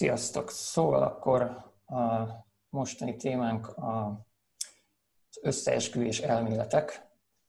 Sziasztok! 0.00 0.50
Szóval 0.50 1.02
akkor 1.02 1.42
a 1.86 2.28
mostani 2.68 3.16
témánk 3.16 3.72
az 3.76 5.38
összeesküvés 5.42 6.20
elméletek, 6.20 7.06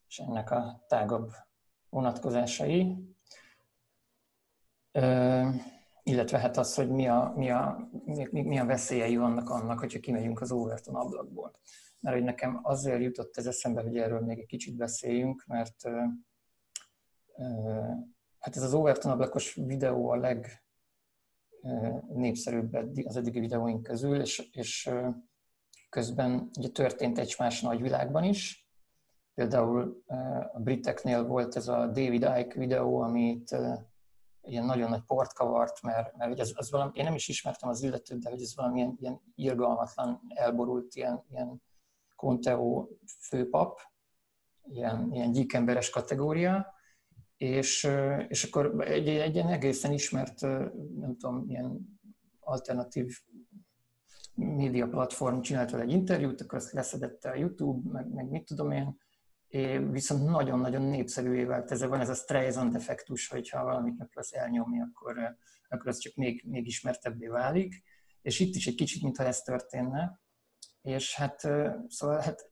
és 0.08 0.18
ennek 0.18 0.50
a 0.50 0.84
tágabb 0.88 1.30
vonatkozásai, 1.88 2.96
illetve 6.02 6.38
hát 6.38 6.56
az, 6.56 6.74
hogy 6.74 6.90
mi 6.90 7.08
a, 7.08 7.32
mi, 7.36 7.50
a, 7.50 7.88
mi, 8.04 8.42
mi 8.42 8.58
a 8.58 8.64
veszélyei 8.64 9.16
vannak 9.16 9.50
annak, 9.50 9.78
hogyha 9.78 10.00
kimegyünk 10.00 10.40
az 10.40 10.52
Overton 10.52 10.94
ablakból. 10.94 11.58
Mert 12.00 12.16
hogy 12.16 12.24
nekem 12.24 12.60
azért 12.62 13.02
jutott 13.02 13.36
ez 13.36 13.46
eszembe, 13.46 13.82
hogy 13.82 13.96
erről 13.96 14.20
még 14.20 14.38
egy 14.38 14.46
kicsit 14.46 14.76
beszéljünk, 14.76 15.44
mert 15.46 15.82
hát 18.38 18.56
ez 18.56 18.62
az 18.62 18.74
Overton 18.74 19.12
ablakos 19.12 19.54
videó 19.54 20.10
a 20.10 20.16
leg 20.16 20.61
népszerűbb 22.08 22.74
az 23.04 23.16
eddigi 23.16 23.40
videóink 23.40 23.82
közül, 23.82 24.20
és, 24.20 24.48
és 24.52 24.90
közben 25.88 26.50
ugye 26.58 26.68
történt 26.68 27.18
egy 27.18 27.34
más 27.38 27.60
nagyvilágban 27.60 28.24
is. 28.24 28.68
Például 29.34 30.02
a 30.52 30.60
briteknél 30.60 31.24
volt 31.26 31.56
ez 31.56 31.68
a 31.68 31.86
David 31.86 32.22
Icke 32.38 32.58
videó, 32.58 33.00
amit 33.00 33.56
ilyen 34.42 34.64
nagyon 34.64 34.90
nagy 34.90 35.02
port 35.06 35.32
kavart, 35.32 35.82
mert, 35.82 36.16
mert 36.16 36.38
ez, 36.38 36.50
az 36.54 36.70
valami, 36.70 36.90
én 36.94 37.04
nem 37.04 37.14
is 37.14 37.28
ismertem 37.28 37.68
az 37.68 37.82
illetőt, 37.82 38.18
de 38.18 38.30
hogy 38.30 38.42
ez 38.42 38.56
valamilyen 38.56 38.96
ilyen 39.00 39.20
irgalmatlan, 39.34 40.20
elborult 40.34 40.94
ilyen, 40.94 41.24
ilyen 41.30 41.62
Conteo 42.16 42.88
főpap, 43.20 43.80
ilyen, 44.62 45.12
ilyen 45.12 45.32
gyíkemberes 45.32 45.90
kategória, 45.90 46.74
és, 47.42 47.88
és 48.28 48.44
akkor 48.44 48.86
egy, 48.86 49.08
egy 49.08 49.34
ilyen 49.34 49.48
egészen 49.48 49.92
ismert, 49.92 50.40
nem 50.96 51.16
tudom, 51.18 51.44
ilyen 51.48 51.98
alternatív 52.40 53.18
média 54.34 54.88
platform 54.88 55.40
csinált 55.40 55.70
vele 55.70 55.82
egy 55.82 55.90
interjút, 55.90 56.40
akkor 56.40 56.58
azt 56.58 56.72
leszedette 56.72 57.30
a 57.30 57.34
YouTube, 57.34 57.90
meg, 57.92 58.08
meg 58.12 58.28
mit 58.30 58.44
tudom 58.44 58.70
én, 58.70 58.96
és 59.48 59.80
viszont 59.90 60.24
nagyon-nagyon 60.24 60.82
népszerűvé 60.82 61.44
vált 61.44 61.70
ez, 61.70 61.82
van 61.84 62.00
ez 62.00 62.08
a 62.08 62.14
Streisand 62.14 62.74
effektus, 62.74 63.28
hogyha 63.28 63.64
valamit 63.64 63.98
megpróbálsz 63.98 64.32
elnyomni, 64.32 64.80
akkor, 64.80 65.36
akkor 65.68 65.88
az 65.88 65.98
csak 65.98 66.14
még, 66.14 66.44
még 66.46 66.66
ismertebbé 66.66 67.26
válik. 67.26 67.82
És 68.22 68.40
itt 68.40 68.54
is 68.54 68.66
egy 68.66 68.74
kicsit, 68.74 69.02
mintha 69.02 69.24
ez 69.24 69.40
történne. 69.40 70.20
És 70.82 71.14
hát, 71.14 71.40
szóval 71.88 72.18
hát 72.20 72.48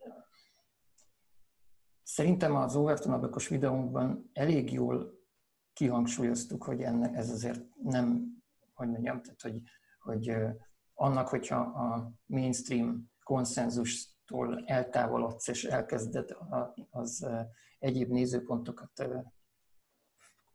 Szerintem 2.12 2.56
az 2.56 2.76
Overton 2.76 3.12
ablakos 3.12 3.48
videónkban 3.48 4.30
elég 4.32 4.72
jól 4.72 5.18
kihangsúlyoztuk, 5.72 6.64
hogy 6.64 6.82
ennek 6.82 7.16
ez 7.16 7.30
azért 7.30 7.60
nem, 7.82 8.36
hogy 8.74 8.88
mondjam, 8.88 9.22
tehát 9.22 9.40
hogy, 9.40 9.62
hogy 10.00 10.36
annak, 10.94 11.28
hogyha 11.28 11.56
a 11.56 12.12
mainstream 12.26 13.10
konszenzustól 13.22 14.64
eltávolodsz 14.66 15.48
és 15.48 15.64
elkezded 15.64 16.36
az 16.90 17.26
egyéb 17.78 18.10
nézőpontokat 18.10 19.08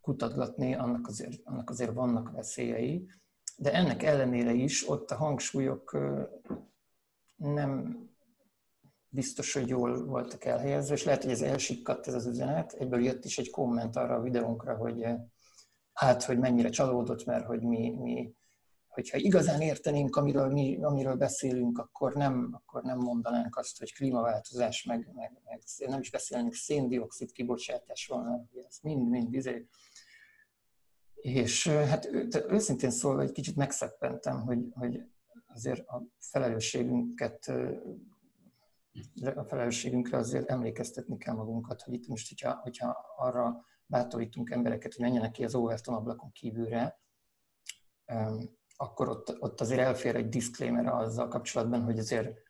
kutatgatni, 0.00 0.74
annak 0.74 1.06
azért, 1.06 1.40
annak 1.44 1.70
azért 1.70 1.92
vannak 1.92 2.30
veszélyei. 2.30 3.10
De 3.56 3.72
ennek 3.72 4.02
ellenére 4.02 4.52
is 4.52 4.88
ott 4.88 5.10
a 5.10 5.16
hangsúlyok 5.16 5.98
nem 7.36 8.04
biztos, 9.16 9.52
hogy 9.52 9.68
jól 9.68 10.04
voltak 10.04 10.44
elhelyezve, 10.44 10.94
és 10.94 11.04
lehet, 11.04 11.22
hogy 11.22 11.32
ez 11.32 11.40
elsikkadt 11.40 12.06
ez 12.06 12.14
az 12.14 12.26
üzenet. 12.26 12.72
Egyből 12.72 13.04
jött 13.04 13.24
is 13.24 13.38
egy 13.38 13.50
komment 13.50 13.96
arra 13.96 14.14
a 14.14 14.20
videónkra, 14.20 14.76
hogy 14.76 15.02
eh, 15.02 15.16
hát, 15.92 16.22
hogy 16.22 16.38
mennyire 16.38 16.68
csalódott, 16.68 17.24
mert 17.24 17.46
hogy 17.46 17.62
mi, 17.62 17.90
mi 17.90 18.34
hogyha 18.88 19.16
igazán 19.18 19.60
értenénk, 19.60 20.16
amiről, 20.16 20.48
mi, 20.48 20.78
amiről 20.82 21.16
beszélünk, 21.16 21.78
akkor 21.78 22.14
nem, 22.14 22.48
akkor 22.52 22.82
nem 22.82 22.98
mondanánk 22.98 23.56
azt, 23.56 23.78
hogy 23.78 23.94
klímaváltozás, 23.94 24.84
meg, 24.84 25.10
meg, 25.14 25.40
meg 25.44 25.62
nem 25.86 26.00
is 26.00 26.10
beszélnénk 26.10 26.54
széndiokszid 26.54 27.32
kibocsátás 27.32 28.06
van, 28.06 28.50
ez 28.68 28.78
mind-mind 28.82 29.34
izé. 29.34 29.66
És 31.14 31.66
eh, 31.66 31.88
hát 31.88 32.08
őszintén 32.48 32.90
szólva 32.90 33.22
egy 33.22 33.32
kicsit 33.32 33.56
megszeppentem, 33.56 34.40
hogy, 34.40 34.66
hogy 34.70 35.02
azért 35.46 35.88
a 35.88 36.02
felelősségünket 36.18 37.48
eh, 37.48 37.70
a 39.34 39.44
felelősségünkre 39.44 40.16
azért 40.16 40.50
emlékeztetni 40.50 41.16
kell 41.16 41.34
magunkat, 41.34 41.82
hogy 41.82 41.94
itt 41.94 42.06
most, 42.06 42.28
hogyha, 42.28 42.60
hogyha 42.62 42.96
arra 43.16 43.64
bátorítunk 43.86 44.50
embereket, 44.50 44.94
hogy 44.94 45.04
menjenek 45.04 45.30
ki 45.30 45.44
az 45.44 45.54
Overton 45.54 45.94
ablakon 45.94 46.32
kívülre, 46.32 47.00
akkor 48.76 49.08
ott, 49.08 49.36
ott 49.42 49.60
azért 49.60 49.80
elfér 49.80 50.16
egy 50.16 50.28
disclaimer 50.28 50.86
azzal 50.86 51.28
kapcsolatban, 51.28 51.82
hogy 51.82 51.98
azért 51.98 52.44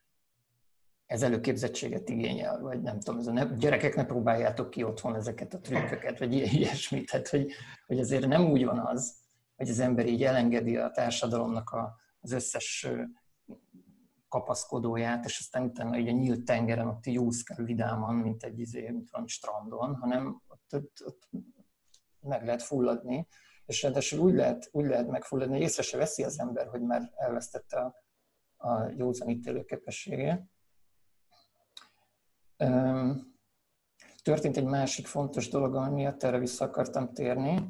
ez 1.07 1.23
előképzettséget 1.23 2.09
igényel, 2.09 2.61
vagy 2.61 2.83
nem 2.83 2.99
tudom, 3.01 3.21
ez 3.21 3.27
a 3.27 3.33
ne, 3.33 3.45
gyerekek 3.45 3.95
ne 3.95 4.05
próbáljátok 4.05 4.71
ki 4.71 4.83
otthon 4.83 5.15
ezeket 5.15 5.55
a 5.55 5.61
trükköket, 5.61 6.19
vagy 6.19 6.33
ilyesmit, 6.33 7.11
tehát 7.11 7.29
hogy, 7.29 7.51
hogy 7.87 7.99
azért 7.99 8.27
nem 8.27 8.51
úgy 8.51 8.65
van 8.65 8.79
az, 8.79 9.17
hogy 9.57 9.69
az 9.69 9.79
ember 9.79 10.07
így 10.07 10.25
elengedi 10.25 10.77
a 10.77 10.91
társadalomnak 10.91 11.71
a, 11.71 11.97
az 12.21 12.33
összes 12.33 12.89
kapaszkodóját, 14.29 15.25
és 15.25 15.39
aztán 15.39 15.63
utána 15.63 15.95
egy 15.95 16.09
a 16.09 16.11
nyílt 16.11 16.45
tengeren 16.45 16.87
ott 16.87 17.07
jószkál 17.07 17.65
vidáman, 17.65 18.15
mint 18.15 18.43
egy 18.43 18.59
izé, 18.59 18.91
mint 18.91 19.11
van 19.11 19.27
strandon, 19.27 19.95
hanem 19.95 20.43
ott, 20.49 20.75
ott, 20.75 20.93
ott 21.05 21.29
meg 22.21 22.45
lehet 22.45 22.63
fulladni, 22.63 23.29
és 23.67 23.83
ráadásul 23.83 24.21
úgy 24.21 24.35
lehet, 24.35 24.69
úgy 24.73 24.87
lehet 24.87 25.09
megfulladni, 25.09 25.55
hogy 25.55 25.63
észre 25.63 25.83
se 25.83 25.97
veszi 25.97 26.25
az 26.25 26.41
ember, 26.41 26.67
hogy 26.67 26.81
már 26.81 27.13
elvesztette 27.15 27.79
a, 27.79 27.95
a 28.57 28.89
józan 28.97 29.29
ítélő 29.29 29.65
képességét. 29.65 30.43
Történt 34.23 34.57
egy 34.57 34.65
másik 34.65 35.07
fontos 35.07 35.49
dolog, 35.49 35.75
ami 35.75 35.95
miatt 35.95 36.23
erre 36.23 36.39
vissza 36.39 36.65
akartam 36.65 37.13
térni. 37.13 37.69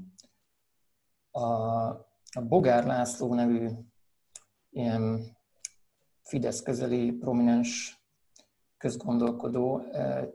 A, 1.31 1.43
a 2.31 2.41
Bogár 2.43 2.85
László 2.85 3.35
nevű 3.35 3.69
ilyen 4.71 5.36
Fidesz 6.27 6.63
közeli 6.63 7.13
prominens 7.13 8.01
közgondolkodó 8.77 9.83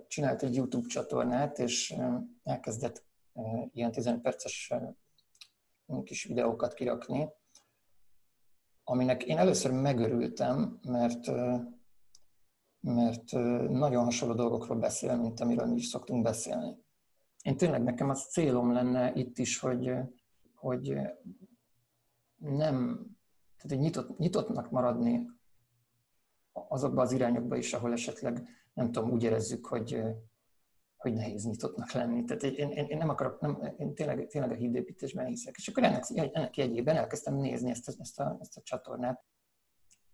csinált 0.07 0.43
egy 0.43 0.55
YouTube 0.55 0.87
csatornát, 0.87 1.59
és 1.59 1.95
elkezdett 2.43 3.03
ilyen 3.71 3.91
15 3.91 4.21
perces 4.21 4.73
kis 6.03 6.23
videókat 6.23 6.73
kirakni, 6.73 7.29
aminek 8.83 9.23
én 9.23 9.37
először 9.37 9.71
megörültem, 9.71 10.79
mert, 10.87 11.31
mert 12.79 13.31
nagyon 13.69 14.03
hasonló 14.03 14.33
dolgokról 14.33 14.77
beszél, 14.77 15.17
mint 15.17 15.39
amiről 15.39 15.65
mi 15.65 15.75
is 15.75 15.87
szoktunk 15.87 16.23
beszélni. 16.23 16.77
Én 17.41 17.57
tényleg 17.57 17.83
nekem 17.83 18.09
az 18.09 18.29
célom 18.29 18.71
lenne 18.71 19.13
itt 19.13 19.37
is, 19.37 19.59
hogy, 19.59 19.91
hogy 20.55 20.99
nem, 22.35 23.05
tehát 23.57 23.83
nyitott, 23.83 24.17
nyitottnak 24.17 24.71
maradni 24.71 25.39
azokba 26.53 27.01
az 27.01 27.11
irányokba 27.11 27.55
is, 27.55 27.73
ahol 27.73 27.91
esetleg, 27.91 28.47
nem 28.73 28.91
tudom, 28.91 29.11
úgy 29.11 29.23
érezzük, 29.23 29.65
hogy, 29.65 30.01
hogy 30.97 31.13
nehéz 31.13 31.45
nyitottnak 31.45 31.91
lenni. 31.91 32.23
Tehát 32.23 32.43
én, 32.43 32.69
én, 32.69 32.85
én 32.85 32.97
nem 32.97 33.09
akarok, 33.09 33.39
nem, 33.39 33.73
én 33.77 33.95
tényleg, 33.95 34.27
tényleg 34.27 34.51
a 34.51 34.55
hídépítésben 34.55 35.25
hiszek. 35.25 35.55
És 35.57 35.67
akkor 35.67 35.83
ennek, 35.83 36.03
ennek 36.33 36.57
jegyében 36.57 36.95
elkezdtem 36.95 37.35
nézni 37.35 37.69
ezt, 37.69 37.95
ezt, 37.99 38.19
a, 38.19 38.37
ezt 38.41 38.57
a 38.57 38.61
csatornát. 38.61 39.23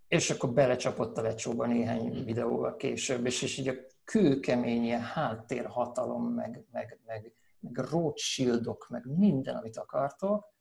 És 0.07 0.29
akkor 0.29 0.53
belecsapott 0.53 1.17
a 1.17 1.21
lecsóba 1.21 1.65
néhány 1.65 2.23
videóval 2.23 2.75
később, 2.75 3.25
és, 3.25 3.41
és 3.41 3.57
így 3.57 3.67
a 3.67 3.75
kőkemény 4.03 4.83
ilyen 4.83 5.01
háttérhatalom, 5.01 6.33
meg, 6.33 6.65
meg, 6.71 6.99
meg, 7.05 7.33
meg 7.59 7.77
Rothschildok, 7.77 8.87
meg 8.89 9.05
minden, 9.05 9.55
amit 9.55 9.77
akartok, 9.77 10.53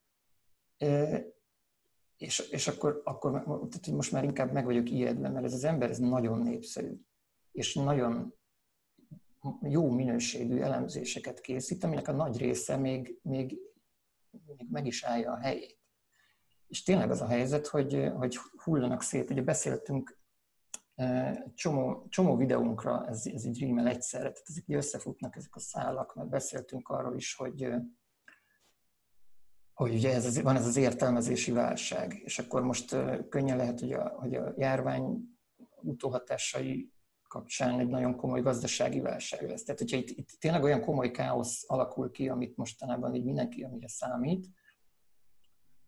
és, 2.17 2.39
és 2.39 2.67
akkor, 2.67 3.01
akkor 3.03 3.31
tehát 3.43 3.87
most 3.87 4.11
már 4.11 4.23
inkább 4.23 4.51
meg 4.51 4.65
vagyok 4.65 4.89
ijedve, 4.89 5.29
mert 5.29 5.45
ez 5.45 5.53
az 5.53 5.63
ember 5.63 5.89
ez 5.89 5.99
nagyon 5.99 6.41
népszerű, 6.41 7.01
és 7.51 7.73
nagyon 7.73 8.33
jó 9.61 9.89
minőségű 9.89 10.59
elemzéseket 10.59 11.41
készít, 11.41 11.83
aminek 11.83 12.07
a 12.07 12.11
nagy 12.11 12.37
része 12.37 12.77
még, 12.77 13.19
még, 13.21 13.57
még 14.45 14.65
meg 14.69 14.85
is 14.85 15.03
állja 15.03 15.31
a 15.31 15.37
helyét. 15.37 15.77
És 16.67 16.83
tényleg 16.83 17.09
az 17.09 17.21
a 17.21 17.27
helyzet, 17.27 17.67
hogy, 17.67 18.11
hogy 18.15 18.37
hullanak 18.63 19.01
szét. 19.01 19.29
Ugye 19.29 19.41
beszéltünk 19.41 20.19
csomó, 21.53 22.05
csomó 22.09 22.35
videónkra, 22.35 23.07
ez, 23.07 23.25
ez 23.25 23.45
így 23.45 23.59
rímel 23.59 23.87
egyszerre, 23.87 24.31
tehát 24.31 24.49
ezek 24.49 24.63
összefutnak 24.67 25.35
ezek 25.35 25.55
a 25.55 25.59
szálak, 25.59 26.15
mert 26.15 26.29
beszéltünk 26.29 26.89
arról 26.89 27.15
is, 27.15 27.35
hogy, 27.35 27.67
hogy 29.77 29.93
ugye 29.93 30.13
ez 30.13 30.25
az, 30.25 30.41
van 30.41 30.55
ez 30.55 30.65
az 30.65 30.77
értelmezési 30.77 31.51
válság, 31.51 32.21
és 32.23 32.39
akkor 32.39 32.61
most 32.61 32.95
könnyen 33.29 33.57
lehet, 33.57 33.79
hogy 33.79 33.93
a, 33.93 34.07
hogy 34.07 34.35
a 34.35 34.53
járvány 34.57 35.19
utóhatásai 35.81 36.91
kapcsán 37.27 37.79
egy 37.79 37.87
nagyon 37.87 38.15
komoly 38.15 38.41
gazdasági 38.41 38.99
válság 38.99 39.49
lesz. 39.49 39.63
Tehát, 39.63 39.79
hogyha 39.79 39.97
itt, 39.97 40.09
itt 40.09 40.29
tényleg 40.39 40.63
olyan 40.63 40.81
komoly 40.81 41.11
káosz 41.11 41.63
alakul 41.67 42.11
ki, 42.11 42.29
amit 42.29 42.57
mostanában 42.57 43.15
így 43.15 43.23
mindenki, 43.23 43.63
amire 43.63 43.87
számít, 43.87 44.47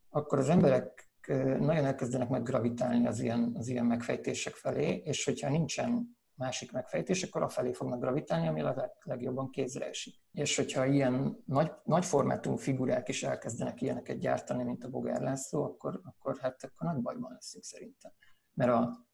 akkor 0.10 0.40
az 0.40 0.50
emberek 0.50 1.12
nagyon 1.60 1.86
elkezdenek 1.86 2.30
meggravitálni 2.30 3.08
az 3.08 3.20
ilyen, 3.20 3.54
az 3.58 3.68
ilyen 3.68 3.86
megfejtések 3.86 4.54
felé, 4.54 5.02
és 5.06 5.26
hogyha 5.26 5.50
nincsen 5.50 6.18
másik 6.40 6.72
megfejtés, 6.72 7.24
akkor 7.24 7.42
afelé 7.42 7.74
fognak 7.74 8.00
gravitálni, 8.00 8.48
ami 8.48 8.62
a 8.62 8.74
leg, 8.76 8.92
legjobban 9.04 9.50
kézre 9.50 9.88
esik. 9.88 10.16
És 10.32 10.56
hogyha 10.56 10.86
ilyen 10.86 11.44
nagy, 11.46 11.72
nagy 11.84 12.06
formátum 12.06 12.58
figurák 12.58 13.08
is 13.08 13.24
elkezdenek 13.24 13.82
ilyeneket 13.82 14.18
gyártani, 14.18 14.64
mint 14.64 14.84
a 14.84 14.90
Bogár 14.90 15.22
László, 15.22 15.64
akkor, 15.64 16.02
akkor 16.04 16.38
hát 16.38 16.64
akkor 16.64 16.88
nagy 16.88 17.02
bajban 17.02 17.32
leszünk 17.32 17.64
szerintem. 17.64 18.12
Mert 18.54 18.72
a, 18.72 19.06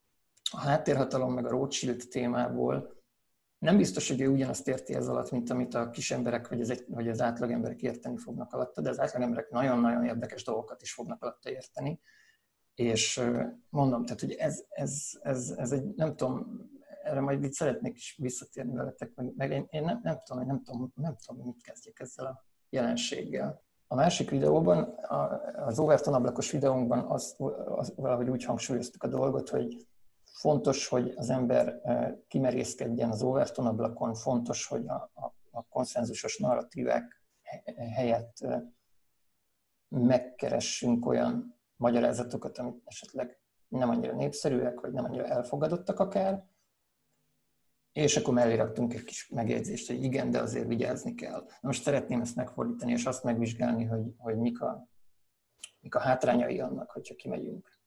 a 0.51 0.60
háttérhatalom 0.60 1.33
meg 1.33 1.45
a 1.45 1.50
Rothschild 1.50 2.04
témából 2.10 3.04
nem 3.57 3.77
biztos, 3.77 4.07
hogy 4.07 4.22
ő 4.22 4.27
ugyanazt 4.27 4.68
érti 4.68 4.94
ez 4.94 5.07
alatt, 5.07 5.31
mint 5.31 5.50
amit 5.50 5.74
a 5.74 5.89
kis 5.89 6.12
emberek 6.12 6.48
vagy 6.48 6.62
az, 6.62 6.69
egy, 6.69 6.86
vagy 6.88 7.10
az 7.10 7.22
átlagemberek 7.22 7.81
érteni 7.81 8.18
fognak 8.18 8.54
alatta, 8.54 8.81
de 8.81 8.89
az 8.89 9.00
átlagemberek 9.00 9.50
nagyon-nagyon 9.50 10.06
érdekes 10.06 10.44
dolgokat 10.44 10.81
is 10.81 10.94
fognak 10.94 11.22
alatta 11.24 11.50
érteni. 11.50 12.00
És 12.75 13.22
mondom, 13.69 14.06
tehát, 14.06 14.19
hogy 14.19 14.31
ez, 14.31 14.63
ez, 14.69 15.10
ez, 15.22 15.54
ez 15.57 15.72
egy, 15.72 15.86
nem 15.95 16.16
tudom, 16.16 16.69
erre 17.05 17.19
majd 17.19 17.43
itt 17.43 17.53
szeretnék 17.53 17.95
is 17.95 18.17
visszatérni 18.21 18.75
veletek, 18.75 19.11
meg, 19.35 19.51
én, 19.51 19.65
én 19.69 19.83
nem, 19.83 19.99
nem, 20.03 20.21
tudom, 20.23 20.45
nem, 20.45 20.63
tudom, 20.63 20.91
nem 20.95 21.15
tudom, 21.25 21.45
mit 21.45 21.63
kezdjek 21.63 21.99
ezzel 21.99 22.25
a 22.25 22.45
jelenséggel. 22.69 23.63
A 23.87 23.95
másik 23.95 24.29
videóban, 24.29 24.95
az 25.55 25.79
Overton 25.79 26.13
ablakos 26.13 26.51
videónkban 26.51 26.99
azt, 26.99 27.39
azt 27.65 27.95
valahogy 27.95 28.29
úgy 28.29 28.43
hangsúlyoztuk 28.43 29.03
a 29.03 29.07
dolgot, 29.07 29.49
hogy 29.49 29.87
fontos, 30.23 30.87
hogy 30.87 31.13
az 31.15 31.29
ember 31.29 31.81
kimerészkedjen 32.27 33.09
az 33.09 33.23
Overton 33.23 33.65
ablakon, 33.65 34.13
fontos, 34.13 34.67
hogy 34.67 34.87
a, 34.87 35.11
a, 35.13 35.35
a 35.51 35.63
konszenzusos 35.63 36.37
narratívák 36.37 37.23
helyett 37.93 38.37
megkeressünk 39.87 41.05
olyan 41.05 41.59
magyarázatokat, 41.75 42.57
amik 42.57 42.81
esetleg 42.85 43.39
nem 43.67 43.89
annyira 43.89 44.15
népszerűek, 44.15 44.79
vagy 44.79 44.91
nem 44.91 45.03
annyira 45.03 45.25
elfogadottak 45.25 45.99
akár, 45.99 46.45
és 47.95 48.18
akkor 48.18 48.33
mellé 48.33 48.56
raktunk 48.56 48.94
egy 48.94 49.03
kis 49.03 49.30
megjegyzést, 49.30 49.88
hogy 49.88 50.03
igen, 50.03 50.31
de 50.31 50.39
azért 50.39 50.68
vigyázni 50.68 51.15
kell. 51.15 51.39
Na 51.39 51.68
most 51.68 51.81
szeretném 51.81 52.21
ezt 52.21 52.36
megfordítani, 52.36 52.92
és 52.92 53.06
azt 53.06 53.24
megvizsgálni, 53.24 53.86
hogy, 53.86 54.13
hogy 54.18 54.38
mik, 54.38 54.62
a, 54.62 54.88
mik 55.80 55.95
a 55.95 56.00
hátrányai 56.00 56.59
annak, 56.59 56.92
hogyha 56.92 57.15
kimegyünk. 57.15 57.80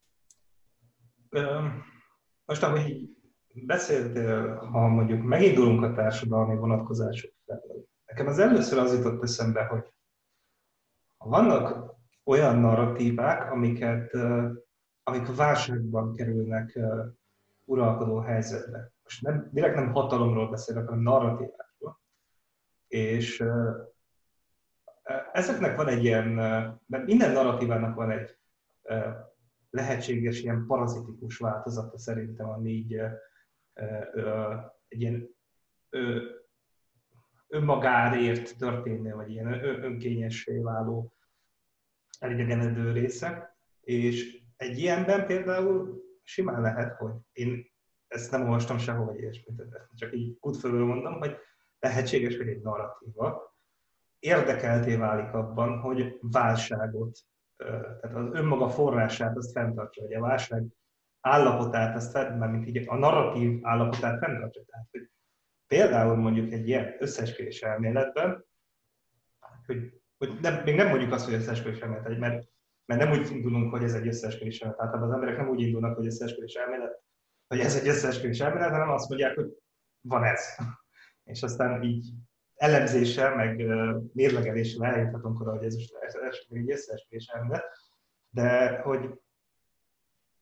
Most, 2.45 2.63
ahogy 2.63 3.09
beszéltél, 3.51 4.55
ha 4.55 4.87
mondjuk 4.87 5.23
megindulunk 5.23 5.83
a 5.83 5.93
társadalmi 5.93 6.55
vonatkozások 6.55 7.31
felől, 7.45 7.85
nekem 8.05 8.27
az 8.27 8.39
először 8.39 8.77
az 8.77 8.93
jutott 8.93 9.23
eszembe, 9.23 9.63
hogy 9.65 9.93
vannak 11.17 11.95
olyan 12.23 12.59
narratívák, 12.59 13.51
amiket, 13.51 14.13
amik 15.03 15.35
válságban 15.35 16.13
kerülnek 16.13 16.79
uralkodó 17.65 18.19
helyzetbe 18.19 18.91
most 19.09 19.21
nem, 19.21 19.49
direkt 19.51 19.75
nem 19.75 19.91
hatalomról 19.91 20.49
beszélek, 20.49 20.87
hanem 20.87 21.03
narratívákról. 21.03 21.99
És 22.87 23.43
ezeknek 25.31 25.75
van 25.75 25.87
egy 25.87 26.03
ilyen, 26.03 26.27
mert 26.85 27.05
minden 27.05 27.31
narratívának 27.31 27.95
van 27.95 28.11
egy 28.11 28.37
lehetséges 29.69 30.41
ilyen 30.41 30.65
parazitikus 30.67 31.37
változata 31.37 31.97
szerintem, 31.97 32.49
ami 32.49 32.69
így 32.69 32.93
egy 34.87 35.01
ilyen 35.01 35.29
önmagárért 37.47 38.57
történő, 38.57 39.13
vagy 39.13 39.31
ilyen 39.31 39.63
önkényessé 39.83 40.57
váló 40.57 41.13
elidegenedő 42.19 42.91
része. 42.91 43.57
És 43.81 44.41
egy 44.57 44.77
ilyenben 44.77 45.25
például 45.25 46.03
simán 46.23 46.61
lehet, 46.61 46.93
hogy 46.93 47.13
én 47.31 47.68
ezt 48.09 48.31
nem 48.31 48.41
olvastam 48.41 48.77
sehol, 48.77 49.05
vagy 49.05 49.19
ilyesmit, 49.19 49.63
csak 49.95 50.15
így 50.15 50.39
kutfölül 50.39 50.85
mondom, 50.85 51.19
hogy 51.19 51.37
lehetséges, 51.79 52.37
hogy 52.37 52.47
egy 52.47 52.61
narratíva 52.61 53.55
érdekelté 54.19 54.95
válik 54.95 55.33
abban, 55.33 55.79
hogy 55.79 56.17
válságot, 56.21 57.19
tehát 57.57 58.15
az 58.15 58.29
önmaga 58.31 58.69
forrását 58.69 59.37
azt 59.37 59.51
fenntartsa, 59.51 60.01
hogy 60.01 60.13
a 60.13 60.21
válság 60.21 60.63
állapotát, 61.21 61.95
azt 61.95 62.11
fent, 62.11 62.51
mint 62.51 62.67
így 62.67 62.83
a 62.87 62.95
narratív 62.95 63.59
állapotát 63.61 64.19
fenntartsa. 64.19 64.61
Tehát, 64.65 64.87
hogy 64.91 65.09
például 65.67 66.15
mondjuk 66.15 66.51
egy 66.51 66.67
ilyen 66.67 66.95
összeesküvés 66.99 67.61
elméletben, 67.61 68.45
hogy, 69.65 70.01
hogy 70.17 70.37
nem, 70.41 70.63
még 70.63 70.75
nem 70.75 70.87
mondjuk 70.87 71.11
azt, 71.11 71.25
hogy 71.25 71.33
összeesküvés 71.33 71.79
elmélet, 71.79 72.19
mert, 72.19 72.47
mert 72.85 73.01
nem 73.01 73.11
úgy 73.11 73.31
indulunk, 73.31 73.71
hogy 73.71 73.83
ez 73.83 73.93
egy 73.93 74.07
összeesküvés 74.07 74.59
elmélet. 74.59 74.91
Tehát 74.91 75.03
az 75.03 75.11
emberek 75.11 75.37
nem 75.37 75.49
úgy 75.49 75.61
indulnak, 75.61 75.95
hogy 75.95 76.05
összeesküvés 76.05 76.53
elmélet, 76.53 77.01
hogy 77.49 77.59
ez 77.59 77.75
egy 77.75 77.87
összeesküvés 77.87 78.39
elmélet, 78.39 78.71
hanem 78.71 78.89
azt 78.89 79.09
mondják, 79.09 79.35
hogy 79.35 79.57
van 80.01 80.23
ez. 80.23 80.55
És 81.31 81.43
aztán 81.43 81.83
így 81.83 82.13
elemzéssel, 82.55 83.35
meg 83.35 83.65
mérlegeléssel 84.13 84.85
eljuthatunk 84.85 85.39
oda, 85.39 85.51
hogy 85.51 85.63
ez 85.63 85.73
egy 86.49 86.69
összeesküvés 86.69 87.27
elmélet. 87.27 87.63
De 88.29 88.79
hogy, 88.81 89.19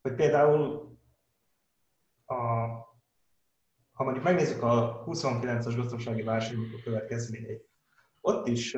hogy 0.01 0.13
például 0.13 0.91
a, 2.25 2.35
ha 3.91 4.03
mondjuk 4.03 4.23
megnézzük 4.23 4.63
a 4.63 5.03
29-as 5.05 5.73
gazdasági 5.75 6.21
válságnak 6.21 6.79
a 6.79 6.83
következményeit, 6.83 7.69
ott 8.21 8.47
is 8.47 8.77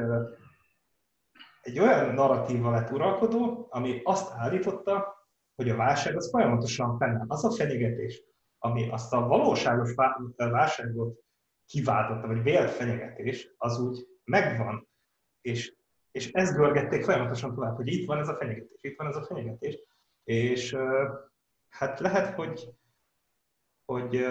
egy 1.62 1.80
olyan 1.80 2.14
narratíva 2.14 2.72
lett 2.72 2.92
uralkodó, 2.92 3.68
ami 3.70 4.02
azt 4.04 4.32
állította, 4.32 5.19
hogy 5.60 5.70
a 5.70 5.76
válság 5.76 6.16
az 6.16 6.30
folyamatosan 6.30 6.98
fennáll. 6.98 7.26
Az 7.28 7.44
a 7.46 7.52
fenyegetés, 7.52 8.24
ami 8.58 8.90
azt 8.90 9.14
a 9.14 9.28
valóságos 9.28 9.94
válságot 10.36 11.20
kiváltotta, 11.66 12.28
vagy 12.28 12.44
vélt 12.44 12.70
fenyegetés, 12.70 13.54
az 13.58 13.80
úgy 13.80 14.08
megvan. 14.24 14.88
És, 15.42 15.76
és 16.12 16.32
ezt 16.32 16.56
görgették 16.56 17.04
folyamatosan 17.04 17.54
tovább, 17.54 17.76
hogy 17.76 17.88
itt 17.88 18.08
van 18.08 18.20
ez 18.20 18.28
a 18.28 18.36
fenyegetés, 18.36 18.80
itt 18.82 18.98
van 18.98 19.08
ez 19.08 19.16
a 19.16 19.24
fenyegetés. 19.24 19.80
És 20.24 20.78
hát 21.70 22.00
lehet, 22.00 22.36
hogy, 22.36 22.70
hogy 23.86 24.26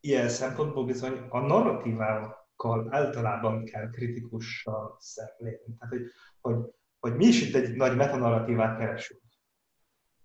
ilyen 0.00 0.28
szempontból 0.28 0.84
bizony 0.84 1.26
a 1.28 1.40
narratívákkal 1.40 2.94
általában 2.94 3.64
kell 3.64 3.90
kritikussal 3.90 4.96
szemlélni. 4.98 5.76
Tehát, 5.78 5.94
hogy, 5.94 6.10
hogy, 6.40 6.56
hogy 6.98 7.16
mi 7.16 7.24
is 7.24 7.48
itt 7.48 7.54
egy 7.54 7.76
nagy 7.76 7.96
metanarratívát 7.96 8.78
keresünk. 8.78 9.20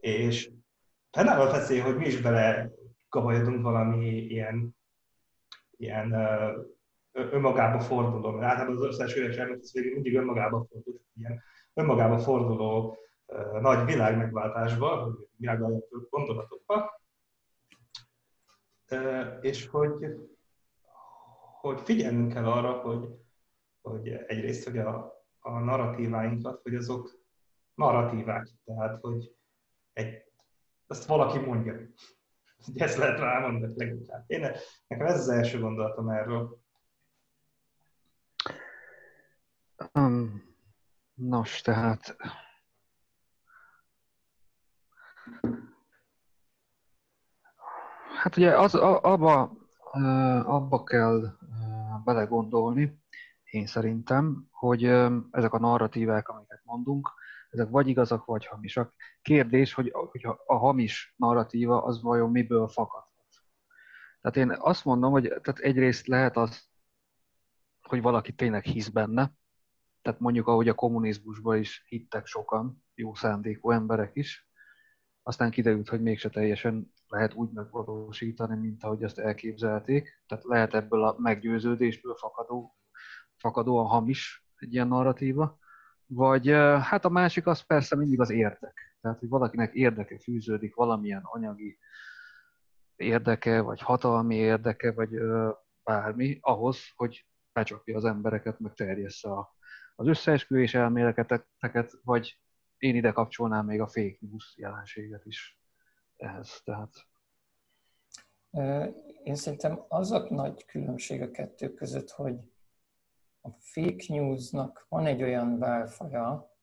És 0.05 0.51
fennáll 1.11 1.39
a 1.39 1.51
veszély, 1.51 1.79
hogy 1.79 1.95
mi 1.95 2.05
is 2.05 2.21
bele 2.21 2.71
kavajodunk 3.09 3.61
valami 3.61 4.07
ilyen, 4.07 4.75
ilyen 5.77 6.15
önmagába 7.11 7.79
forduló, 7.79 8.31
mert 8.31 8.51
általában 8.51 8.75
az 8.75 8.83
összes 8.83 9.15
üres 9.15 9.35
elmélet 9.35 9.71
végül 9.71 9.93
mindig 9.93 10.15
önmagába 10.15 10.65
fordul, 10.69 11.01
ilyen 11.17 11.41
önmagába 11.73 12.17
forduló 12.17 12.97
uh, 13.25 13.61
nagy 13.61 13.85
világ 13.85 14.17
megváltásba, 14.17 15.17
világalapú 15.37 16.07
gondolatokba, 16.09 17.01
és 19.41 19.67
hogy, 19.67 20.05
hogy 21.61 21.79
figyelnünk 21.79 22.33
kell 22.33 22.45
arra, 22.45 22.71
hogy, 22.71 23.09
hogy 23.81 24.07
egyrészt, 24.07 24.63
hogy 24.63 24.77
a, 24.77 25.23
a 25.39 25.59
narratíváinkat, 25.59 26.61
hogy 26.61 26.75
azok 26.75 27.19
narratívák, 27.73 28.47
tehát 28.65 28.99
hogy 29.01 29.34
egy, 29.95 30.23
azt 30.87 31.05
valaki 31.05 31.39
mondja. 31.39 31.73
Ezt 32.73 32.97
lehet 32.97 33.19
rámondani 33.19 33.73
leginkább. 33.75 34.23
Én, 34.27 34.51
nekem 34.87 35.05
ez 35.05 35.19
az 35.19 35.29
első 35.29 35.59
gondolatom 35.59 36.09
erről. 36.09 36.59
Um, 39.93 40.43
nos, 41.13 41.61
tehát 41.61 42.15
Hát 48.25 48.37
ugye 48.37 48.57
az, 48.57 48.75
abba, 48.75 49.51
abba 50.45 50.83
kell 50.83 51.37
belegondolni, 52.03 52.99
én 53.43 53.65
szerintem, 53.65 54.47
hogy 54.51 54.83
ezek 55.31 55.53
a 55.53 55.59
narratívák, 55.59 56.29
amiket 56.29 56.61
mondunk, 56.63 57.13
ezek 57.55 57.69
vagy 57.69 57.87
igazak, 57.87 58.25
vagy 58.25 58.45
hamisak. 58.45 58.93
Kérdés, 59.21 59.73
hogy, 59.73 59.91
hogy 59.93 60.25
a 60.45 60.55
hamis 60.55 61.13
narratíva 61.17 61.83
az 61.83 62.01
vajon 62.01 62.31
miből 62.31 62.67
fakadhat. 62.67 63.27
Tehát 64.21 64.37
én 64.37 64.57
azt 64.59 64.85
mondom, 64.85 65.11
hogy 65.11 65.23
tehát 65.23 65.59
egyrészt 65.59 66.07
lehet 66.07 66.37
az, 66.37 66.69
hogy 67.81 68.01
valaki 68.01 68.33
tényleg 68.33 68.63
hisz 68.63 68.89
benne, 68.89 69.31
tehát 70.01 70.19
mondjuk 70.19 70.47
ahogy 70.47 70.67
a 70.67 70.73
kommunizmusban 70.73 71.57
is 71.57 71.85
hittek 71.87 72.25
sokan, 72.25 72.83
jó 72.95 73.13
szándékú 73.13 73.71
emberek 73.71 74.15
is, 74.15 74.49
aztán 75.23 75.51
kiderült, 75.51 75.89
hogy 75.89 76.01
mégse 76.01 76.29
teljesen 76.29 76.93
lehet 77.07 77.33
úgy 77.33 77.49
megvalósítani, 77.51 78.55
mint 78.55 78.83
ahogy 78.83 79.03
azt 79.03 79.19
elképzelték. 79.19 80.23
Tehát 80.27 80.43
lehet 80.43 80.73
ebből 80.73 81.03
a 81.03 81.15
meggyőződésből 81.17 82.15
fakadó, 82.15 82.75
fakadóan 83.35 83.85
hamis 83.85 84.47
egy 84.55 84.73
ilyen 84.73 84.87
narratíva. 84.87 85.57
Vagy 86.07 86.47
hát 86.81 87.05
a 87.05 87.09
másik 87.09 87.47
az 87.47 87.59
persze 87.61 87.95
mindig 87.95 88.19
az 88.19 88.29
érdek. 88.29 88.97
Tehát, 89.01 89.19
hogy 89.19 89.29
valakinek 89.29 89.73
érdeke 89.73 90.19
fűződik, 90.19 90.75
valamilyen 90.75 91.21
anyagi 91.23 91.77
érdeke, 92.95 93.61
vagy 93.61 93.81
hatalmi 93.81 94.35
érdeke, 94.35 94.91
vagy 94.91 95.09
bármi, 95.83 96.37
ahhoz, 96.41 96.79
hogy 96.95 97.25
becsapja 97.53 97.95
az 97.95 98.05
embereket, 98.05 98.59
meg 98.59 98.73
terjessze 98.73 99.29
a, 99.29 99.55
az 99.95 100.07
összeesküvés 100.07 100.73
elméleteket, 100.73 101.99
vagy 102.03 102.39
én 102.77 102.95
ide 102.95 103.11
kapcsolnám 103.11 103.65
még 103.65 103.81
a 103.81 103.87
fake 103.87 104.17
news 104.19 104.53
jelenséget 104.57 105.25
is 105.25 105.59
ehhez. 106.17 106.61
Tehát 106.63 106.93
én 109.23 109.35
szerintem 109.35 109.85
az 109.87 110.11
a 110.11 110.27
nagy 110.29 110.65
különbség 110.65 111.21
a 111.21 111.31
kettő 111.31 111.73
között, 111.73 112.09
hogy 112.09 112.39
a 113.45 113.55
fake 113.59 114.03
newsnak 114.07 114.85
van 114.89 115.05
egy 115.05 115.23
olyan 115.23 115.59
válfaja, 115.59 116.55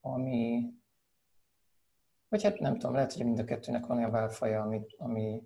ami, 0.00 0.72
vagy 2.28 2.42
hát 2.42 2.58
nem 2.58 2.72
tudom, 2.78 2.94
lehet, 2.94 3.12
hogy 3.12 3.24
mind 3.24 3.38
a 3.38 3.44
kettőnek 3.44 3.86
van 3.86 3.96
olyan 3.96 4.10
válfaja, 4.10 4.62
ami, 4.62 4.80
ami 4.96 5.42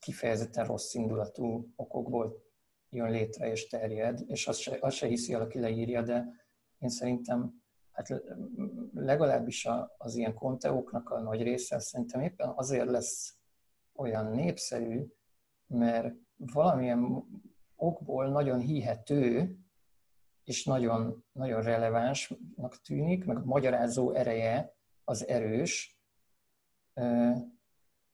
kifejezetten 0.00 0.66
rossz 0.66 0.94
indulatú 0.94 1.72
okokból 1.76 2.42
jön 2.90 3.10
létre 3.10 3.50
és 3.50 3.66
terjed, 3.66 4.20
és 4.26 4.46
azt 4.46 4.60
se, 4.60 4.76
azt 4.80 4.96
se 4.96 5.06
hiszi 5.06 5.32
el, 5.32 5.40
aki 5.40 5.58
leírja, 5.58 6.02
de 6.02 6.26
én 6.78 6.88
szerintem 6.88 7.62
hát 7.90 8.22
legalábbis 8.94 9.68
az 9.98 10.14
ilyen 10.14 10.34
konteóknak 10.34 11.10
a 11.10 11.20
nagy 11.20 11.42
része 11.42 11.78
szerintem 11.78 12.20
éppen 12.20 12.52
azért 12.56 12.90
lesz 12.90 13.36
olyan 13.94 14.26
népszerű, 14.26 15.06
mert 15.66 16.14
valamilyen 16.36 17.24
okból 17.76 18.28
nagyon 18.28 18.60
hihető, 18.60 19.56
és 20.44 20.64
nagyon, 20.64 21.24
nagyon 21.32 21.62
relevánsnak 21.62 22.80
tűnik, 22.82 23.24
meg 23.24 23.36
a 23.36 23.44
magyarázó 23.44 24.12
ereje 24.12 24.74
az 25.04 25.26
erős, 25.26 25.98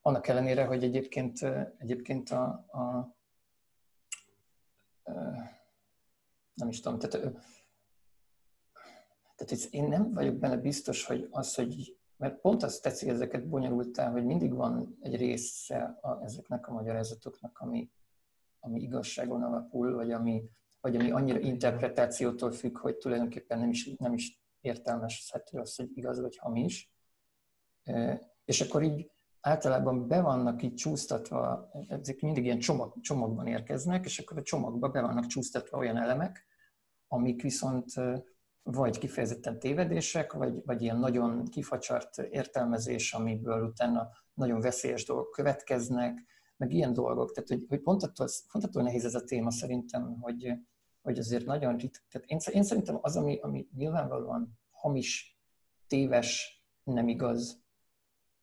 annak 0.00 0.26
ellenére, 0.26 0.64
hogy 0.64 0.84
egyébként, 0.84 1.42
egyébként 1.78 2.30
a, 2.30 2.44
a 2.50 3.16
nem 6.54 6.68
is 6.68 6.80
tudom, 6.80 6.98
tehát, 6.98 7.32
tehát 9.36 9.64
én 9.70 9.84
nem 9.84 10.12
vagyok 10.12 10.36
benne 10.36 10.56
biztos, 10.56 11.04
hogy 11.04 11.28
az, 11.30 11.54
hogy 11.54 11.98
mert 12.16 12.40
pont 12.40 12.62
azt 12.62 12.82
tetszik 12.82 13.08
ezeket 13.08 13.48
bonyolultá, 13.48 14.10
hogy 14.10 14.24
mindig 14.24 14.54
van 14.54 14.96
egy 15.00 15.16
része 15.16 15.98
a, 16.00 16.22
ezeknek 16.22 16.68
a 16.68 16.72
magyarázatoknak, 16.72 17.58
ami, 17.58 17.90
ami 18.60 18.80
igazságon 18.80 19.42
alapul, 19.42 19.94
vagy 19.94 20.12
ami, 20.12 20.50
vagy 20.80 20.96
ami 20.96 21.10
annyira 21.10 21.38
interpretációtól 21.38 22.52
függ, 22.52 22.78
hogy 22.78 22.96
tulajdonképpen 22.96 23.58
nem 23.58 23.70
is, 23.70 23.96
nem 23.96 24.12
is 24.12 24.42
értelmezhető 24.60 25.58
az, 25.58 25.76
hogy 25.76 25.90
igaz 25.94 26.20
vagy 26.20 26.36
hamis. 26.36 26.92
És 28.44 28.60
akkor 28.60 28.82
így 28.82 29.10
általában 29.40 30.08
be 30.08 30.20
vannak 30.20 30.62
így 30.62 30.74
csúsztatva, 30.74 31.70
ezek 31.88 32.20
mindig 32.20 32.44
ilyen 32.44 32.58
csomag, 32.58 33.00
csomagban 33.00 33.46
érkeznek, 33.46 34.04
és 34.04 34.18
akkor 34.18 34.36
a 34.36 34.42
csomagba 34.42 34.88
be 34.88 35.00
vannak 35.00 35.26
csúsztatva 35.26 35.78
olyan 35.78 35.96
elemek, 35.96 36.46
amik 37.08 37.42
viszont 37.42 37.92
vagy 38.62 38.98
kifejezetten 38.98 39.58
tévedések, 39.58 40.32
vagy, 40.32 40.64
vagy 40.64 40.82
ilyen 40.82 40.98
nagyon 40.98 41.44
kifacsart 41.44 42.18
értelmezés, 42.18 43.12
amiből 43.12 43.62
utána 43.62 44.08
nagyon 44.34 44.60
veszélyes 44.60 45.04
dolgok 45.04 45.30
következnek, 45.30 46.24
meg 46.58 46.72
ilyen 46.72 46.92
dolgok. 46.92 47.32
Tehát, 47.32 47.48
hogy, 47.48 47.64
hogy 47.68 47.80
pont, 47.80 48.02
attól, 48.02 48.28
pont 48.52 48.64
attól 48.64 48.82
nehéz 48.82 49.04
ez 49.04 49.14
a 49.14 49.24
téma 49.24 49.50
szerintem, 49.50 50.20
hogy, 50.20 50.52
hogy 51.02 51.18
azért 51.18 51.44
nagyon 51.44 51.76
ritka. 51.76 52.04
Tehát 52.10 52.28
én, 52.28 52.38
én 52.52 52.62
szerintem 52.62 52.98
az, 53.00 53.16
ami, 53.16 53.38
ami 53.40 53.68
nyilvánvalóan 53.76 54.58
hamis, 54.70 55.38
téves, 55.86 56.62
nem 56.82 57.08
igaz 57.08 57.62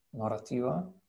narratíva, 0.09 1.03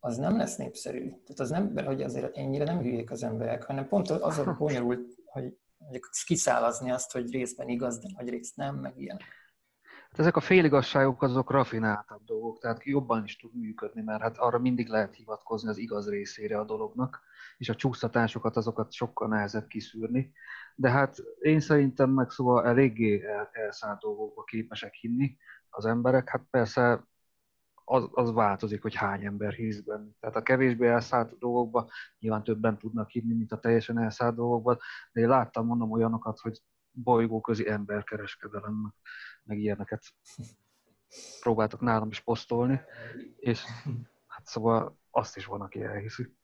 az 0.00 0.16
nem 0.16 0.36
lesz 0.36 0.56
népszerű. 0.56 1.08
Tehát 1.08 1.38
az 1.38 1.50
nem, 1.50 1.76
hogy 1.76 2.02
azért 2.02 2.36
ennyire 2.36 2.64
nem 2.64 2.78
hülyék 2.78 3.10
az 3.10 3.22
emberek, 3.22 3.62
hanem 3.62 3.88
pont 3.88 4.10
az 4.10 4.38
a 4.38 4.54
bonyolult, 4.58 5.14
hogy 5.24 5.56
mondjuk 5.76 6.10
kiszálazni 6.26 6.90
azt, 6.90 7.12
hogy 7.12 7.30
részben 7.30 7.68
igaz, 7.68 7.98
de 7.98 8.08
nagy 8.16 8.28
részt 8.28 8.56
nem, 8.56 8.76
meg 8.76 9.00
ilyen. 9.00 9.18
Hát 10.12 10.20
ezek 10.20 10.36
a 10.36 10.40
féligasságok 10.40 11.22
azok 11.22 11.50
rafináltabb 11.50 12.24
dolgok, 12.24 12.58
tehát 12.58 12.84
jobban 12.84 13.24
is 13.24 13.36
tud 13.36 13.54
működni, 13.54 14.02
mert 14.02 14.22
hát 14.22 14.38
arra 14.38 14.58
mindig 14.58 14.88
lehet 14.88 15.14
hivatkozni 15.14 15.68
az 15.68 15.78
igaz 15.78 16.08
részére 16.08 16.58
a 16.58 16.64
dolognak, 16.64 17.20
és 17.58 17.68
a 17.68 17.74
csúsztatásokat 17.74 18.56
azokat 18.56 18.92
sokkal 18.92 19.28
nehezebb 19.28 19.66
kiszűrni. 19.66 20.32
De 20.74 20.90
hát 20.90 21.16
én 21.40 21.60
szerintem 21.60 22.10
meg 22.10 22.30
szóval 22.30 22.66
eléggé 22.66 23.22
elszállt 23.52 24.00
dolgokba 24.00 24.42
képesek 24.42 24.94
hinni 24.94 25.36
az 25.70 25.86
emberek. 25.86 26.28
Hát 26.28 26.46
persze 26.50 27.06
az, 27.84 28.08
az 28.12 28.32
változik, 28.32 28.82
hogy 28.82 28.94
hány 28.94 29.24
ember 29.24 29.52
hisz 29.52 29.80
benne. 29.80 30.10
Tehát 30.20 30.36
a 30.36 30.42
kevésbé 30.42 30.88
elszállt 30.88 31.38
dolgokban 31.38 31.88
nyilván 32.18 32.44
többen 32.44 32.78
tudnak 32.78 33.10
hinni, 33.10 33.34
mint 33.34 33.52
a 33.52 33.60
teljesen 33.60 33.98
elszállt 33.98 34.34
dolgokban, 34.34 34.78
de 35.12 35.20
én 35.20 35.28
láttam, 35.28 35.66
mondom 35.66 35.90
olyanokat, 35.90 36.38
hogy 36.38 36.62
bolygóközi 36.92 37.68
emberkereskedelem, 37.68 38.94
meg, 39.42 39.58
ilyeneket 39.58 40.02
próbáltak 41.40 41.80
nálam 41.80 42.08
is 42.08 42.20
posztolni, 42.20 42.80
és 43.36 43.64
hát 44.26 44.46
szóval 44.46 44.98
azt 45.10 45.36
is 45.36 45.44
van, 45.44 45.60
aki 45.60 45.82
elhiszi. 45.82 46.34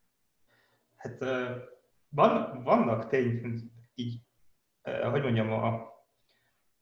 Hát 0.96 1.18
van, 2.08 2.62
vannak 2.62 3.08
tény, 3.08 3.70
így, 3.94 4.22
hogy 4.82 5.22
mondjam, 5.22 5.52
a 5.52 5.96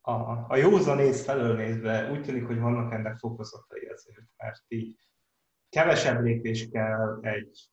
a, 0.09 0.47
a 0.49 1.13
felől 1.13 1.57
nézve 1.57 2.11
úgy 2.11 2.23
tűnik, 2.23 2.47
hogy 2.47 2.59
vannak 2.59 2.93
ennek 2.93 3.19
fokozatai 3.19 3.87
azért, 3.87 4.27
mert 4.37 4.63
így 4.69 5.09
kevesebb 5.69 6.23
lépés 6.23 6.69
kell 6.69 7.19
egy 7.21 7.71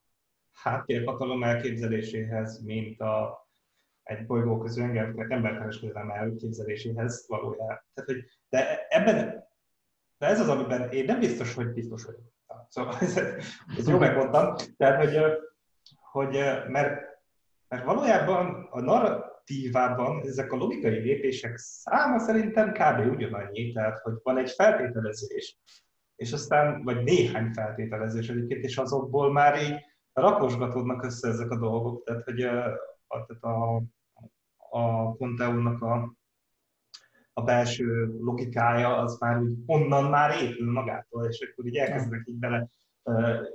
háttérhatalom 0.52 1.44
elképzeléséhez, 1.44 2.64
mint 2.64 3.02
a, 3.02 3.43
egy 4.04 4.26
bolygó 4.26 4.58
közű 4.58 4.82
emberkereskedelem 5.28 6.10
elképzeléséhez 6.10 7.26
valójában. 7.28 7.84
Tehát, 7.94 8.10
hogy, 8.10 8.24
de 8.50 8.88
ebben, 8.90 9.46
de 10.18 10.26
ez 10.26 10.40
az, 10.40 10.50
amiben 10.50 10.90
én 10.92 11.06
nem 11.06 11.20
biztos, 11.20 11.54
hogy 11.54 11.68
biztos 11.68 12.06
vagyok. 12.06 12.32
Szóval 12.68 12.96
ez, 13.02 13.18
ez 13.78 13.88
jó 13.88 13.98
megmondtam. 13.98 14.56
Tehát, 14.78 15.04
hogy, 15.04 15.18
hogy 16.12 16.32
mert, 16.68 17.02
mert 17.68 17.86
valójában 17.86 18.68
a 18.72 18.80
narra, 18.80 19.34
narratívában 19.44 20.22
ezek 20.26 20.52
a 20.52 20.56
logikai 20.56 21.00
lépések 21.00 21.58
száma 21.58 22.20
szerintem 22.20 22.72
kb. 22.72 23.12
ugyanannyi, 23.12 23.72
tehát 23.72 24.00
hogy 24.00 24.14
van 24.24 24.38
egy 24.38 24.50
feltételezés, 24.50 25.58
és 26.16 26.34
aztán, 26.34 26.84
vagy 26.84 27.04
néhány 27.04 27.54
feltételezés 27.54 28.30
egyébként, 28.30 28.64
és 28.64 28.78
azokból 28.78 29.32
már 29.32 29.62
így 29.62 29.76
rakosgatódnak 30.14 31.04
össze 31.04 31.28
ezek 31.28 31.52
a 31.52 31.58
dolgok, 31.58 32.04
tehát 32.04 32.24
hogy 32.24 32.48
a, 33.14 33.48
a, 33.48 33.76
a, 33.76 33.82
a 34.80 35.12
Ponteónak 35.12 35.82
a, 35.82 36.14
a 37.34 37.42
belső 37.42 38.18
logikája 38.20 38.98
az 38.98 39.20
már 39.20 39.42
úgy 39.42 39.58
onnan 39.66 40.10
már 40.10 40.42
épül 40.42 40.72
magától, 40.72 41.26
és 41.26 41.50
akkor 41.52 41.66
így 41.66 41.78
elkezdenek 41.78 42.28
így 42.28 42.40
bele 42.40 42.70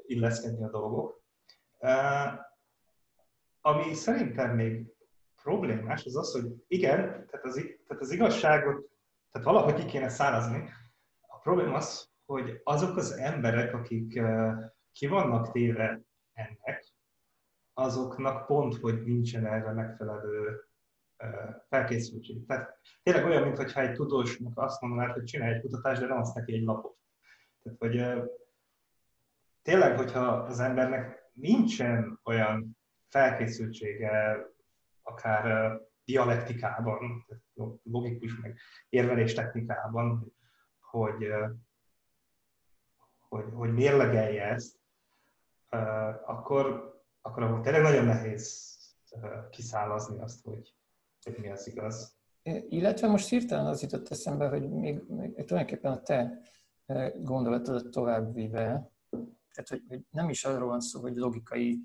illeszkedni 0.07 0.65
a 0.65 0.71
dolgok. 0.71 1.23
Ami 3.61 3.95
szerintem 3.95 4.55
még 4.55 4.87
problémás 5.43 6.05
az 6.05 6.17
az, 6.17 6.33
hogy 6.33 6.65
igen, 6.67 6.97
tehát 7.01 7.45
az, 7.45 7.55
tehát 7.87 8.03
az 8.03 8.11
igazságot, 8.11 8.91
tehát 9.31 9.47
valahogy 9.47 9.75
ki 9.75 9.85
kéne 9.85 10.09
szárazni. 10.09 10.69
A 11.21 11.39
probléma 11.39 11.77
az, 11.77 12.11
hogy 12.27 12.61
azok 12.65 12.97
az 12.97 13.13
emberek, 13.13 13.75
akik 13.75 14.21
ki 14.93 15.07
vannak 15.07 15.53
téve 15.53 16.01
ennek, 16.33 16.85
azoknak 17.79 18.47
pont, 18.47 18.77
hogy 18.77 19.05
nincsen 19.05 19.47
erre 19.47 19.73
megfelelő 19.73 20.65
felkészültség. 21.69 22.47
Tehát 22.47 22.79
tényleg 23.03 23.25
olyan, 23.25 23.43
mintha 23.43 23.81
egy 23.81 23.93
tudósnak 23.93 24.59
azt 24.59 24.81
mondanád, 24.81 25.13
hogy 25.13 25.25
csinálj 25.25 25.55
egy 25.55 25.61
kutatást, 25.61 26.01
de 26.01 26.07
nem 26.07 26.19
azt 26.19 26.35
neki 26.35 26.53
egy 26.55 26.63
lapot. 26.63 26.97
Tehát, 27.63 27.79
hogy 27.79 28.23
tényleg, 29.63 29.97
hogyha 29.97 30.21
az 30.21 30.61
embernek 30.61 31.31
nincsen 31.33 32.21
olyan 32.25 32.79
felkészültsége, 33.09 34.47
akár 35.03 35.73
dialektikában, 36.05 37.27
logikus 37.83 38.41
meg 38.41 38.59
érvelés 38.89 39.35
technikában, 39.35 40.33
hogy, 40.81 41.29
hogy, 43.29 43.45
hogy 43.53 43.73
mérlegelje 43.73 44.45
ezt, 44.45 44.79
akkor, 46.27 46.98
akkor 47.29 47.43
abban 47.43 47.63
tényleg 47.63 47.83
nagyon 47.83 48.05
nehéz 48.05 48.77
kiszálazni 49.51 50.21
azt, 50.21 50.45
hogy, 50.45 50.75
hogy 51.23 51.39
mi 51.39 51.51
az 51.51 51.67
igaz. 51.67 52.17
Illetve 52.69 53.09
most 53.09 53.29
hirtelen 53.29 53.67
az 53.67 53.83
jutott 53.83 54.09
eszembe, 54.09 54.49
hogy 54.49 54.71
még, 54.71 55.03
még 55.09 55.45
tulajdonképpen 55.45 55.93
a 55.93 56.03
te 56.03 56.41
gondolatodat 57.21 57.91
továbbvive, 57.91 58.93
tehát 59.55 59.69
hogy, 59.69 59.83
hogy 59.89 60.01
nem 60.11 60.29
is 60.29 60.45
arról 60.45 60.69
van 60.69 60.81
szó, 60.81 61.01
hogy 61.01 61.17
logikai 61.17 61.81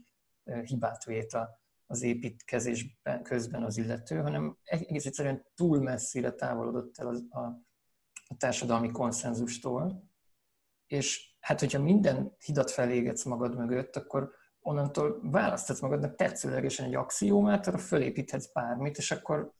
hibát 0.63 1.03
vét 1.03 1.37
az 1.85 2.01
építkezésben 2.01 3.23
közben 3.23 3.63
az 3.63 3.77
illető, 3.77 4.21
hanem 4.21 4.57
egész 4.63 5.05
egyszerűen 5.05 5.45
túl 5.55 5.81
messzire 5.81 6.31
távolodott 6.31 6.97
el 6.97 7.07
az, 7.07 7.23
a, 7.29 7.39
a 8.27 8.35
társadalmi 8.37 8.91
konszenzustól, 8.91 10.11
és 10.87 11.35
hát 11.39 11.59
hogyha 11.59 11.81
minden 11.81 12.35
hidat 12.39 12.71
felégetsz 12.71 13.23
magad 13.23 13.57
mögött, 13.57 13.95
akkor 13.95 14.31
onnantól 14.63 15.19
választhatsz 15.23 15.79
magadnak 15.79 16.15
tetszőlegesen 16.15 16.85
egy 16.85 16.95
axiómát, 16.95 17.67
arra 17.67 17.77
fölépíthetsz 17.77 18.51
bármit, 18.53 18.97
és 18.97 19.11
akkor... 19.11 19.51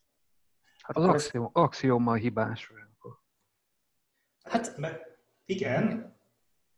Hát 0.82 0.98
az 0.98 1.04
axióm, 1.04 1.50
axióma 1.54 2.14
hibás. 2.14 2.72
Hát, 4.44 4.78
mert 4.78 5.02
igen, 5.46 6.18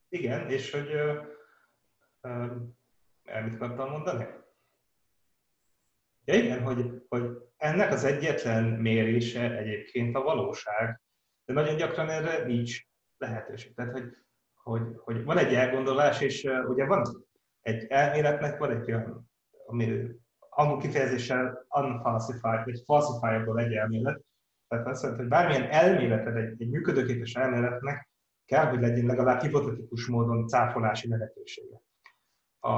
igen, 0.09 0.49
és 0.49 0.71
hogy 0.71 0.93
uh, 0.93 1.25
uh, 2.21 3.43
mit 3.43 3.55
akartam 3.55 3.89
mondani? 3.89 4.27
Ja 6.25 6.33
igen, 6.33 6.63
hogy, 6.63 7.05
hogy 7.09 7.37
ennek 7.57 7.91
az 7.91 8.03
egyetlen 8.03 8.63
mérése 8.63 9.57
egyébként 9.57 10.15
a 10.15 10.21
valóság, 10.21 11.01
de 11.45 11.53
nagyon 11.53 11.75
gyakran 11.75 12.09
erre 12.09 12.45
nincs 12.45 12.81
lehetőség. 13.17 13.73
Tehát, 13.73 13.91
hogy, 13.91 14.17
hogy, 14.53 14.81
hogy 14.95 15.23
van 15.23 15.37
egy 15.37 15.53
elgondolás, 15.53 16.21
és 16.21 16.43
uh, 16.43 16.69
ugye 16.69 16.85
van 16.85 17.24
egy 17.65 17.85
elméletnek, 17.89 18.57
van 18.57 18.71
egy 18.71 18.91
olyan, 18.91 19.29
ami 19.65 20.07
angol 20.49 20.77
kifejezéssel 20.77 21.65
unfalsified, 21.69 22.63
vagy 22.63 22.81
falsifiable 22.85 23.63
egy 23.63 23.73
elmélet, 23.73 24.21
tehát 24.67 24.87
azt 24.87 25.01
jelenti, 25.01 25.21
hogy 25.21 25.31
bármilyen 25.31 25.69
elméleted, 25.69 26.35
egy, 26.35 26.61
egy 26.61 26.69
működőképes 26.69 27.33
elméletnek 27.33 28.09
kell, 28.45 28.65
hogy 28.65 28.79
legyen 28.79 29.05
legalább 29.05 29.41
hipotetikus 29.41 30.07
módon 30.07 30.47
cáfolási 30.47 31.07
lehetősége. 31.07 31.81
A, 32.59 32.71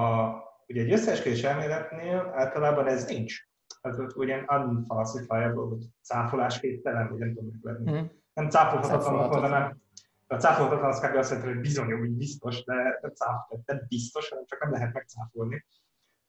ugye 0.67 0.82
egy 0.82 0.91
összeesküvés 0.91 1.44
elméletnél 1.44 2.32
általában 2.36 2.88
ez 2.88 3.08
nincs. 3.08 3.36
Ez 3.82 3.98
ugyan 4.15 4.46
unfalsifiable, 4.50 5.70
vagy 5.70 5.86
cáfolásképtelen, 6.01 7.10
vagy 7.10 7.20
nem 7.20 7.34
tudom, 7.34 7.50
hogy 7.51 7.60
lenni. 7.62 8.00
Mm. 8.00 8.06
Nem 8.34 8.50
cáfolhatatlan, 8.50 9.29
hanem 9.29 9.82
a 10.28 10.36
cáfolhatatlan 10.36 10.90
az 10.90 11.00
kb. 11.00 11.16
azt 11.16 11.30
jelenti, 11.30 11.52
hogy 11.52 11.62
bizony, 11.62 11.92
hogy 11.92 12.10
biztos, 12.10 12.64
de 12.64 13.00
nem, 13.02 13.14
cáfol, 13.14 13.62
nem 13.66 13.86
biztos, 13.88 14.30
hanem 14.30 14.46
csak 14.46 14.60
nem 14.60 14.72
lehet 14.72 14.94
megcáfolni. 14.94 15.66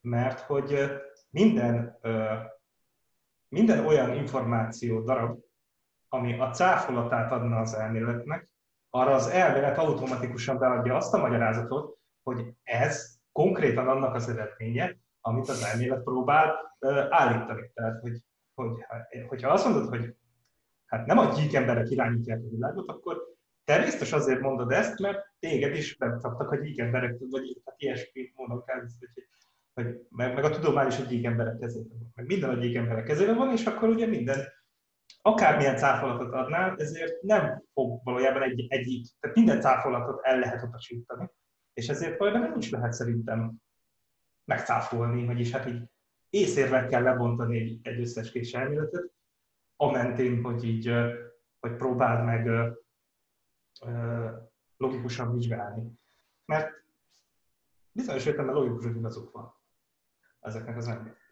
Mert 0.01 0.41
hogy 0.41 0.91
minden, 1.31 1.99
minden 3.49 3.87
olyan 3.87 4.15
információ 4.15 5.01
darab, 5.01 5.39
ami 6.09 6.39
a 6.39 6.51
cáfolatát 6.51 7.33
adna 7.33 7.59
az 7.59 7.75
elméletnek, 7.75 8.49
arra 8.91 9.15
az 9.15 9.27
elmélet 9.27 9.79
automatikusan 9.79 10.59
beadja 10.59 10.97
azt 10.97 11.15
a 11.15 11.19
magyarázatot, 11.19 11.99
hogy 12.23 12.55
ez 12.63 13.19
konkrétan 13.33 13.89
annak 13.89 14.15
az 14.15 14.29
eredménye, 14.29 14.97
amit 15.21 15.49
az 15.49 15.63
elmélet 15.63 16.03
próbál 16.03 16.77
állítani. 17.11 17.71
Tehát, 17.75 18.01
hogy, 18.01 18.23
hogy, 18.55 18.73
hogyha 19.29 19.51
azt 19.51 19.65
mondod, 19.65 19.89
hogy 19.89 20.17
hát 20.87 21.07
nem 21.07 21.19
a 21.19 21.33
gyík 21.33 21.55
emberek 21.55 21.91
irányítják 21.91 22.39
a 22.39 22.49
világot, 22.49 22.89
akkor 22.89 23.37
természetesen 23.69 24.19
azért 24.19 24.41
mondod 24.41 24.73
ezt, 24.73 24.99
mert 24.99 25.33
téged 25.39 25.75
is 25.75 25.97
bemutattak 25.97 26.51
a 26.51 26.57
gyík 26.57 26.79
emberek, 26.79 27.17
vagy 27.31 27.61
hát 27.65 27.75
ilyesmi 27.79 28.33
mondok 28.35 28.69
el, 28.71 28.81
hogy, 28.81 29.25
hogy 29.75 30.07
meg, 30.11 30.35
meg 30.35 30.45
a 30.45 30.51
tudomány 30.51 30.87
is 30.87 30.99
a 30.99 31.03
gyík 31.03 31.25
emberek 31.25 31.59
kezében 31.59 31.99
van, 31.99 32.13
meg 32.15 32.27
minden 32.27 32.51
a 32.51 32.79
emberek 32.79 33.05
kezében 33.05 33.37
van, 33.37 33.53
és 33.53 33.67
akkor 33.67 33.89
ugye 33.89 34.07
minden 34.07 34.39
akármilyen 35.23 35.77
cáfolatot 35.77 36.33
adnál, 36.33 36.77
ezért 36.77 37.23
nem 37.23 37.63
fog 37.73 38.01
valójában 38.05 38.43
egy, 38.43 38.67
egyik, 38.69 39.07
tehát 39.21 39.37
minden 39.37 39.61
cáfolatot 39.61 40.25
el 40.25 40.39
lehet 40.39 40.63
utasítani, 40.63 41.31
és 41.73 41.89
ezért 41.89 42.19
valójában 42.19 42.49
nem 42.49 42.59
is 42.59 42.71
lehet 42.71 42.93
szerintem 42.93 43.55
megcáfolni, 44.45 45.27
vagyis 45.27 45.51
hát 45.51 45.67
így 45.67 45.83
észérvel 46.31 46.87
kell 46.87 47.03
lebontani 47.03 47.59
egy, 47.59 47.79
egy 47.83 48.01
összes 48.01 48.31
elméletet, 48.53 49.11
amentén, 49.77 50.43
hogy 50.43 50.65
így, 50.65 50.93
hogy 51.61 51.77
próbáld 51.77 52.25
meg 52.25 52.49
logikusan 54.77 55.35
vizsgálni. 55.35 55.93
Mert 56.45 56.73
bizonyos 57.93 58.27
értelemben 58.27 58.55
logikus 58.55 58.85
igazuk 58.85 59.33
van 59.33 59.55
ezeknek 60.41 60.77
az 60.77 60.89
embereknek. 60.89 61.27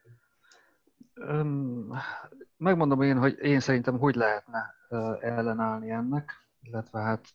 Megmondom 2.56 3.02
én, 3.02 3.18
hogy 3.18 3.38
én 3.38 3.61
szerintem 3.61 3.98
hogy 3.98 4.14
lehetne 4.14 4.74
ellenállni 5.20 5.90
ennek, 5.90 6.32
illetve 6.61 7.00
hát 7.00 7.35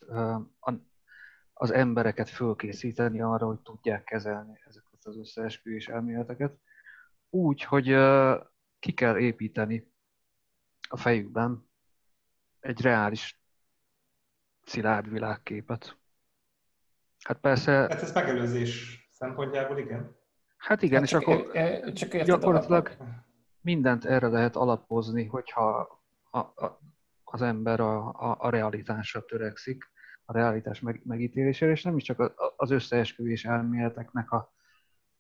az 1.54 1.71
embereket 1.71 2.30
fölkészíteni 2.30 3.21
arra, 3.21 3.45
hogy 3.45 3.60
tudják 3.60 4.04
kezelni 4.04 4.62
ezeket 4.67 5.00
az 5.04 5.17
összeesküvés 5.17 5.88
elméleteket. 5.88 6.58
Úgy, 7.30 7.63
hogy 7.63 7.86
ki 8.80 8.93
kell 8.93 9.17
építeni 9.17 9.91
a 10.89 10.97
fejükben 10.97 11.69
egy 12.60 12.82
reális 12.82 13.40
szilárd 14.71 15.12
világképet. 15.12 15.97
Hát 17.23 17.38
persze... 17.38 17.71
Hát 17.71 18.01
ez 18.01 18.13
megelőzés 18.13 18.99
szempontjából 19.12 19.77
igen. 19.77 20.15
Hát 20.57 20.81
igen, 20.81 20.99
hát 20.99 21.07
és 21.07 21.13
akkor 21.13 21.49
e, 21.53 21.91
csak 21.91 22.17
gyakorlatilag 22.17 22.97
mindent 23.62 24.05
erre 24.05 24.27
lehet 24.27 24.55
alapozni, 24.55 25.25
hogyha 25.25 25.99
a, 26.31 26.38
a, 26.38 26.79
az 27.23 27.41
ember 27.41 27.79
a, 27.79 28.07
a, 28.07 28.36
a 28.39 28.49
realitásra 28.49 29.25
törekszik, 29.25 29.89
a 30.25 30.34
realitás 30.34 30.79
meg, 30.79 31.01
megítélésére, 31.03 31.71
és 31.71 31.84
nem 31.84 31.97
is 31.97 32.03
csak 32.03 32.34
az 32.55 32.71
összeesküvés 32.71 33.45
elméleteknek 33.45 34.31
a, 34.31 34.53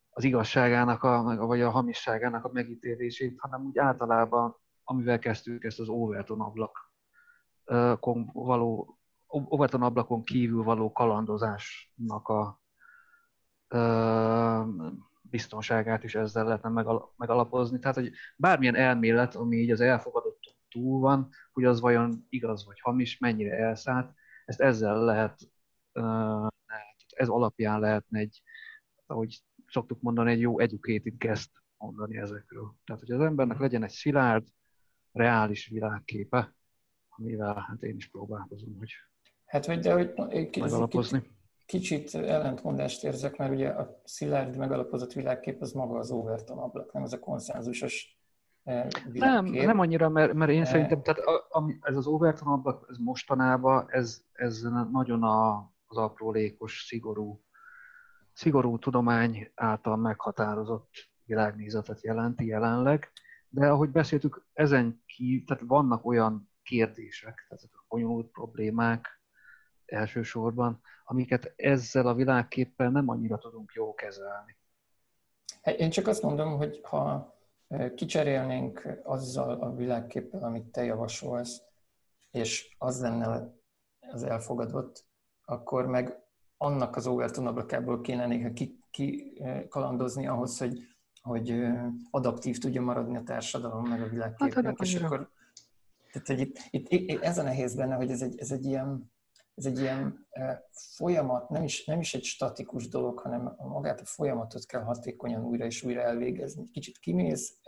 az 0.09 0.23
igazságának, 0.23 1.03
a, 1.03 1.45
vagy 1.45 1.61
a 1.61 1.69
hamisságának 1.69 2.45
a 2.45 2.51
megítélését, 2.53 3.39
hanem 3.39 3.65
úgy 3.65 3.77
általában, 3.77 4.55
amivel 4.83 5.19
kezdtük 5.19 5.63
ezt 5.63 5.79
az 5.79 5.87
Overton 5.89 6.41
ablak 6.41 6.89
való 8.33 9.00
Overton 9.31 9.81
ablakon 9.81 10.23
kívül 10.23 10.63
való 10.63 10.91
kalandozásnak 10.91 12.27
a 12.27 12.61
biztonságát 15.21 16.03
is 16.03 16.15
ezzel 16.15 16.45
lehetne 16.45 16.69
megalapozni. 17.15 17.79
Tehát, 17.79 17.95
hogy 17.95 18.11
bármilyen 18.35 18.75
elmélet, 18.75 19.35
ami 19.35 19.57
így 19.57 19.71
az 19.71 19.81
elfogadott 19.81 20.39
túl 20.69 20.99
van, 20.99 21.29
hogy 21.51 21.63
az 21.63 21.79
vajon 21.79 22.25
igaz 22.29 22.65
vagy 22.65 22.79
hamis, 22.79 23.17
mennyire 23.17 23.55
elszállt, 23.55 24.13
ezt 24.45 24.61
ezzel 24.61 25.03
lehet, 25.03 25.51
ez 27.15 27.27
alapján 27.27 27.79
lehetne 27.79 28.19
egy, 28.19 28.41
ahogy 29.05 29.43
szoktuk 29.67 30.01
mondani, 30.01 30.31
egy 30.31 30.39
jó 30.39 30.59
educated 30.59 31.13
guest 31.17 31.51
mondani 31.77 32.17
ezekről. 32.17 32.75
Tehát, 32.85 33.01
hogy 33.01 33.11
az 33.11 33.21
embernek 33.21 33.59
legyen 33.59 33.83
egy 33.83 33.89
szilárd, 33.89 34.47
reális 35.11 35.67
világképe, 35.67 36.55
amivel 37.09 37.65
hát 37.67 37.83
én 37.83 37.95
is 37.95 38.09
próbálkozom, 38.09 38.77
hogy 38.77 38.91
Hát, 39.51 39.65
hogy 39.65 39.79
de 39.79 39.93
hogy 39.93 40.13
megalapozni. 40.59 41.23
Kicsit 41.65 42.15
ellentmondást 42.15 43.03
érzek, 43.03 43.37
mert 43.37 43.51
ugye 43.51 43.69
a 43.69 44.01
szilárd 44.03 44.55
megalapozott 44.57 45.13
világkép 45.13 45.61
az 45.61 45.71
maga 45.71 45.97
az 45.97 46.11
Overton 46.11 46.57
ablak, 46.57 46.93
nem 46.93 47.03
az 47.03 47.13
a 47.13 47.19
konszenzusos 47.19 48.17
eh, 48.63 48.87
nem, 49.11 49.45
nem 49.45 49.79
annyira, 49.79 50.09
mert, 50.09 50.33
mert 50.33 50.51
én 50.51 50.61
e... 50.61 50.65
szerintem, 50.65 51.01
tehát 51.01 51.19
a, 51.19 51.59
a, 51.59 51.77
ez 51.81 51.95
az 51.95 52.07
Overton 52.07 52.47
ablak, 52.47 52.85
ez 52.89 52.97
mostanában, 52.97 53.85
ez, 53.87 54.21
ez 54.31 54.61
nagyon 54.91 55.23
a, 55.23 55.71
az 55.85 55.97
aprólékos, 55.97 56.83
szigorú, 56.87 57.43
szigorú 58.33 58.79
tudomány 58.79 59.51
által 59.55 59.95
meghatározott 59.95 60.89
világnézetet 61.25 62.01
jelenti 62.01 62.45
jelenleg, 62.45 63.11
de 63.49 63.67
ahogy 63.67 63.89
beszéltük, 63.89 64.45
ezen 64.53 65.03
kívül, 65.05 65.45
tehát 65.45 65.63
vannak 65.67 66.05
olyan 66.05 66.49
kérdések, 66.63 67.45
tehát 67.47 67.63
a 67.63 67.85
bonyolult 67.87 68.31
problémák, 68.31 69.20
elsősorban, 69.91 70.81
amiket 71.05 71.53
ezzel 71.55 72.07
a 72.07 72.13
világképpel 72.13 72.89
nem 72.89 73.09
annyira 73.09 73.37
tudunk 73.37 73.73
jól 73.73 73.93
kezelni. 73.93 74.55
Hát 75.61 75.75
én 75.75 75.89
csak 75.89 76.07
azt 76.07 76.21
mondom, 76.21 76.57
hogy 76.57 76.79
ha 76.83 77.35
kicserélnénk 77.95 78.99
azzal 79.03 79.61
a 79.61 79.75
világképpel, 79.75 80.43
amit 80.43 80.65
te 80.65 80.83
javasolsz, 80.83 81.61
és 82.31 82.75
az 82.77 83.01
lenne 83.01 83.53
az 83.99 84.23
elfogadott, 84.23 85.05
akkor 85.45 85.85
meg 85.85 86.19
annak 86.57 86.95
az 86.95 87.07
Overton 87.07 87.47
ablakából 87.47 88.01
kéne 88.01 88.25
néha 88.25 88.49
kikalandozni 88.91 90.21
ki 90.21 90.27
ahhoz, 90.27 90.57
hogy, 90.57 90.79
hogy 91.21 91.63
adaptív 92.09 92.57
tudja 92.57 92.81
maradni 92.81 93.17
a 93.17 93.23
társadalom, 93.23 93.87
meg 93.87 94.01
a 94.01 94.07
világképünk, 94.07 94.53
hát, 94.53 94.65
hát 94.65 94.81
és 94.81 94.95
akkor 94.95 95.29
tehát, 96.11 96.27
hogy 96.27 96.39
itt, 96.39 96.59
itt, 96.69 96.89
itt, 96.89 97.21
ez 97.21 97.37
a 97.37 97.43
nehéz 97.43 97.75
benne, 97.75 97.95
hogy 97.95 98.11
ez 98.11 98.21
egy, 98.21 98.39
ez 98.39 98.51
egy 98.51 98.65
ilyen 98.65 99.11
ez 99.65 99.71
egy 99.71 99.79
ilyen 99.79 100.27
folyamat, 100.95 101.49
nem 101.49 101.63
is, 101.63 101.85
nem 101.85 101.99
is 101.99 102.13
egy 102.13 102.23
statikus 102.23 102.87
dolog, 102.87 103.19
hanem 103.19 103.55
magát 103.57 104.01
a 104.01 104.05
folyamatot 104.05 104.65
kell 104.65 104.81
hatékonyan 104.81 105.43
újra 105.43 105.65
és 105.65 105.83
újra 105.83 106.01
elvégezni. 106.01 106.69
Kicsit 106.71 106.97
kimész, 106.97 107.59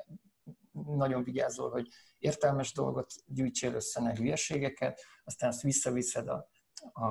nagyon 0.72 1.24
vigyázol, 1.24 1.70
hogy 1.70 1.88
értelmes 2.18 2.74
dolgot 2.74 3.14
gyűjtsél 3.26 3.74
össze, 3.74 4.02
ne 4.02 4.16
hülyeségeket, 4.16 5.02
aztán 5.24 5.50
azt 5.50 5.62
visszaviszed 5.62 6.28
a, 6.28 6.50
a, 6.94 7.08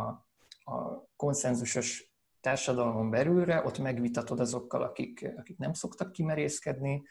a 0.73 1.07
konszenzusos 1.17 2.15
társadalomon 2.41 3.11
belülre, 3.11 3.65
ott 3.65 3.79
megvitatod 3.79 4.41
azokkal, 4.41 4.83
akik, 4.83 5.33
akik 5.37 5.59
nem 5.59 5.73
szoktak 5.73 6.13
kimerészkedni, 6.13 7.03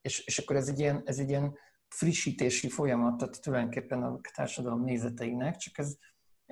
és, 0.00 0.26
és 0.26 0.38
akkor 0.38 0.56
ez 0.56 0.68
egy, 0.68 0.78
ilyen, 0.78 1.02
ez 1.04 1.18
egy 1.18 1.28
ilyen 1.28 1.56
frissítési 1.88 2.68
folyamat, 2.68 3.16
tehát 3.16 3.42
tulajdonképpen 3.42 4.02
a 4.02 4.20
társadalom 4.34 4.84
nézeteinek, 4.84 5.56
csak 5.56 5.78
ez 5.78 5.96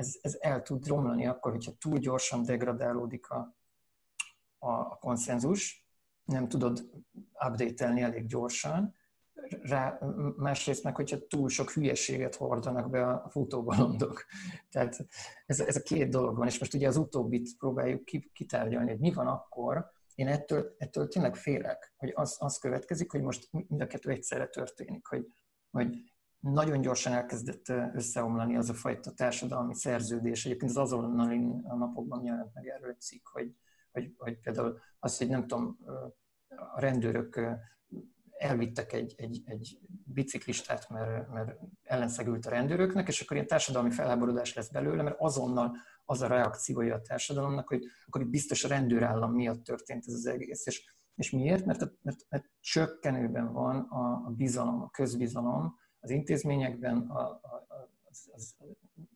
ez, 0.01 0.19
ez 0.21 0.37
el 0.41 0.63
tud 0.63 0.87
romlani 0.87 1.27
akkor, 1.27 1.53
hogyha 1.53 1.73
túl 1.79 1.99
gyorsan 1.99 2.43
degradálódik 2.43 3.31
a, 3.31 3.57
a, 4.59 4.71
a 4.71 4.99
konszenzus, 5.01 5.87
nem 6.25 6.49
tudod 6.49 6.91
update-elni 7.49 8.03
elég 8.03 8.27
gyorsan, 8.27 8.95
rá, 9.63 9.99
másrészt 10.37 10.83
meg, 10.83 10.97
hogyha 10.97 11.27
túl 11.27 11.49
sok 11.49 11.71
hülyeséget 11.71 12.35
hordanak 12.35 12.91
be 12.91 13.07
a 13.07 13.29
futóbalondok. 13.31 14.25
Tehát 14.71 15.07
ez, 15.47 15.61
ez 15.61 15.77
a 15.77 15.83
két 15.83 16.09
dolog 16.09 16.37
van, 16.37 16.47
és 16.47 16.59
most 16.59 16.75
ugye 16.75 16.89
az 16.89 16.97
utóbbit 16.97 17.57
próbáljuk 17.59 18.05
kitárgyalni, 18.33 18.91
hogy 18.91 19.01
mi 19.01 19.13
van 19.13 19.27
akkor, 19.27 19.91
én 20.15 20.29
ettől, 20.29 20.75
ettől 20.79 21.09
tényleg 21.09 21.37
félek, 21.37 21.93
hogy 21.97 22.13
az, 22.15 22.37
az 22.39 22.59
következik, 22.59 23.11
hogy 23.11 23.23
most 23.23 23.49
mind 23.51 23.81
a 23.81 23.87
kettő 23.87 24.11
egyszerre 24.11 24.47
történik, 24.47 25.07
hogy, 25.07 25.27
hogy 25.71 26.10
nagyon 26.41 26.81
gyorsan 26.81 27.13
elkezdett 27.13 27.69
összeomlani 27.95 28.57
az 28.57 28.69
a 28.69 28.75
fajta 28.75 29.13
társadalmi 29.13 29.75
szerződés. 29.75 30.47
Egyébként 30.47 30.71
az 30.71 30.77
azonnali 30.77 31.45
a 31.63 31.75
napokban 31.75 32.25
jelent 32.25 32.55
meg 32.55 32.67
erről 32.67 32.91
egy 32.91 33.01
cikk, 33.01 33.29
hogy, 33.29 33.55
hogy, 33.93 34.15
hogy 34.17 34.39
például 34.39 34.79
az, 34.99 35.19
hogy 35.19 35.29
nem 35.29 35.47
tudom, 35.47 35.79
a 36.75 36.81
rendőrök 36.81 37.41
elvittek 38.41 38.93
egy, 38.93 39.15
egy, 39.17 39.43
egy 39.45 39.79
biciklistát, 40.05 40.89
mert, 40.91 41.29
mert 41.33 41.59
ellenszegült 41.83 42.47
a 42.47 42.51
rendőröknek, 42.51 43.09
és 43.09 43.21
akkor 43.21 43.37
ilyen 43.37 43.49
társadalmi 43.49 43.91
felháborodás 43.91 44.55
lesz 44.55 44.71
belőle, 44.71 45.03
mert 45.03 45.17
azonnal 45.19 45.77
az 46.05 46.23
a 46.23 46.27
reakciója 46.27 46.95
a 46.95 47.01
társadalomnak, 47.01 47.69
hogy 47.69 47.85
akkor 48.07 48.21
itt 48.21 48.29
biztos 48.29 48.65
a 48.65 48.69
rendőrállam 48.69 49.33
miatt 49.33 49.65
történt 49.65 50.05
ez 50.07 50.13
az 50.13 50.27
egész. 50.27 50.67
És, 50.67 50.95
és 51.15 51.31
miért? 51.31 51.65
Mert, 51.65 51.93
mert, 52.03 52.27
mert 52.29 52.51
csökkenőben 52.61 53.53
van 53.53 53.81
a, 53.81 54.27
a 54.27 54.31
bizalom, 54.31 54.83
a 54.83 54.91
közbizalom 54.91 55.79
az 56.01 56.11
intézményekben, 56.11 56.99
a, 56.99 57.21
a, 57.21 57.67
az, 58.11 58.31
az, 58.33 58.55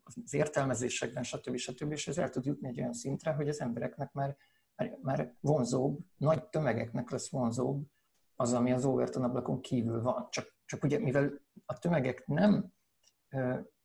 az 0.03 0.33
értelmezésekben, 0.33 1.23
stb. 1.23 1.55
stb. 1.55 1.91
És 1.91 2.07
ez 2.07 2.17
el 2.17 2.29
tud 2.29 2.45
jutni 2.45 2.67
egy 2.67 2.79
olyan 2.79 2.93
szintre, 2.93 3.31
hogy 3.31 3.49
az 3.49 3.61
embereknek 3.61 4.13
már, 4.13 4.37
már, 4.75 4.97
már 5.01 5.33
vonzóbb, 5.39 5.99
nagy 6.17 6.43
tömegeknek 6.43 7.09
lesz 7.09 7.29
vonzóbb 7.29 7.85
az, 8.35 8.53
ami 8.53 8.71
az 8.71 8.85
Overton 8.85 9.23
ablakon 9.23 9.61
kívül 9.61 10.01
van. 10.01 10.27
Csak, 10.29 10.55
csak 10.65 10.83
ugye, 10.83 10.99
mivel 10.99 11.41
a 11.65 11.79
tömegek 11.79 12.27
nem 12.27 12.73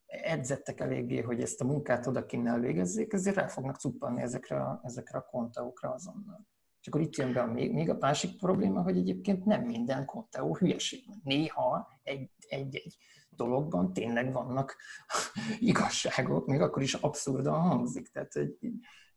edzettek 0.06 0.80
eléggé, 0.80 1.20
hogy 1.20 1.40
ezt 1.42 1.60
a 1.60 1.64
munkát 1.64 2.06
odakinn 2.06 2.46
elvégezzék, 2.46 3.12
ezért 3.12 3.36
rá 3.36 3.46
fognak 3.46 3.76
cuppanni 3.76 4.22
ezekre 4.22 4.62
a, 4.62 4.80
ezekre 4.84 5.18
a 5.18 5.26
kontaokra 5.30 5.92
azonnal. 5.92 6.46
És 6.80 6.86
akkor 6.86 7.00
itt 7.00 7.16
jön 7.16 7.32
be 7.32 7.40
a 7.40 7.52
még, 7.52 7.72
még 7.72 7.90
a 7.90 7.96
másik 8.00 8.36
probléma, 8.36 8.82
hogy 8.82 8.96
egyébként 8.96 9.44
nem 9.44 9.62
minden 9.62 10.04
konteó 10.04 10.56
hülyeség. 10.56 11.04
Néha 11.22 12.00
egy-egy 12.48 12.96
dologban 13.30 13.92
tényleg 13.92 14.32
vannak 14.32 14.76
igazságok, 15.58 16.46
még 16.46 16.60
akkor 16.60 16.82
is 16.82 16.94
abszurdan 16.94 17.60
hangzik. 17.60 18.08
Tehát 18.08 18.32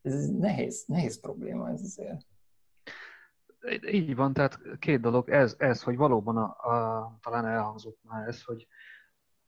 ez 0.02 0.30
nehéz, 0.30 0.84
nehéz 0.88 1.20
probléma 1.20 1.70
ez 1.70 1.82
azért. 1.82 2.26
Így 3.92 4.16
van, 4.16 4.34
tehát 4.34 4.60
két 4.80 5.02
dolog, 5.02 5.30
ez, 5.30 5.56
ez 5.58 5.84
hogy 5.84 5.96
valóban 5.96 6.38
a, 6.38 6.44
a, 6.44 7.18
talán 7.22 7.46
elhangzott 7.46 8.00
már 8.04 8.28
ez, 8.28 8.44
hogy 8.44 8.68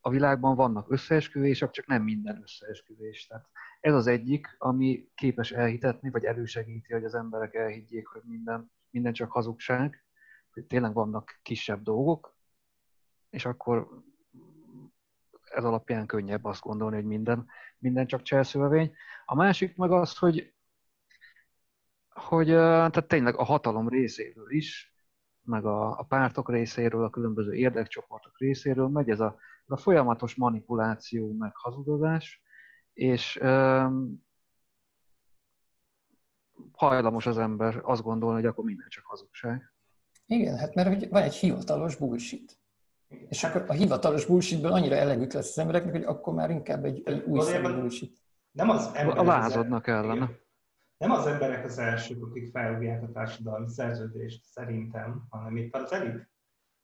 a 0.06 0.10
világban 0.10 0.56
vannak 0.56 0.90
összeesküvések, 0.90 1.70
csak 1.70 1.86
nem 1.86 2.02
minden 2.02 2.42
összeesküvés. 2.42 3.26
Tehát 3.26 3.48
ez 3.80 3.94
az 3.94 4.06
egyik, 4.06 4.54
ami 4.58 5.08
képes 5.14 5.52
elhitetni, 5.52 6.10
vagy 6.10 6.24
elősegíti, 6.24 6.92
hogy 6.92 7.04
az 7.04 7.14
emberek 7.14 7.54
elhiggyék, 7.54 8.06
hogy 8.06 8.22
minden, 8.24 8.70
minden 8.90 9.12
csak 9.12 9.30
hazugság, 9.30 10.04
hogy 10.52 10.64
tényleg 10.64 10.92
vannak 10.92 11.38
kisebb 11.42 11.82
dolgok, 11.82 12.36
és 13.30 13.44
akkor 13.44 14.02
ez 15.42 15.64
alapján 15.64 16.06
könnyebb 16.06 16.44
azt 16.44 16.62
gondolni, 16.62 16.96
hogy 16.96 17.06
minden, 17.06 17.46
minden 17.78 18.06
csak 18.06 18.22
cselszövevény. 18.22 18.92
A 19.24 19.34
másik 19.34 19.76
meg 19.76 19.90
az, 19.90 20.18
hogy 20.18 20.54
hogy 22.08 22.46
tehát 22.46 23.08
tényleg 23.08 23.36
a 23.36 23.44
hatalom 23.44 23.88
részéről 23.88 24.50
is, 24.50 24.94
meg 25.42 25.64
a, 25.64 25.98
a 25.98 26.02
pártok 26.02 26.50
részéről, 26.50 27.04
a 27.04 27.10
különböző 27.10 27.54
érdekcsoportok 27.54 28.38
részéről 28.38 28.88
megy 28.88 29.10
ez 29.10 29.20
a, 29.20 29.38
a 29.66 29.76
folyamatos 29.76 30.34
manipuláció, 30.34 31.32
meg 31.32 31.56
hazudozás, 31.56 32.42
és 32.92 33.38
um, 33.42 34.24
hajlamos 36.72 37.26
az 37.26 37.38
ember 37.38 37.80
azt 37.82 38.02
gondolni, 38.02 38.34
hogy 38.34 38.46
akkor 38.46 38.64
minden 38.64 38.88
csak 38.88 39.04
hazugság. 39.04 39.72
Igen, 40.26 40.58
hát 40.58 40.74
mert 40.74 41.08
van 41.08 41.22
egy 41.22 41.34
hivatalos 41.34 41.96
bullshit. 41.96 42.58
És 43.28 43.44
akkor 43.44 43.64
a 43.68 43.72
hivatalos 43.72 44.26
bullshitből 44.26 44.72
annyira 44.72 44.94
elegük 44.94 45.32
lesz 45.32 45.50
az 45.50 45.58
embereknek, 45.58 45.92
hogy 45.92 46.04
akkor 46.04 46.34
már 46.34 46.50
inkább 46.50 46.84
egy, 46.84 47.02
egy 47.04 47.22
új 47.22 47.40
bullshit. 47.60 48.18
Nem 48.50 48.70
az 48.70 48.90
ember, 48.94 49.18
a 49.18 49.22
lázadnak 49.22 49.86
ellene 49.86 50.44
nem 50.96 51.10
az 51.10 51.26
emberek 51.26 51.64
az 51.64 51.78
elsők, 51.78 52.24
akik 52.24 52.50
felrúgják 52.50 53.02
a 53.02 53.12
társadalmi 53.12 53.68
szerződést 53.68 54.44
szerintem, 54.44 55.26
hanem 55.30 55.56
itt 55.56 55.74
az 55.74 55.92
elit. 55.92 56.30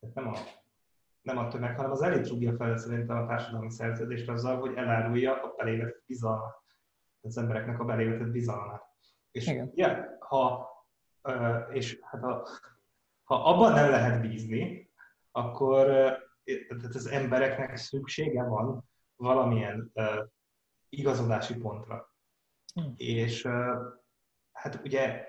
Tehát 0.01 0.15
nem 0.15 0.29
a, 0.29 0.37
nem 1.23 1.39
a 1.39 1.49
tömeg, 1.49 1.77
hanem 1.77 1.91
az 1.91 2.03
elit 2.03 2.29
rúgja 2.29 2.57
fel 2.57 2.77
szerintem 2.77 3.17
a 3.17 3.27
társadalmi 3.27 3.71
szerződést 3.71 4.29
azzal, 4.29 4.61
hogy 4.61 4.75
elárulja 4.75 5.43
a 5.43 5.55
belévetett 5.57 6.03
bizalmat. 6.07 6.63
Az 7.21 7.37
embereknek 7.37 7.81
a 7.81 7.85
belévetett 7.85 8.31
bizalmát. 8.31 8.83
És 9.31 9.47
Igen. 9.47 9.73
Ja, 9.75 10.17
ha, 10.19 10.71
és 11.71 11.99
hát 12.03 12.23
a, 12.23 12.47
ha 13.23 13.45
abban 13.45 13.73
nem 13.73 13.91
lehet 13.91 14.21
bízni, 14.21 14.91
akkor 15.31 15.87
tehát 16.45 16.95
az 16.95 17.07
embereknek 17.07 17.77
szüksége 17.77 18.43
van 18.45 18.89
valamilyen 19.17 19.93
igazodási 20.89 21.57
pontra. 21.57 22.15
Hmm. 22.75 22.95
És 22.97 23.49
hát 24.53 24.81
ugye 24.85 25.27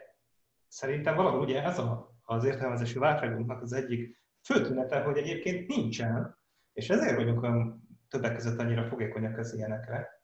szerintem 0.67 1.15
valahol 1.15 1.39
ugye 1.39 1.63
ez 1.63 1.79
a, 1.79 2.15
az 2.21 2.43
értelmezési 2.43 2.97
válságunknak 2.97 3.61
az 3.61 3.73
egyik 3.73 4.22
fő 4.43 4.61
tünete, 4.61 5.01
hogy 5.01 5.17
egyébként 5.17 5.67
nincsen, 5.67 6.37
és 6.73 6.89
ezért 6.89 7.15
vagyunk 7.15 7.41
olyan 7.41 7.87
többek 8.09 8.35
között 8.35 8.59
annyira 8.59 8.87
fogékonyak 8.87 9.37
az 9.37 9.53
ilyenekre. 9.53 10.21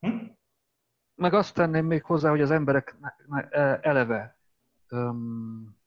hm? 0.00 0.16
Meg 1.14 1.34
azt 1.34 1.54
tenném 1.54 1.86
még 1.86 2.02
hozzá, 2.04 2.30
hogy 2.30 2.40
az 2.40 2.50
emberek 2.50 2.96
e, 3.50 3.78
eleve 3.82 4.38
um, 4.90 5.78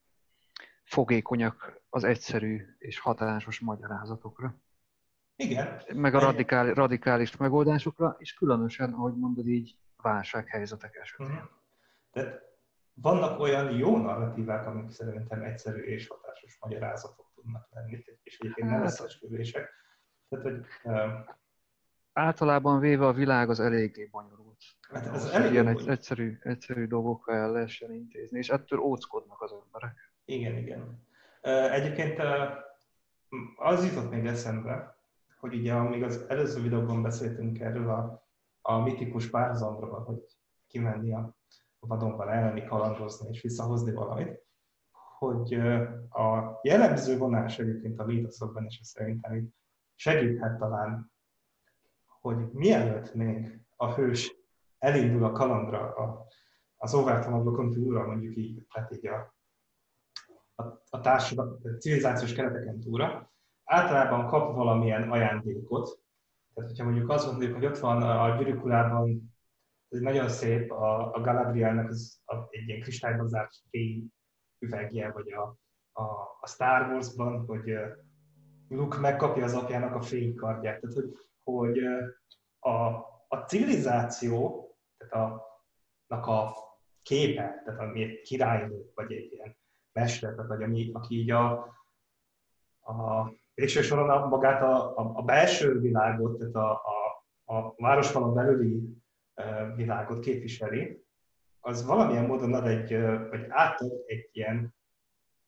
fogékonyak 0.84 1.82
az 1.90 2.04
egyszerű 2.04 2.66
és 2.78 3.00
hatásos 3.00 3.60
magyarázatokra. 3.60 4.56
Igen. 5.36 5.82
Meg 5.94 6.16
a 6.16 6.20
radikál, 6.20 6.74
radikális 6.74 7.38
megoldásokra, 7.38 8.16
és 8.20 8.34
különösen, 8.34 8.94
ahogy 8.94 9.16
mondod 9.16 9.48
így, 9.48 9.78
válsághelyzetek 10.02 10.96
esetén. 10.96 11.28
Uh-huh. 11.28 11.50
Tehát 12.12 12.53
vannak 12.94 13.40
olyan 13.40 13.72
jó 13.72 13.98
narratívák, 13.98 14.66
amik 14.66 14.90
szerintem 14.90 15.42
egyszerű 15.42 15.82
és 15.82 16.08
hatásos 16.08 16.58
magyarázatok 16.60 17.32
tudnak 17.36 17.68
lenni, 17.72 18.04
és 18.24 18.40
egyébként 18.40 18.70
hát, 18.70 18.78
nem 18.78 18.86
összesküvések. 18.86 19.70
Tehát, 20.30 20.46
hogy, 20.46 20.66
uh, 20.84 21.12
általában 22.14 22.80
véve 22.80 23.08
a 23.08 23.14
világ 23.14 23.50
az 23.50 23.60
eléggé 23.60 24.06
bonyolult. 24.12 24.62
Hát 24.90 25.08
ez 25.08 25.26
elég 25.26 25.52
ilyen 25.52 25.68
egy, 25.68 25.88
egyszerű, 25.88 26.38
egyszerű 26.42 26.88
dolgokkal 26.88 27.36
el 27.36 27.52
lehessen 27.52 27.94
intézni, 27.94 28.38
és 28.38 28.50
ettől 28.50 28.80
óckodnak 28.80 29.42
az 29.42 29.56
emberek. 29.64 30.14
Igen, 30.26 30.58
igen. 30.58 31.08
Egyébként 31.72 32.20
az 33.56 33.86
jutott 33.86 34.12
még 34.12 34.26
eszembe, 34.26 34.98
hogy 35.40 35.54
ugye 35.54 35.74
amíg 35.74 36.04
az 36.04 36.26
előző 36.28 36.62
videóban 36.62 37.02
beszéltünk 37.02 37.60
erről 37.60 37.90
a 37.90 38.24
a 38.66 38.78
mitikus 38.78 39.30
párhuzamról, 39.30 40.04
hogy 40.04 40.24
kimenni 40.68 41.14
a 41.14 41.33
vadonban 41.88 42.30
elmenni, 42.30 42.66
kalandozni 42.66 43.30
és 43.30 43.42
visszahozni 43.42 43.92
valamit, 43.92 44.42
hogy 45.18 45.54
a 46.10 46.60
jellemző 46.62 47.18
vonás 47.18 47.60
egyébként 47.60 48.00
a 48.00 48.06
mítoszokban 48.06 48.66
is 48.66 48.80
szerintem 48.84 49.50
segíthet 49.96 50.58
talán, 50.58 51.12
hogy 52.22 52.52
mielőtt 52.52 53.14
még 53.14 53.60
a 53.76 53.94
hős 53.94 54.36
elindul 54.78 55.24
a 55.24 55.32
kalandra 55.32 55.96
a, 55.96 56.26
az 56.78 56.94
Overton 56.94 57.70
túlra, 57.72 58.06
mondjuk 58.06 58.36
így, 58.36 58.68
tehát 58.74 58.92
így 58.92 59.08
a, 59.08 59.36
a, 60.56 60.64
a 60.90 61.00
társadalmi, 61.00 61.78
civilizációs 61.80 62.34
kereteken 62.34 62.80
túlra, 62.80 63.32
általában 63.64 64.26
kap 64.26 64.56
valamilyen 64.56 65.12
ajándékot, 65.12 66.02
tehát, 66.54 66.70
hogyha 66.70 66.86
mondjuk 66.86 67.10
azt 67.10 67.26
gondoljuk, 67.26 67.56
hogy 67.56 67.66
ott 67.66 67.78
van 67.78 68.02
a 68.02 68.38
gyűrűkulában, 68.38 69.33
ez 69.94 70.00
nagyon 70.00 70.30
szép, 70.30 70.72
a, 70.72 71.14
a 71.14 71.22
Galadrielnek 71.22 71.90
az 71.90 72.22
a, 72.26 72.36
egy 72.50 72.68
ilyen 72.68 72.82
kristályban 72.82 73.28
zárt 73.28 73.52
fény 73.70 74.08
üvegje, 74.60 75.12
vagy 75.12 75.32
a, 75.32 75.58
a, 75.92 76.04
a 76.40 76.48
Star 76.48 76.92
Wars-ban, 76.92 77.46
hogy 77.46 77.74
Luke 78.68 78.98
megkapja 78.98 79.44
az 79.44 79.54
apjának 79.54 79.96
a 79.96 80.02
fénykardját. 80.02 80.80
Tehát, 80.80 80.96
hogy, 80.96 81.12
hogy 81.44 81.80
a, 82.60 82.76
a 83.28 83.38
civilizáció, 83.48 84.68
tehát 84.98 85.14
a, 86.08 86.32
a 86.32 86.54
képe, 87.02 87.62
tehát 87.66 87.80
ami 87.80 88.04
egy 88.04 88.22
királynő, 88.22 88.92
vagy 88.96 89.12
egy 89.12 89.32
ilyen 89.32 89.58
mester, 89.92 90.48
vagy 90.48 90.64
ami, 90.64 90.90
aki 90.94 91.16
így 91.16 91.32
a, 91.32 91.52
a 92.82 93.30
végső 93.54 93.82
soron 93.82 94.10
a, 94.10 94.28
magát 94.28 94.62
a, 94.62 94.98
a, 94.98 95.12
a 95.16 95.22
belső 95.22 95.80
világot, 95.80 96.38
tehát 96.38 96.56
a, 96.56 96.82
a, 97.46 97.76
a 98.14 98.32
belüli 98.32 99.03
világot 99.76 100.20
képviseli, 100.20 101.04
az 101.60 101.86
valamilyen 101.86 102.26
módon 102.26 102.54
ad 102.54 102.68
egy, 102.68 103.02
vagy 103.30 103.46
átad 103.50 103.92
egy 104.06 104.30
ilyen, 104.32 104.76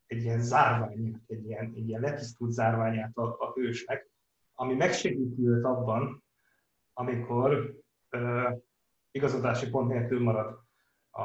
egy 0.06 0.24
ilyen 0.24 0.42
zárványát, 0.42 1.22
egy 1.28 1.46
ilyen, 1.46 1.74
egy 1.76 1.88
ilyen 1.88 2.02
letisztult 2.02 2.52
zárványát 2.52 3.18
a, 3.18 3.36
a 3.40 3.52
hősnek, 3.54 4.10
ami 4.54 4.74
megsegíti 4.74 5.48
őt 5.48 5.64
abban, 5.64 6.24
amikor 6.94 7.76
uh, 8.12 8.62
igazodási 9.12 9.70
pont 9.70 9.88
nélkül 9.90 10.22
marad 10.22 10.60
a, 11.10 11.22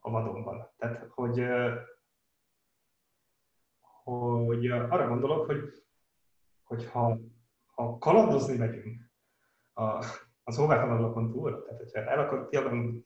a 0.00 0.10
vadonban. 0.10 0.70
Tehát, 0.76 1.06
hogy, 1.10 1.40
uh, 1.40 1.72
hogy 4.46 4.70
arra 4.70 5.08
gondolok, 5.08 5.46
hogy, 5.46 5.84
hogy 6.62 6.86
ha, 6.86 7.18
ha 7.74 7.98
kalandozni 7.98 8.56
megyünk 8.56 9.10
a, 9.72 10.04
az 10.44 10.58
óvárkanalokon 10.58 11.30
túl, 11.30 11.62
tehát 11.62 11.78
hogyha 11.80 12.00
el 12.00 12.18
akarunk, 12.18 13.04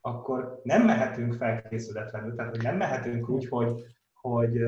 akkor 0.00 0.60
nem 0.62 0.84
mehetünk 0.84 1.34
felkészületlenül, 1.34 2.34
tehát 2.34 2.50
hogy 2.50 2.62
nem 2.62 2.76
mehetünk 2.76 3.28
úgy, 3.28 3.48
hogy, 3.48 3.82
hogy, 4.12 4.58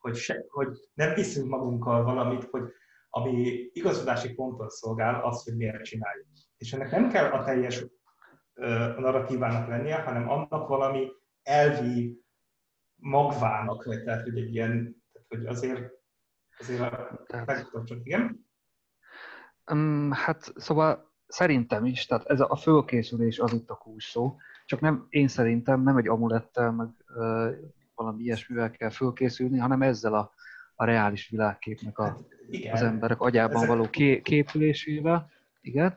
hogy, 0.00 0.16
se, 0.16 0.44
hogy 0.48 0.68
nem 0.94 1.14
viszünk 1.14 1.48
magunkkal 1.48 2.04
valamit, 2.04 2.44
hogy 2.44 2.72
ami 3.10 3.70
igazodási 3.72 4.34
ponton 4.34 4.68
szolgál, 4.68 5.24
az, 5.24 5.44
hogy 5.44 5.56
miért 5.56 5.84
csináljuk. 5.84 6.26
És 6.56 6.72
ennek 6.72 6.90
nem 6.90 7.08
kell 7.08 7.30
a 7.30 7.44
teljes 7.44 7.82
uh, 7.82 7.88
narratívának 8.98 9.68
lennie, 9.68 9.96
hanem 9.96 10.28
annak 10.28 10.68
valami 10.68 11.08
elvi 11.42 12.22
magvának, 12.94 13.84
vagy 13.84 14.02
tehát, 14.02 14.22
hogy 14.22 14.38
egy 14.38 14.54
ilyen, 14.54 15.02
tehát, 15.12 15.28
hogy 15.28 15.46
azért, 15.46 15.92
azért 16.58 16.80
a, 16.80 17.84
csak, 17.84 17.98
igen? 18.02 18.46
Um, 19.72 20.10
hát 20.12 20.52
szóval 20.56 21.11
szerintem 21.32 21.84
is, 21.84 22.06
tehát 22.06 22.26
ez 22.26 22.40
a 22.40 22.56
fölkészülés 22.56 23.38
az 23.38 23.52
itt 23.52 23.70
a 23.70 23.74
kulcs 23.74 24.10
szó, 24.10 24.36
csak 24.66 24.80
nem, 24.80 25.06
én 25.08 25.28
szerintem 25.28 25.82
nem 25.82 25.96
egy 25.96 26.08
amulettel, 26.08 26.72
meg 26.72 26.88
uh, 27.16 27.52
valami 27.94 28.22
ilyesmivel 28.22 28.70
kell 28.70 28.90
fölkészülni, 28.90 29.58
hanem 29.58 29.82
ezzel 29.82 30.14
a, 30.14 30.32
a 30.74 30.84
reális 30.84 31.28
világképnek 31.28 31.98
a, 31.98 32.04
hát, 32.04 32.18
igen. 32.50 32.72
az 32.72 32.82
emberek 32.82 33.20
agyában 33.20 33.56
ezek... 33.56 33.68
való 33.68 33.90
ké, 33.90 34.20
képülésével. 34.20 35.30
Igen. 35.60 35.94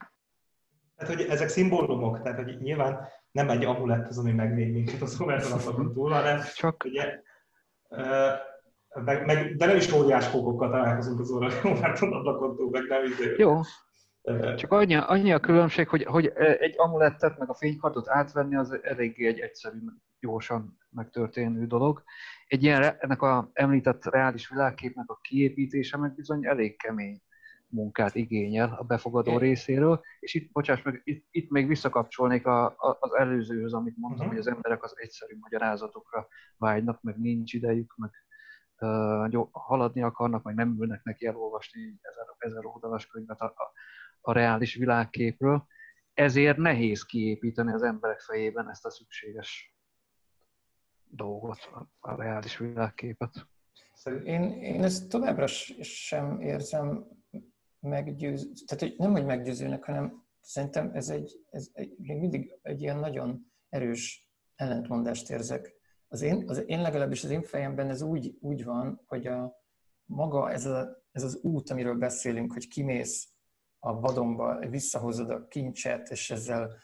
Tehát, 0.95 1.15
hogy 1.15 1.25
ezek 1.25 1.47
szimbólumok, 1.47 2.21
tehát, 2.21 2.43
hogy 2.43 2.57
nyilván 2.61 3.07
nem 3.31 3.49
egy 3.49 3.65
amulett 3.65 4.07
az, 4.07 4.17
ami 4.17 4.31
megvéd 4.31 4.71
minket 4.71 5.01
a 5.01 5.05
szomertanatokon 5.05 5.93
túl, 5.93 6.11
hanem 6.11 6.41
Csak... 6.55 6.83
ugye, 6.85 7.19
meg, 9.03 9.25
meg, 9.25 9.55
de 9.55 9.65
nem 9.65 9.75
is 9.75 9.91
óriás 9.91 10.29
kókokkal 10.31 10.69
találkozunk 10.69 11.19
az 11.19 11.27
szomertanatokon 11.61 12.55
túl, 12.55 12.69
meg 12.69 12.83
nem 12.87 13.03
izé. 13.03 13.33
Jó, 13.37 13.59
csak 14.55 14.71
annyi, 14.71 14.95
annyi 14.95 15.33
a 15.33 15.39
különbség, 15.39 15.87
hogy, 15.87 16.03
hogy 16.03 16.33
egy 16.35 16.73
amulettet 16.77 17.37
meg 17.37 17.49
a 17.49 17.53
fénykardot 17.53 18.09
átvenni 18.09 18.55
az 18.55 18.79
eléggé 18.81 19.27
egy 19.27 19.39
egyszerű, 19.39 19.77
gyorsan 20.19 20.77
megtörténő 20.89 21.65
dolog. 21.65 22.03
Egy 22.47 22.63
ilyen, 22.63 22.95
ennek 22.99 23.21
a 23.21 23.49
említett 23.53 24.05
reális 24.05 24.49
világképnek 24.49 25.09
a 25.09 25.19
kiépítése 25.21 25.97
meg 25.97 26.15
bizony 26.15 26.45
elég 26.45 26.77
kemény 26.77 27.21
munkát 27.67 28.15
igényel 28.15 28.75
a 28.79 28.83
befogadó 28.83 29.31
é. 29.31 29.37
részéről, 29.37 30.01
és 30.19 30.33
itt, 30.33 30.51
bocsáss 30.51 30.81
meg, 30.81 31.01
itt, 31.03 31.25
itt 31.31 31.49
még 31.49 31.67
visszakapcsolnék 31.67 32.45
a, 32.45 32.65
a, 32.65 32.97
az 32.99 33.13
előzőhöz, 33.13 33.73
amit 33.73 33.97
mondtam, 33.97 34.25
uh-huh. 34.25 34.39
hogy 34.41 34.47
az 34.47 34.55
emberek 34.55 34.83
az 34.83 34.93
egyszerű 34.95 35.37
magyarázatokra 35.39 36.27
vágynak, 36.57 37.01
meg 37.01 37.17
nincs 37.17 37.53
idejük, 37.53 37.93
meg 37.95 38.11
uh, 38.79 39.47
haladni 39.51 40.01
akarnak, 40.01 40.43
meg 40.43 40.55
nem 40.55 40.75
ülnek 40.79 41.03
neki 41.03 41.25
elolvasni 41.25 41.99
ezer, 42.01 42.25
ezer 42.37 42.65
oldalas 42.65 43.07
könyvet 43.07 43.41
a, 43.41 43.45
a, 43.45 43.71
a 44.25 44.31
reális 44.31 44.75
világképről, 44.75 45.67
ezért 46.13 46.57
nehéz 46.57 47.03
kiépíteni 47.03 47.73
az 47.73 47.83
emberek 47.83 48.19
fejében 48.19 48.69
ezt 48.69 48.85
a 48.85 48.89
szükséges 48.89 49.75
dolgot, 51.07 51.69
a 51.99 52.15
reális 52.15 52.57
világképet. 52.57 53.47
Én, 54.23 54.43
én 54.51 54.83
ezt 54.83 55.09
továbbra 55.09 55.47
sem 55.47 56.41
érzem 56.41 57.07
meggyőző, 57.79 58.51
tehát 58.65 58.97
nem, 58.97 59.11
hogy 59.11 59.25
meggyőzőnek, 59.25 59.83
hanem 59.83 60.25
szerintem 60.39 60.91
ez 60.93 61.09
egy, 61.09 61.39
ez 61.49 61.69
egy, 61.73 61.97
mindig 61.97 62.57
egy 62.61 62.81
ilyen 62.81 62.97
nagyon 62.97 63.51
erős 63.69 64.29
ellentmondást 64.55 65.29
érzek. 65.29 65.73
Az 66.07 66.21
én, 66.21 66.49
az 66.49 66.63
én 66.67 66.81
legalábbis 66.81 67.23
az 67.23 67.29
én 67.29 67.43
fejemben 67.43 67.89
ez 67.89 68.01
úgy, 68.01 68.37
úgy 68.39 68.63
van, 68.63 69.01
hogy 69.05 69.27
a 69.27 69.63
maga 70.05 70.51
ez, 70.51 70.65
a, 70.65 71.03
ez 71.11 71.23
az 71.23 71.39
út, 71.41 71.69
amiről 71.69 71.95
beszélünk, 71.95 72.53
hogy 72.53 72.67
kimész 72.67 73.34
a 73.85 73.99
vadonba, 73.99 74.59
visszahozod 74.69 75.29
a 75.29 75.47
kincset, 75.47 76.09
és 76.09 76.31
ezzel 76.31 76.75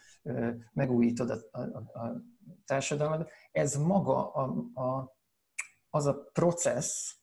megújítod 0.72 1.30
a, 1.30 1.38
a, 1.50 1.60
a 1.98 2.22
társadalmat. 2.64 3.30
Ez 3.50 3.76
maga 3.76 4.32
a, 4.32 4.42
a, 4.80 5.16
az 5.90 6.06
a 6.06 6.28
processz, 6.32 7.16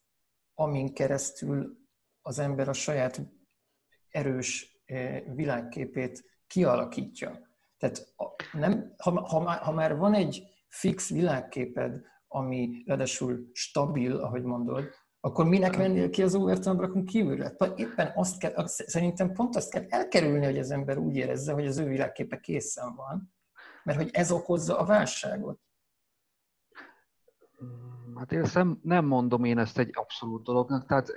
amin 0.54 0.94
keresztül 0.94 1.78
az 2.22 2.40
ember 2.40 2.70
a 2.70 2.74
saját 2.74 3.22
erős 4.10 4.82
világképét 5.34 6.24
kialakítja. 6.48 7.40
Tehát 7.78 8.14
nem, 8.52 8.94
ha, 8.98 9.22
ha, 9.22 9.52
ha 9.52 9.72
már 9.72 9.98
van 9.98 10.14
egy 10.14 10.44
fix 10.68 11.10
világképed, 11.10 12.02
ami 12.28 12.84
ráadásul 12.86 13.50
stabil, 13.54 14.18
ahogy 14.18 14.44
mondod, 14.44 14.90
akkor 15.20 15.46
minek 15.46 15.78
mennél 15.78 16.10
ki 16.10 16.24
az 16.24 16.36
overtime 16.36 17.04
kívülre? 17.06 17.56
Éppen 17.76 18.12
azt 18.16 18.40
kell, 18.40 18.66
szerintem 18.66 19.34
pont 19.34 19.56
azt 19.56 19.72
kell 19.72 19.86
elkerülni, 19.90 20.46
hogy 20.46 20.60
az 20.60 20.72
ember 20.72 20.98
úgy 20.98 21.16
érezze, 21.16 21.54
hogy 21.54 21.68
az 21.68 21.78
ő 21.78 21.88
világképe 21.88 22.40
készen 22.40 22.96
van, 22.96 23.34
mert 23.84 23.98
hogy 23.98 24.10
ez 24.12 24.32
okozza 24.32 24.78
a 24.78 24.86
válságot. 24.86 25.60
Hát 28.16 28.32
én 28.32 28.46
nem, 28.54 28.80
nem 28.84 29.06
mondom 29.06 29.44
én 29.44 29.58
ezt 29.58 29.78
egy 29.78 29.90
abszolút 29.94 30.44
dolognak, 30.44 30.88
tehát 30.88 31.12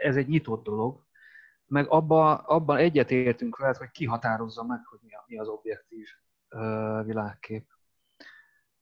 ez 0.00 0.16
egy 0.16 0.28
nyitott 0.28 0.64
dolog, 0.64 1.04
meg 1.66 1.88
abban 1.88 2.36
abba 2.36 2.76
egyetértünk 2.76 3.56
veled, 3.56 3.76
hogy 3.76 3.90
kihatározza 3.90 4.64
meg, 4.64 4.84
hogy 4.84 4.98
mi, 5.02 5.14
a, 5.14 5.24
mi 5.26 5.38
az 5.38 5.48
objektív 5.48 6.08
uh, 6.50 7.04
világkép. 7.04 7.66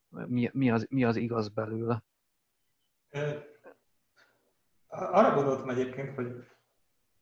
Mi, 0.08 0.50
mi, 0.52 0.70
az, 0.70 0.86
mi 0.90 1.04
az 1.04 1.16
igaz 1.16 1.48
belőle. 1.48 2.04
Arra 4.94 5.34
gondoltam 5.34 5.68
egyébként, 5.68 6.14
hogy, 6.14 6.44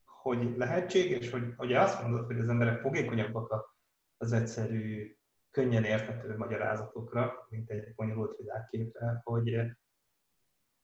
hogy 0.04 0.56
lehetséges, 0.56 1.30
hogy 1.30 1.54
ugye 1.58 1.80
azt 1.80 2.02
mondod, 2.02 2.26
hogy 2.26 2.38
az 2.38 2.48
emberek 2.48 2.80
fogékonyabbak 2.80 3.76
az 4.16 4.32
egyszerű, 4.32 5.14
könnyen 5.50 5.84
érthető 5.84 6.36
magyarázatokra, 6.36 7.46
mint 7.48 7.70
egy 7.70 7.94
bonyolult 7.94 8.36
világképre, 8.36 9.20
hogy, 9.24 9.60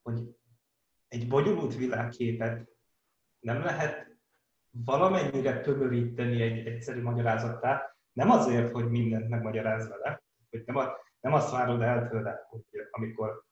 hogy 0.02 0.36
egy 1.08 1.28
bonyolult 1.28 1.74
világképet 1.76 2.68
nem 3.40 3.62
lehet 3.62 4.06
valamennyire 4.70 5.60
tömöríteni 5.60 6.42
egy 6.42 6.66
egyszerű 6.66 7.02
magyarázattá, 7.02 7.96
nem 8.12 8.30
azért, 8.30 8.70
hogy 8.70 8.90
mindent 8.90 9.28
megmagyaráz 9.28 9.88
vele, 9.88 10.22
hogy 10.50 10.62
nem, 10.66 10.76
a, 10.76 10.92
nem 11.20 11.32
azt 11.32 11.50
várod 11.50 11.82
el 11.82 12.08
tőle, 12.08 12.46
hogy 12.48 12.64
amikor 12.90 13.44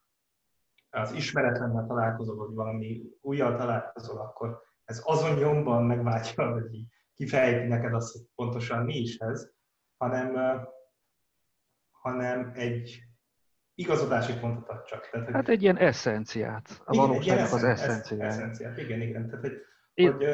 az 0.95 1.13
ismeretlennel 1.13 1.87
találkozol, 1.87 2.37
vagy 2.37 2.55
valami 2.55 3.03
újjal 3.21 3.57
találkozol, 3.57 4.19
akkor 4.19 4.63
ez 4.85 5.03
azon 5.05 5.39
nyomban 5.39 5.85
megváltja, 5.85 6.53
hogy 6.53 6.85
kifejti 7.15 7.67
neked 7.67 7.95
azt, 7.95 8.13
hogy 8.13 8.23
pontosan 8.35 8.85
mi 8.85 8.97
is 8.97 9.17
ez, 9.17 9.51
hanem, 9.97 10.61
hanem 11.91 12.53
egy 12.55 13.03
igazodási 13.75 14.39
pontot 14.39 14.69
ad 14.69 14.85
csak. 14.85 15.09
Tehát, 15.11 15.27
hogy... 15.27 15.35
Hát 15.35 15.49
egy 15.49 15.63
ilyen 15.63 15.77
eszenciát, 15.77 16.83
a 16.85 16.97
valóságnak 16.97 17.53
az 17.53 17.65
eszenciát. 17.65 18.31
eszenciát. 18.31 18.79
Igen, 18.79 19.01
igen. 19.01 19.27
Tehát, 19.27 19.41
hogy, 19.41 19.59
Én... 19.95 20.13
hogy, 20.13 20.25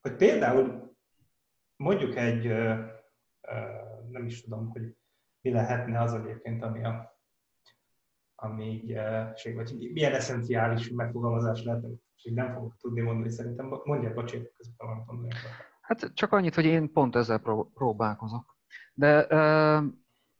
hogy 0.00 0.16
például 0.16 0.96
mondjuk 1.76 2.16
egy, 2.16 2.46
nem 4.10 4.24
is 4.24 4.42
tudom, 4.42 4.68
hogy 4.70 4.96
mi 5.40 5.50
lehetne 5.50 6.00
az 6.00 6.14
egyébként, 6.14 6.62
ami 6.62 6.84
a 6.84 7.13
ami 8.44 8.64
így, 8.64 8.94
vagy 9.54 9.90
milyen 9.92 10.12
eszenciális 10.12 10.90
megfogalmazás 10.90 11.62
lehet, 11.62 11.84
és 12.16 12.30
nem 12.34 12.52
fogok 12.52 12.76
tudni 12.76 13.00
mondani 13.00 13.30
szerintem. 13.30 13.80
Mondja, 13.84 14.12
bocsánat, 14.12 14.52
közben 14.56 14.86
van 14.86 15.04
mondani. 15.06 15.34
Hát 15.80 16.10
csak 16.14 16.32
annyit, 16.32 16.54
hogy 16.54 16.64
én 16.64 16.92
pont 16.92 17.16
ezzel 17.16 17.68
próbálkozok. 17.74 18.56
De 18.94 19.26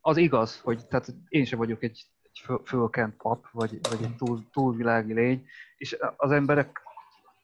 az 0.01 0.17
igaz, 0.17 0.59
hogy 0.59 0.87
tehát 0.87 1.15
én 1.27 1.45
sem 1.45 1.59
vagyok 1.59 1.83
egy, 1.83 2.05
egy 2.21 2.59
fölkent 2.63 3.15
pap, 3.15 3.45
vagy, 3.51 3.79
vagy 3.89 4.03
egy 4.03 4.15
túl, 4.15 4.49
túlvilági 4.51 5.13
lény, 5.13 5.45
és 5.77 5.97
az 6.17 6.31
emberek, 6.31 6.81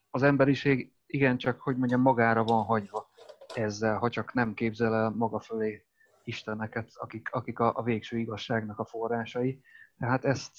az 0.10 0.24
emberiség 0.24 0.94
igencsak, 1.06 1.62
hogy 1.62 1.78
mondjam, 1.78 2.02
magára 2.02 2.44
van 2.44 2.64
hagyva 2.64 3.10
ezzel, 3.56 3.98
ha 3.98 4.10
csak 4.10 4.34
nem 4.34 4.54
képzel 4.54 4.96
el 4.96 5.10
maga 5.10 5.40
fölé 5.40 5.86
isteneket, 6.24 6.92
akik, 6.94 7.30
akik 7.32 7.60
a, 7.60 7.72
a 7.76 7.84
végső 7.84 8.18
igazságnak 8.18 8.80
a 8.80 8.86
forrásai. 8.86 9.62
Tehát 10.02 10.26
ezt, 10.26 10.52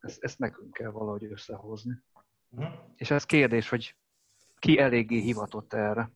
ezt, 0.00 0.22
ezt 0.22 0.38
nekünk 0.38 0.72
kell 0.72 0.90
valahogy 0.90 1.24
összehozni. 1.24 2.02
Uh-huh. 2.50 2.74
És 2.96 3.10
ez 3.10 3.24
kérdés, 3.24 3.68
hogy 3.68 3.96
ki 4.58 4.78
eléggé 4.78 5.20
hivatott 5.20 5.72
erre. 5.72 6.10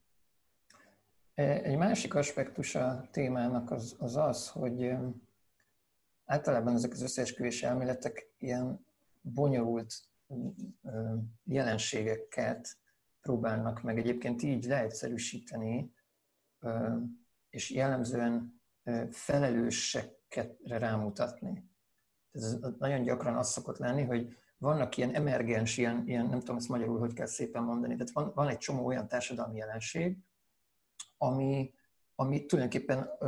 Egy 1.34 1.76
másik 1.76 2.14
aspektus 2.14 2.74
a 2.74 3.08
témának 3.10 3.70
az 3.70 3.96
az, 3.98 4.16
az 4.16 4.48
hogy 4.48 4.94
általában 6.24 6.74
ezek 6.74 6.92
az 6.92 7.02
összeesküvés 7.02 7.62
elméletek 7.62 8.30
ilyen 8.38 8.86
bonyolult 9.20 9.94
jelenségeket 11.44 12.78
próbálnak 13.20 13.82
meg 13.82 13.98
egyébként 13.98 14.42
így 14.42 14.64
leegyszerűsíteni, 14.64 15.92
és 17.50 17.70
jellemzően 17.70 18.60
felelőssekre 19.10 20.78
rámutatni. 20.78 21.67
Ez 22.42 22.56
nagyon 22.78 23.02
gyakran 23.02 23.36
az 23.36 23.50
szokott 23.50 23.78
lenni, 23.78 24.02
hogy 24.02 24.36
vannak 24.58 24.96
ilyen 24.96 25.14
emergens, 25.14 25.76
ilyen, 25.76 26.02
ilyen 26.06 26.26
nem 26.26 26.38
tudom 26.38 26.56
ezt 26.56 26.68
magyarul 26.68 26.98
hogy 26.98 27.12
kell 27.12 27.26
szépen 27.26 27.62
mondani, 27.62 27.96
tehát 27.96 28.12
van, 28.12 28.32
van 28.34 28.48
egy 28.48 28.58
csomó 28.58 28.86
olyan 28.86 29.08
társadalmi 29.08 29.56
jelenség, 29.56 30.18
ami, 31.16 31.74
ami 32.14 32.46
tulajdonképpen 32.46 32.98
a, 32.98 33.24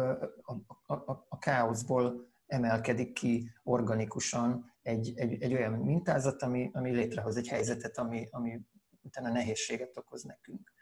a, 0.87 0.94
a, 0.94 1.27
a 1.29 1.38
káoszból 1.38 2.29
emelkedik 2.46 3.12
ki 3.12 3.51
organikusan 3.62 4.73
egy, 4.83 5.12
egy, 5.16 5.42
egy 5.42 5.53
olyan 5.53 5.73
mintázat, 5.73 6.42
ami, 6.42 6.70
ami 6.73 6.90
létrehoz 6.90 7.37
egy 7.37 7.49
helyzetet, 7.49 7.99
ami, 7.99 8.29
ami 8.31 8.61
utána 9.03 9.33
nehézséget 9.33 9.96
okoz 9.96 10.23
nekünk. 10.23 10.73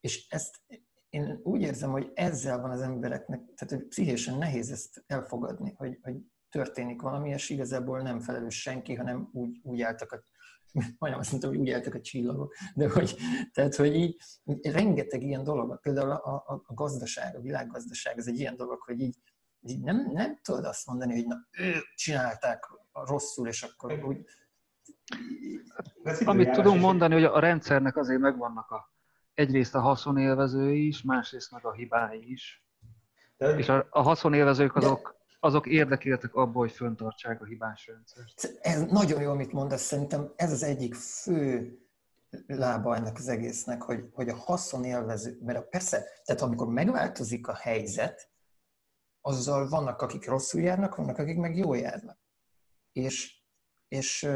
És 0.00 0.28
ezt 0.28 0.62
én 1.10 1.40
úgy 1.42 1.60
érzem, 1.60 1.90
hogy 1.90 2.10
ezzel 2.14 2.60
van 2.60 2.70
az 2.70 2.80
embereknek, 2.80 3.40
tehát 3.54 3.74
hogy 3.74 3.86
pszichésen 3.88 4.38
nehéz 4.38 4.70
ezt 4.70 5.04
elfogadni, 5.06 5.74
hogy, 5.76 5.98
hogy 6.02 6.16
történik 6.50 7.02
valami, 7.02 7.30
és 7.30 7.50
igazából 7.50 8.00
nem 8.00 8.20
felelős 8.20 8.60
senki, 8.60 8.94
hanem 8.94 9.28
úgy, 9.32 9.60
úgy 9.62 9.82
álltak 9.82 10.12
a 10.12 10.22
majdnem 10.98 11.20
azt 11.20 11.30
mondtam, 11.30 11.50
hogy 11.50 11.60
úgy 11.60 11.70
álltak 11.70 11.94
a 11.94 12.00
csillagok, 12.00 12.54
de 12.74 12.90
hogy, 12.90 13.16
tehát, 13.52 13.74
hogy 13.74 13.94
így 13.94 14.16
rengeteg 14.62 15.22
ilyen 15.22 15.44
dolog, 15.44 15.80
például 15.80 16.10
a, 16.10 16.34
a, 16.46 16.62
a 16.66 16.74
gazdaság, 16.74 17.36
a 17.36 17.40
világgazdaság, 17.40 18.18
ez 18.18 18.26
egy 18.26 18.38
ilyen 18.38 18.56
dolog, 18.56 18.82
hogy 18.82 19.00
így, 19.00 19.16
így 19.60 19.80
nem, 19.82 20.10
nem 20.12 20.38
tudod 20.42 20.64
azt 20.64 20.86
mondani, 20.86 21.12
hogy 21.12 21.26
na, 21.26 21.36
ők 21.50 21.94
csinálták 21.94 22.64
rosszul, 22.92 23.48
és 23.48 23.62
akkor 23.62 24.04
úgy... 24.04 24.24
Amit 26.24 26.50
tudunk 26.50 26.80
mondani, 26.80 27.14
hogy 27.14 27.24
a 27.24 27.38
rendszernek 27.38 27.96
azért 27.96 28.20
megvannak 28.20 28.70
a, 28.70 28.92
egyrészt 29.34 29.74
a 29.74 29.80
haszonélvezői 29.80 30.86
is, 30.86 31.02
másrészt 31.02 31.50
meg 31.50 31.64
a 31.64 31.72
hibái 31.72 32.30
is. 32.30 32.64
De, 33.36 33.56
és 33.56 33.68
a, 33.68 33.86
a 33.90 34.02
haszonélvezők 34.02 34.76
azok, 34.76 35.19
azok 35.40 35.66
érdekeltek 35.66 36.34
abból, 36.34 36.62
hogy 36.62 36.72
föntartsák 36.72 37.42
a 37.42 37.44
hibás 37.44 37.86
rendszert. 37.86 38.58
Ez 38.60 38.82
nagyon 38.82 39.22
jó, 39.22 39.30
amit 39.30 39.52
mondasz, 39.52 39.82
szerintem 39.82 40.32
ez 40.36 40.52
az 40.52 40.62
egyik 40.62 40.94
fő 40.94 41.74
lába 42.46 42.96
ennek 42.96 43.18
az 43.18 43.28
egésznek, 43.28 43.82
hogy, 43.82 44.08
hogy 44.12 44.28
a 44.28 44.36
haszonélvező, 44.36 45.38
mert 45.42 45.68
persze, 45.68 46.04
tehát 46.24 46.42
amikor 46.42 46.66
megváltozik 46.68 47.48
a 47.48 47.54
helyzet, 47.54 48.30
azzal 49.20 49.68
vannak, 49.68 50.02
akik 50.02 50.26
rosszul 50.26 50.60
járnak, 50.60 50.94
vannak, 50.94 51.18
akik 51.18 51.36
meg 51.36 51.56
jól 51.56 51.78
járnak. 51.78 52.18
És, 52.92 53.42
és 53.88 54.28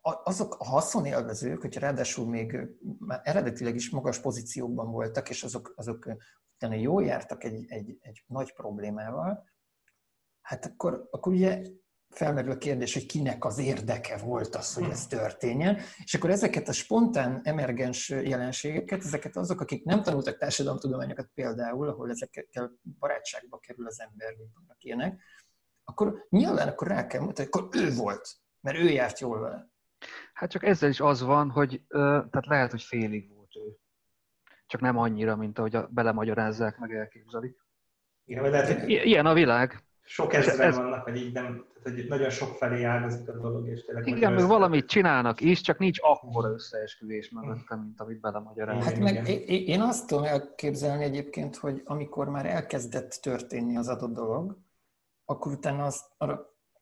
azok 0.00 0.54
a 0.58 0.64
haszonélvezők, 0.64 1.60
hogyha 1.60 1.80
ráadásul 1.80 2.28
még 2.28 2.68
már 2.98 3.20
eredetileg 3.24 3.74
is 3.74 3.90
magas 3.90 4.20
pozíciókban 4.20 4.90
voltak, 4.90 5.28
és 5.28 5.42
azok, 5.42 5.72
azok 5.76 6.08
utána 6.54 6.74
jól 6.74 7.04
jártak 7.04 7.44
egy, 7.44 7.64
egy, 7.68 7.98
egy 8.00 8.24
nagy 8.26 8.52
problémával, 8.52 9.44
hát 10.48 10.64
akkor, 10.64 11.08
akkor 11.10 11.32
ugye 11.32 11.62
felmerül 12.10 12.50
a 12.50 12.58
kérdés, 12.58 12.94
hogy 12.94 13.06
kinek 13.06 13.44
az 13.44 13.58
érdeke 13.58 14.16
volt 14.16 14.54
az, 14.54 14.74
hogy 14.74 14.90
ez 14.90 15.06
történjen, 15.06 15.78
és 16.04 16.14
akkor 16.14 16.30
ezeket 16.30 16.68
a 16.68 16.72
spontán 16.72 17.40
emergens 17.42 18.08
jelenségeket, 18.08 19.04
ezeket 19.04 19.36
azok, 19.36 19.60
akik 19.60 19.84
nem 19.84 20.02
tanultak 20.02 20.38
társadalomtudományokat 20.38 21.30
például, 21.34 21.88
ahol 21.88 22.10
ezekkel 22.10 22.72
barátságba 22.98 23.58
kerül 23.58 23.86
az 23.86 24.00
ember, 24.00 24.34
mint 24.36 24.50
vannak 24.54 24.82
ilyenek, 24.82 25.22
akkor 25.84 26.26
nyilván 26.28 26.68
akkor 26.68 26.86
rá 26.86 27.06
kell 27.06 27.20
mutatni, 27.20 27.44
akkor 27.44 27.68
ő 27.72 27.94
volt, 27.94 28.28
mert 28.60 28.78
ő 28.78 28.88
járt 28.88 29.18
jól 29.18 29.40
vele. 29.40 29.68
Hát 30.32 30.50
csak 30.50 30.64
ezzel 30.64 30.90
is 30.90 31.00
az 31.00 31.22
van, 31.22 31.50
hogy 31.50 31.82
tehát 31.88 32.46
lehet, 32.46 32.70
hogy 32.70 32.82
félig 32.82 33.34
volt 33.34 33.56
ő. 33.56 33.76
Csak 34.66 34.80
nem 34.80 34.98
annyira, 34.98 35.36
mint 35.36 35.58
ahogy 35.58 35.76
a, 35.76 35.88
belemagyarázzák, 35.90 36.78
meg 36.78 36.94
elképzelik. 36.94 37.66
Igen, 38.24 38.50
lehet, 38.50 38.80
hogy 38.80 38.90
Ilyen 38.90 39.26
a 39.26 39.34
világ. 39.34 39.87
Sok 40.08 40.32
ezeren 40.32 40.68
ez... 40.68 40.76
vannak, 40.76 41.04
vagy 41.04 41.16
így 41.16 41.32
nem, 41.32 41.64
tehát, 41.82 41.98
hogy 41.98 42.08
nagyon 42.08 42.30
sok 42.30 42.56
felé 42.56 42.84
ágazik 42.84 43.28
a 43.28 43.32
dolog, 43.32 43.68
és 43.68 43.84
tényleg... 43.84 44.06
Igen, 44.06 44.32
meg 44.32 44.46
valamit 44.46 44.86
csinálnak 44.86 45.40
is, 45.40 45.60
csak 45.60 45.78
nincs 45.78 45.98
akkora 46.02 46.48
összeesküvés 46.48 47.30
mögötte, 47.30 47.76
mint 47.76 48.00
amit 48.00 48.20
belemagyaráznak. 48.20 48.84
Hát 48.84 48.98
meg 48.98 49.28
én 49.48 49.80
azt 49.80 50.06
tudom 50.06 50.24
elképzelni 50.24 51.04
egyébként, 51.04 51.56
hogy 51.56 51.82
amikor 51.84 52.28
már 52.28 52.46
elkezdett 52.46 53.18
történni 53.22 53.76
az 53.76 53.88
adott 53.88 54.14
dolog, 54.14 54.58
akkor 55.24 55.52
utána 55.52 55.84
az, 55.84 56.04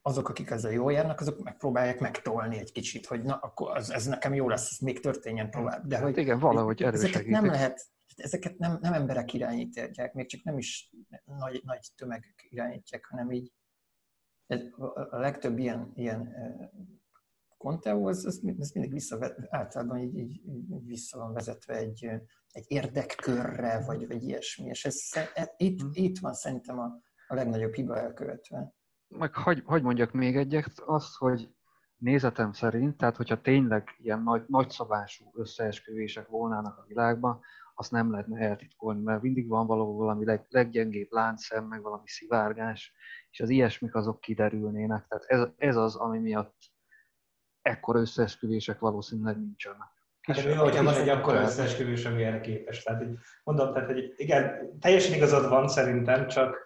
azok, 0.02 0.28
akik 0.28 0.50
ezzel 0.50 0.72
jól 0.72 0.92
járnak, 0.92 1.20
azok 1.20 1.42
megpróbálják 1.42 2.00
megtolni 2.00 2.58
egy 2.58 2.72
kicsit, 2.72 3.06
hogy 3.06 3.22
na, 3.22 3.34
akkor 3.34 3.76
az, 3.76 3.92
ez 3.92 4.06
nekem 4.06 4.34
jó 4.34 4.48
lesz, 4.48 4.70
ez 4.70 4.78
még 4.78 5.00
történjen 5.00 5.50
tovább. 5.50 5.86
De 5.86 5.96
hát 5.96 6.04
hogy 6.04 6.18
igen, 6.18 6.38
valahogy 6.38 6.82
Ezeket 6.82 7.26
nem 7.26 7.46
lehet, 7.46 7.86
ezeket 8.14 8.59
nem, 8.59 8.79
nem 8.81 8.92
emberek 8.92 9.33
irányítják, 9.33 10.12
még 10.12 10.27
csak 10.27 10.42
nem 10.42 10.59
is 10.59 10.95
nagy, 11.25 11.61
nagy 11.64 11.88
tömegek 11.97 12.47
irányítják, 12.51 13.05
hanem 13.05 13.31
így 13.31 13.53
ez, 14.47 14.61
a 15.11 15.19
legtöbb 15.19 15.59
ilyen, 15.59 15.92
ilyen 15.95 16.35
konteó, 17.57 18.07
az, 18.07 18.25
az, 18.25 18.40
az 18.59 18.71
mindig 18.71 18.92
vissza, 18.92 19.35
általában 19.49 19.99
így, 19.99 20.16
így, 20.16 20.42
így 20.47 20.87
vissza 20.87 21.19
van 21.19 21.33
vezetve 21.33 21.75
egy, 21.75 22.05
egy 22.51 22.64
érdekkörre, 22.69 23.85
vagy, 23.85 24.07
vagy 24.07 24.23
ilyesmi, 24.23 24.66
és 24.66 24.85
ez, 24.85 25.01
ez, 25.35 25.49
itt, 25.57 25.81
hmm. 25.81 25.90
itt 25.92 26.19
van 26.19 26.33
szerintem 26.33 26.79
a, 26.79 27.01
a 27.27 27.35
legnagyobb 27.35 27.75
hiba 27.75 27.99
elkövetve 27.99 28.75
meg 29.09 29.35
hagy, 29.35 29.62
hagy 29.64 29.83
mondjak 29.83 30.12
még 30.12 30.37
egyet, 30.37 30.73
azt, 30.87 31.16
hogy 31.16 31.55
nézetem 31.97 32.53
szerint, 32.53 32.97
tehát 32.97 33.16
hogyha 33.16 33.40
tényleg 33.40 33.88
ilyen 33.99 34.23
nagy, 34.23 34.45
nagyszabású 34.47 35.31
összeesküvések 35.35 36.29
volnának 36.29 36.79
a 36.79 36.85
világban, 36.87 37.40
azt 37.78 37.90
nem 37.90 38.10
lehetne 38.10 38.40
eltitkolni, 38.40 39.02
mert 39.02 39.22
mindig 39.22 39.48
van 39.48 39.66
valahol 39.66 39.96
valami 39.96 40.24
leg, 40.24 40.46
leggyengébb 40.48 41.10
láncszem, 41.10 41.64
meg 41.64 41.82
valami 41.82 42.08
szivárgás, 42.08 42.92
és 43.30 43.40
az 43.40 43.48
ilyesmik 43.48 43.94
azok 43.94 44.20
kiderülnének. 44.20 45.06
Tehát 45.08 45.24
ez, 45.24 45.48
ez 45.56 45.76
az, 45.76 45.96
ami 45.96 46.18
miatt 46.18 46.54
ekkor 47.62 47.96
összeesküvések 47.96 48.78
valószínűleg 48.78 49.38
nincsenek. 49.38 49.94
Hát 50.20 50.44
mi, 50.44 50.52
hogyha 50.52 50.82
van 50.82 50.94
egy 50.94 51.08
akkora 51.08 51.40
összeesküvés, 51.40 52.04
ami 52.04 52.22
erre 52.22 52.40
képes. 52.40 52.82
Tehát, 52.82 53.02
hogy 53.02 53.18
mondom, 53.44 53.72
tehát, 53.72 53.88
hogy 53.88 54.14
igen, 54.16 54.76
teljesen 54.80 55.14
igazad 55.14 55.48
van 55.48 55.68
szerintem, 55.68 56.26
csak 56.26 56.56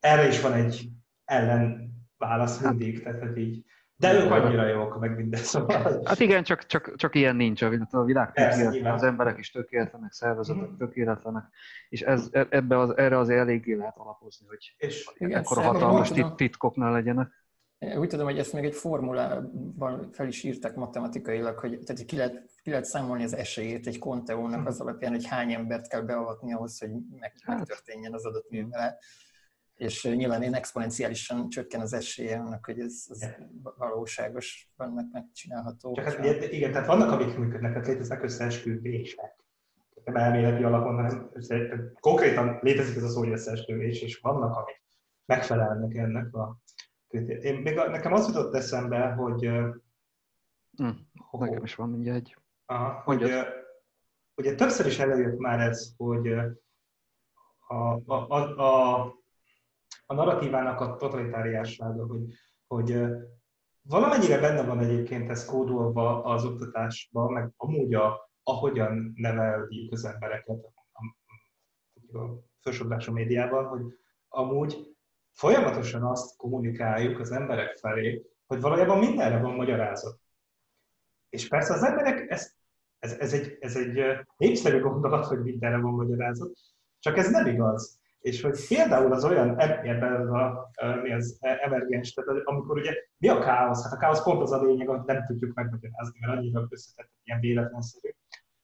erre 0.00 0.26
is 0.26 0.40
van 0.40 0.52
egy 0.52 0.88
ellen 1.24 1.94
válasz 2.16 2.60
mindig, 2.60 3.02
tehát 3.02 3.20
hogy 3.20 3.36
így. 3.36 3.64
De 3.98 4.14
ők 4.14 4.30
annyira 4.30 4.66
jók, 4.66 4.98
meg 4.98 5.16
minden, 5.16 5.40
szóval... 5.40 6.00
Hát 6.04 6.20
igen, 6.20 6.42
csak, 6.42 6.66
csak, 6.66 6.94
csak 6.96 7.14
ilyen 7.14 7.36
nincs 7.36 7.62
a 7.62 7.68
világ. 7.68 7.88
A 7.90 8.04
világ 8.04 8.32
tökéletlen, 8.32 8.92
az 8.92 9.02
emberek 9.02 9.38
is 9.38 9.50
tökéletlenek, 9.50 10.12
szervezetek 10.12 10.70
mm. 10.70 10.76
tökéletlenek, 10.76 11.44
és 11.88 12.02
ez, 12.02 12.28
e- 12.30 12.46
ebbe 12.50 12.78
az, 12.78 12.96
erre 12.96 13.18
az 13.18 13.28
eléggé 13.28 13.74
lehet 13.74 13.96
alapozni, 13.96 14.46
hogy 14.46 14.74
és 14.76 15.10
ekkora 15.18 15.60
hatalmas 15.60 16.10
tit, 16.10 16.34
titkoknál 16.34 16.92
legyenek. 16.92 17.44
Úgy 17.98 18.08
tudom, 18.08 18.26
hogy 18.26 18.38
ezt 18.38 18.52
még 18.52 18.64
egy 18.64 18.74
formulában 18.74 20.08
fel 20.12 20.26
is 20.26 20.42
írták 20.42 20.74
matematikailag, 20.74 21.58
hogy 21.58 21.80
tehát 21.84 22.04
ki, 22.04 22.16
lehet, 22.16 22.50
ki 22.62 22.70
lehet 22.70 22.84
számolni 22.84 23.24
az 23.24 23.34
esélyét 23.34 23.86
egy 23.86 23.98
konteónak 23.98 24.60
hm. 24.60 24.66
az 24.66 24.80
alapján, 24.80 25.12
hogy 25.12 25.26
hány 25.26 25.52
embert 25.52 25.88
kell 25.88 26.00
beavatni 26.00 26.52
ahhoz, 26.52 26.78
hogy 26.78 26.90
meg, 27.20 27.32
hát. 27.42 27.56
megtörténjen 27.56 28.12
az 28.12 28.26
adott 28.26 28.50
művelet 28.50 29.04
és 29.76 30.02
nyilván 30.02 30.42
én 30.42 30.54
exponenciálisan 30.54 31.48
csökken 31.48 31.80
az 31.80 31.92
esélye 31.92 32.38
annak, 32.38 32.64
hogy 32.64 32.80
ez, 32.80 33.04
ez 33.08 33.28
valóságos, 33.76 34.70
vannak 34.76 35.12
megcsinálható. 35.12 35.94
Csak 35.94 36.04
hát, 36.04 36.18
igen, 36.18 36.42
igen, 36.42 36.72
tehát 36.72 36.86
vannak, 36.86 37.10
amik 37.10 37.36
működnek, 37.36 37.72
tehát 37.72 37.86
léteznek 37.86 38.22
összeesküvések. 38.22 39.44
Nem 40.04 40.16
elméleti 40.16 40.62
alapon, 40.62 40.94
hanem 40.94 41.30
össze, 41.32 41.68
konkrétan 42.00 42.58
létezik 42.60 42.96
ez 42.96 43.02
a 43.02 43.08
szó, 43.08 43.18
hogy 43.18 43.32
összeesküvés, 43.32 44.00
és 44.00 44.18
vannak, 44.18 44.56
amik 44.56 44.82
megfelelnek 45.24 45.94
ennek 45.94 46.34
a 46.34 46.60
én, 47.24 47.54
még 47.54 47.74
nekem 47.74 48.12
az 48.12 48.26
jutott 48.26 48.54
eszembe, 48.54 49.12
hogy... 49.12 49.50
Hm, 50.76 50.90
nekem 51.30 51.64
is 51.64 51.74
van 51.74 51.88
mindjárt 51.88 52.18
egy. 52.18 52.36
Aha, 52.66 53.02
hogy, 53.04 53.32
ugye 54.34 54.54
többször 54.54 54.86
is 54.86 54.98
előjött 54.98 55.38
már 55.38 55.60
ez, 55.60 55.92
hogy 55.96 56.32
a, 57.68 58.00
a, 58.06 58.14
a, 58.28 58.60
a 58.62 59.14
a 60.06 60.14
narratívának 60.14 60.80
a 60.80 60.96
totalitáriássága, 60.96 62.06
hogy, 62.06 62.22
hogy 62.66 63.00
valamennyire 63.82 64.40
benne 64.40 64.64
van 64.64 64.78
egyébként 64.78 65.30
ez 65.30 65.44
kódolva 65.44 66.22
az 66.22 66.44
oktatásban, 66.44 67.32
meg 67.32 67.52
amúgy 67.56 67.94
a, 67.94 68.30
ahogyan 68.42 69.12
neveljük 69.14 69.92
az 69.92 70.04
embereket 70.04 70.58
a, 70.92 72.18
a, 72.18 72.42
felsőoktatású 72.60 73.12
médiában, 73.12 73.66
hogy 73.66 73.82
amúgy 74.28 74.96
folyamatosan 75.32 76.02
azt 76.02 76.36
kommunikáljuk 76.36 77.20
az 77.20 77.30
emberek 77.30 77.76
felé, 77.76 78.26
hogy 78.46 78.60
valójában 78.60 78.98
mindenre 78.98 79.40
van 79.40 79.54
magyarázat. 79.54 80.20
És 81.28 81.48
persze 81.48 81.74
az 81.74 81.82
emberek, 81.82 82.30
ez, 82.30 82.52
ez, 82.98 83.12
ez, 83.12 83.32
egy, 83.32 83.56
ez 83.60 83.76
egy 83.76 84.00
népszerű 84.36 84.80
gondolat, 84.80 85.26
hogy 85.26 85.42
mindenre 85.42 85.78
van 85.78 85.92
magyarázat, 85.92 86.58
Csak 86.98 87.16
ez 87.16 87.30
nem 87.30 87.46
igaz. 87.46 88.00
És 88.26 88.42
hogy 88.42 88.66
például 88.68 89.12
az 89.12 89.24
olyan 89.24 89.60
ebben 89.60 90.28
a, 90.28 90.70
mi 91.02 91.12
az 91.12 91.36
emergens, 91.40 92.12
tehát 92.12 92.40
amikor 92.44 92.78
ugye 92.78 92.94
mi 93.18 93.28
a 93.28 93.38
káosz? 93.38 93.82
Hát 93.82 93.92
a 93.92 93.96
káosz 93.96 94.22
pont 94.22 94.42
az 94.42 94.52
a 94.52 94.62
lényeg, 94.62 94.88
hogy 94.88 95.00
nem 95.04 95.24
tudjuk 95.26 95.54
megmagyarázni, 95.54 96.18
mert 96.20 96.38
annyira 96.38 96.66
összetett, 96.68 97.10
ilyen 97.24 97.40
véletlenszerű. 97.40 98.14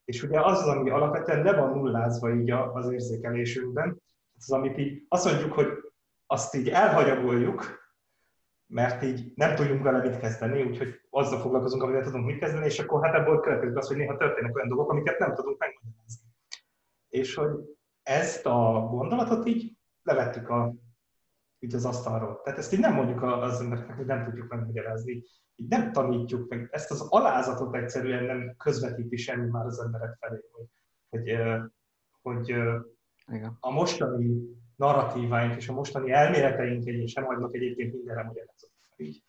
És 0.05 0.23
ugye 0.23 0.41
az 0.41 0.59
az, 0.59 0.67
ami 0.67 0.91
alapvetően 0.91 1.43
le 1.43 1.55
van 1.55 1.73
nullázva 1.73 2.35
így 2.35 2.51
az 2.51 2.91
érzékelésünkben, 2.91 4.03
az, 4.39 4.53
amit 4.53 4.79
így 4.79 5.05
azt 5.09 5.25
mondjuk, 5.25 5.53
hogy 5.53 5.67
azt 6.27 6.55
így 6.55 6.69
elhanyagoljuk, 6.69 7.91
mert 8.67 9.03
így 9.03 9.33
nem 9.35 9.55
tudjunk 9.55 9.83
vele 9.83 9.99
mit 9.99 10.19
kezdeni, 10.19 10.63
úgyhogy 10.63 11.01
azzal 11.11 11.41
foglalkozunk, 11.41 11.83
amivel 11.83 12.03
tudunk 12.03 12.27
mit 12.27 12.39
kezdeni, 12.39 12.65
és 12.65 12.79
akkor 12.79 13.05
hát 13.05 13.15
ebből 13.15 13.41
következik 13.41 13.77
az, 13.77 13.87
hogy 13.87 13.97
néha 13.97 14.17
történnek 14.17 14.55
olyan 14.55 14.69
dolgok, 14.69 14.91
amiket 14.91 15.19
nem 15.19 15.35
tudunk 15.35 15.59
megmagyarázni. 15.59 16.27
És 17.09 17.35
hogy 17.35 17.51
ezt 18.03 18.47
a 18.47 18.89
gondolatot 18.91 19.47
így 19.47 19.77
levettük 20.03 20.49
a, 20.49 20.75
így 21.59 21.75
az 21.75 21.85
asztalról. 21.85 22.41
Tehát 22.45 22.59
ezt 22.59 22.73
így 22.73 22.81
nem 22.81 22.95
mondjuk 22.95 23.23
az 23.23 23.61
embereknek, 23.61 23.97
hogy 23.97 24.07
nem 24.07 24.25
tudjuk 24.25 24.49
megmagyarázni. 24.49 25.25
Így 25.57 25.69
nem 25.69 25.93
tanítjuk 25.93 26.49
meg. 26.49 26.69
Ezt 26.71 26.91
az 26.91 27.01
alázatot 27.01 27.75
egyszerűen 27.75 28.25
nem 28.25 28.55
közvetíti 28.57 29.17
semmi 29.17 29.51
már 29.51 29.67
az 29.67 29.79
emberek 29.79 30.17
felé, 30.21 30.41
hogy, 30.53 30.67
hogy, 31.11 31.37
hogy 32.23 32.49
Igen. 33.27 33.57
a 33.61 33.71
mostani 33.71 34.61
narratíváink 34.77 35.57
és 35.57 35.69
a 35.69 35.73
mostani 35.73 36.11
elméleteink 36.11 36.87
egy, 36.87 37.09
sem 37.09 37.25
hagynak 37.25 37.55
egyébként 37.55 37.93
mindenre 37.93 38.23
magyarázatot. 38.23 38.71
Így. 38.97 39.23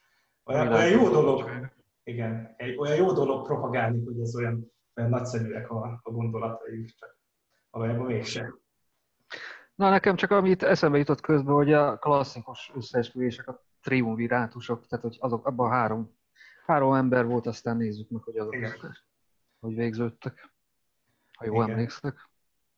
Olyan, 0.43 0.67
olyan 0.67 0.89
jó 0.89 1.09
dolog, 1.09 1.69
igen, 2.03 2.53
egy, 2.57 2.77
olyan 2.77 2.95
jó 2.95 3.11
dolog 3.11 3.45
propagálni, 3.45 4.03
hogy 4.05 4.19
ez 4.19 4.35
olyan, 4.35 4.71
olyan 4.95 5.09
nagyszerűek 5.09 5.71
a, 5.71 5.99
a 6.03 6.11
gondolataink, 6.11 6.89
csak 6.89 7.17
valójában 7.69 8.05
mégsem. 8.05 8.62
Na, 9.75 9.89
nekem 9.89 10.15
csak 10.15 10.31
amit 10.31 10.63
eszembe 10.63 10.97
jutott 10.97 11.21
közben, 11.21 11.53
hogy 11.53 11.73
a 11.73 11.97
klasszikus 11.97 12.71
összeesküvések, 12.75 13.47
a 13.47 13.65
triumvirátusok, 13.81 14.87
tehát 14.87 15.05
hogy 15.05 15.17
azok, 15.19 15.45
abban 15.47 15.69
három, 15.69 16.17
három 16.65 16.93
ember 16.93 17.25
volt, 17.25 17.45
aztán 17.45 17.77
nézzük 17.77 18.09
meg, 18.09 18.23
hogy 18.23 18.37
azok, 18.37 18.53
Igen. 18.53 18.71
hogy 19.59 19.75
végződtek, 19.75 20.53
ha 21.37 21.45
jól 21.45 21.63
Igen. 21.63 21.69
emlékszek. 21.69 22.29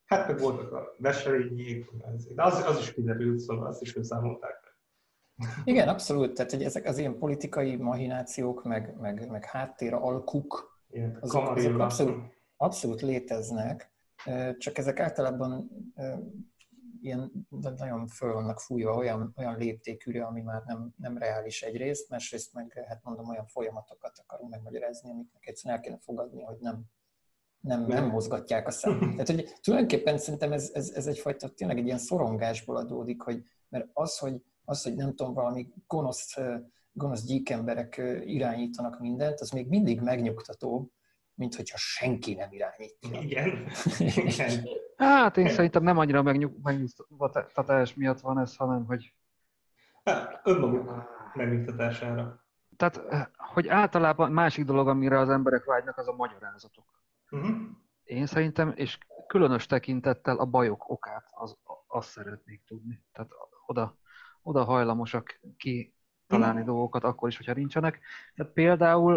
Hát 0.05 0.27
meg 0.27 0.39
voltak 0.39 0.71
a 0.71 0.95
veselényék, 0.97 1.91
de 2.35 2.43
az, 2.43 2.63
az 2.65 2.79
is 2.79 2.93
kiderült, 2.93 3.39
szóval 3.39 3.67
azt 3.67 3.81
is 3.81 3.95
összeszámolták. 3.95 4.77
Igen, 5.63 5.87
abszolút. 5.87 6.33
Tehát 6.33 6.51
hogy 6.51 6.63
ezek 6.63 6.85
az 6.85 6.97
ilyen 6.97 7.17
politikai 7.17 7.75
mahinációk, 7.75 8.63
meg, 8.63 8.95
meg, 8.99 9.29
meg 9.29 9.45
háttér 9.45 9.93
alkuk, 9.93 10.79
Igen, 10.89 11.17
azok, 11.21 11.49
azok 11.49 11.79
abszolút, 11.79 12.33
abszolút 12.57 13.01
léteznek, 13.01 13.91
csak 14.57 14.77
ezek 14.77 14.99
általában 14.99 15.69
ilyen 17.05 17.47
nagyon 17.59 18.07
föl 18.07 18.33
vannak 18.33 18.59
fújva 18.59 18.95
olyan, 18.95 19.33
olyan 19.37 19.57
léptékűre, 19.57 20.25
ami 20.25 20.41
már 20.41 20.63
nem, 20.65 20.93
nem 20.97 21.17
reális 21.17 21.61
egyrészt, 21.61 22.09
másrészt 22.09 22.53
meg 22.53 22.85
hát 22.87 23.03
mondom 23.03 23.29
olyan 23.29 23.47
folyamatokat 23.47 24.19
akarunk 24.23 24.51
megmagyarázni, 24.51 25.09
amiknek 25.09 25.47
egyszerűen 25.47 25.77
el 25.77 25.83
kéne 25.83 25.99
fogadni, 25.99 26.43
hogy 26.43 26.57
nem, 26.59 26.83
nem, 27.59 27.85
nem 27.85 28.09
mozgatják 28.09 28.67
a 28.67 28.71
szemet. 28.71 28.99
Tehát, 29.25 29.27
hogy 29.27 29.53
tulajdonképpen 29.61 30.17
szerintem 30.17 30.51
ez, 30.51 30.71
ez, 30.73 30.89
ez 30.89 31.07
egyfajta 31.07 31.49
tényleg 31.49 31.77
egy 31.77 31.85
ilyen 31.85 31.97
szorongásból 31.97 32.75
adódik, 32.75 33.21
hogy 33.21 33.43
mert 33.69 33.89
az, 33.93 34.17
hogy, 34.17 34.41
az, 34.65 34.83
hogy 34.83 34.95
nem 34.95 35.15
tudom, 35.15 35.33
valami 35.33 35.67
gonosz, 35.87 36.35
gonosz 36.91 37.23
gyíkemberek 37.23 38.01
irányítanak 38.25 38.99
mindent, 38.99 39.39
az 39.39 39.49
még 39.49 39.67
mindig 39.67 40.01
megnyugtató, 40.01 40.91
mint 41.33 41.55
hogyha 41.55 41.77
senki 41.77 42.33
nem 42.33 42.51
irányítja. 42.51 43.21
Igen. 43.21 43.67
Igen. 44.33 44.67
Hát 44.97 45.37
én 45.37 45.49
szerintem 45.49 45.83
nem 45.83 45.97
annyira 45.97 46.21
megnyugtatás 46.63 47.93
miatt 47.93 48.19
van 48.19 48.39
ez, 48.39 48.55
hanem 48.55 48.85
hogy... 48.85 49.13
Hát, 50.03 50.41
önmaguk 50.43 50.91
megnyugtatására. 51.33 52.43
Tehát, 52.77 53.01
hogy 53.37 53.67
általában 53.67 54.31
másik 54.31 54.65
dolog, 54.65 54.87
amire 54.87 55.19
az 55.19 55.29
emberek 55.29 55.63
vágynak, 55.63 55.97
az 55.97 56.07
a 56.07 56.15
magyarázatok. 56.15 56.85
Uh-huh. 57.29 57.55
Én 58.03 58.25
szerintem, 58.25 58.73
és 58.75 58.97
különös 59.27 59.65
tekintettel 59.65 60.37
a 60.37 60.45
bajok 60.45 60.89
okát, 60.89 61.27
az, 61.31 61.57
azt 61.87 62.09
szeretnék 62.09 62.63
tudni. 62.67 63.03
Tehát 63.11 63.31
oda, 63.65 63.97
oda 64.41 64.63
hajlamosak 64.63 65.39
ki 65.57 65.95
találni 66.27 66.59
uh-huh. 66.59 66.73
dolgokat, 66.73 67.03
akkor 67.03 67.29
is, 67.29 67.37
hogyha 67.37 67.53
nincsenek. 67.53 67.99
Tehát 68.35 68.53
például 68.53 69.15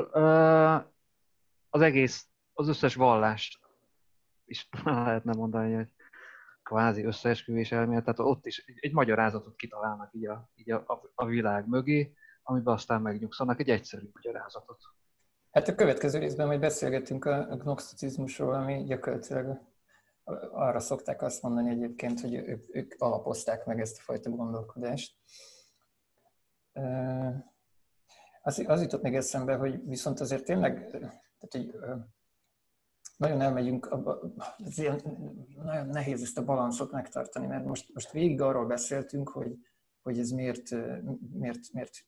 az 1.71 1.81
egész, 1.81 2.29
az 2.53 2.69
összes 2.69 2.95
vallást 2.95 3.59
is 4.49 4.69
lehetne 4.85 5.33
mondani, 5.33 5.75
hogy 5.75 5.89
kvázi 6.63 7.05
összeesküvés 7.05 7.73
elmélet, 7.73 8.05
tehát 8.05 8.19
ott 8.19 8.47
is 8.47 8.65
egy, 8.67 8.79
egy 8.81 8.93
magyarázatot 8.93 9.57
kitalálnak 9.57 10.15
így, 10.15 10.27
a, 10.27 10.51
így 10.55 10.71
a, 10.71 11.11
a, 11.15 11.27
világ 11.27 11.69
mögé, 11.69 12.15
amiben 12.43 12.75
aztán 12.75 13.03
megnyugszanak 13.03 13.61
egy 13.61 13.71
egyszerű 13.71 14.09
magyarázatot. 14.13 14.79
Hát 15.51 15.69
a 15.69 15.75
következő 15.75 16.19
részben 16.19 16.47
majd 16.47 16.61
beszélgetünk 16.61 17.25
a 17.25 17.57
gnoszticizmusról, 17.57 18.55
ami 18.55 18.85
gyakorlatilag 18.85 19.61
arra 20.51 20.81
szokták 20.81 21.23
azt 21.23 21.43
mondani 21.43 21.71
egyébként, 21.71 22.21
hogy 22.21 22.35
ők, 22.35 22.77
ők 22.77 22.95
alapozták 22.99 23.67
meg 23.67 23.81
ezt 23.81 23.99
a 23.99 24.03
fajta 24.03 24.31
gondolkodást. 24.31 25.17
Az, 28.43 28.65
az 28.67 28.83
jutott 28.83 29.03
még 29.03 29.15
eszembe, 29.15 29.55
hogy 29.55 29.87
viszont 29.87 30.21
azért 30.21 30.45
tényleg, 30.45 30.87
tehát, 30.91 31.23
hogy 31.51 31.75
nagyon 33.19 33.41
elmegyünk, 33.41 33.87
abba, 33.87 34.33
ez 34.65 34.79
ilyen, 34.79 35.01
nagyon 35.63 35.87
nehéz 35.87 36.23
ezt 36.23 36.39
a 36.39 36.45
balanszot 36.45 36.91
megtartani, 36.91 37.47
mert 37.47 37.65
most, 37.65 37.95
most 37.95 38.11
végig 38.11 38.41
arról 38.41 38.67
beszéltünk, 38.67 39.29
hogy, 39.29 39.59
hogy 40.03 40.19
ez 40.19 40.31
miért, 40.31 40.71
miért, 41.33 41.73
miért 41.73 42.07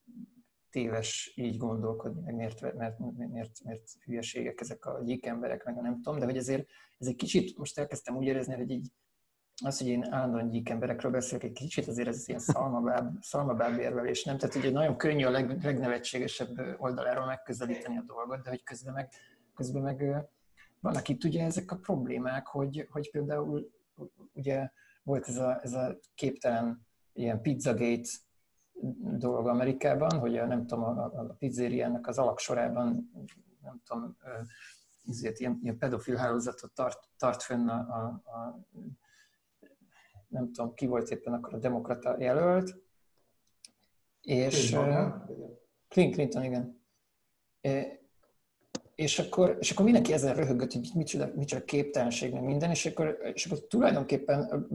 téves 0.71 1.33
így 1.37 1.57
gondolkodni, 1.57 2.21
meg 2.21 2.35
miért, 2.35 2.61
mert, 2.77 2.99
miért, 3.29 3.65
miért 3.65 3.91
hülyeségek 4.05 4.61
ezek 4.61 4.85
a 4.85 5.03
gyík 5.05 5.27
emberek, 5.27 5.65
meg 5.65 5.81
nem 5.81 5.95
tudom, 6.03 6.19
de 6.19 6.25
hogy 6.25 6.37
ezért 6.37 6.69
ez 6.99 7.07
egy 7.07 7.17
kicsit, 7.17 7.59
most 7.59 7.79
elkezdtem 7.79 8.17
úgy 8.17 8.27
érezni, 8.27 8.55
hogy 8.55 8.71
így 8.71 8.93
az, 9.65 9.79
hogy 9.79 9.89
én 9.89 10.13
állandóan 10.13 10.49
gyík 10.49 10.69
emberekről 10.69 11.13
beszélek, 11.13 11.45
egy 11.45 11.53
kicsit 11.53 11.89
azért 11.89 12.09
ez 12.09 12.29
ilyen 12.29 12.41
szalmabáb, 12.41 13.23
szalmabáb 13.23 13.79
érvelés, 13.79 14.25
nem? 14.25 14.39
Tehát 14.39 14.55
ugye 14.55 14.71
nagyon 14.71 14.97
könnyű 14.97 15.25
a 15.25 15.31
leg, 15.31 15.65
legnevetségesebb 15.65 16.77
oldaláról 16.79 17.27
megközelíteni 17.27 17.97
a 17.97 18.05
dolgot, 18.07 18.43
de 18.43 18.51
hogy 18.51 18.63
közben 18.63 18.95
meg, 18.95 19.09
közben 19.55 19.83
meg 19.83 20.27
vannak 20.81 21.09
itt 21.09 21.25
ugye 21.25 21.45
ezek 21.45 21.71
a 21.71 21.77
problémák, 21.77 22.47
hogy, 22.47 22.87
hogy 22.91 23.11
például 23.11 23.71
ugye 24.33 24.71
volt 25.03 25.29
ez 25.29 25.37
a, 25.37 25.61
ez 25.63 25.73
a 25.73 25.99
képtelen 26.15 26.87
ilyen 27.13 27.41
Pizzagate 27.41 28.09
dolog 29.19 29.47
Amerikában, 29.47 30.19
hogy 30.19 30.39
a, 30.39 30.47
nem 30.47 30.67
tudom, 30.67 30.85
a, 30.85 31.05
a 31.05 31.37
pizzériának 31.39 32.07
az 32.07 32.19
alaksorában, 32.19 33.11
nem 33.63 33.81
tudom, 33.85 34.17
ezért 35.09 35.39
ilyen, 35.41 35.59
ilyen 35.63 35.79
pedofil 35.79 36.17
hálózatot 36.17 36.73
tart, 36.73 37.09
tart 37.17 37.43
fönn 37.43 37.69
a, 37.69 37.79
a, 37.79 38.05
a, 38.31 38.67
nem 40.29 40.53
tudom, 40.53 40.75
ki 40.75 40.87
volt 40.87 41.11
éppen 41.11 41.33
akkor 41.33 41.55
a 41.55 41.59
demokrata 41.59 42.17
jelölt, 42.19 42.83
és 44.21 44.71
Clinton, 45.89 46.13
Clinton, 46.15 46.45
igen. 46.45 46.81
És 49.01 49.19
akkor, 49.19 49.57
és 49.61 49.71
akkor 49.71 49.85
mindenki 49.85 50.13
ezen 50.13 50.35
röhögött, 50.35 50.73
hogy 50.73 50.91
micsoda, 50.95 51.31
micsoda 51.35 51.65
képtelenség, 51.65 52.33
meg 52.33 52.43
minden, 52.43 52.71
és 52.71 52.87
akkor, 52.87 53.19
és 53.35 53.47
akkor 53.47 53.67
tulajdonképpen 53.67 54.69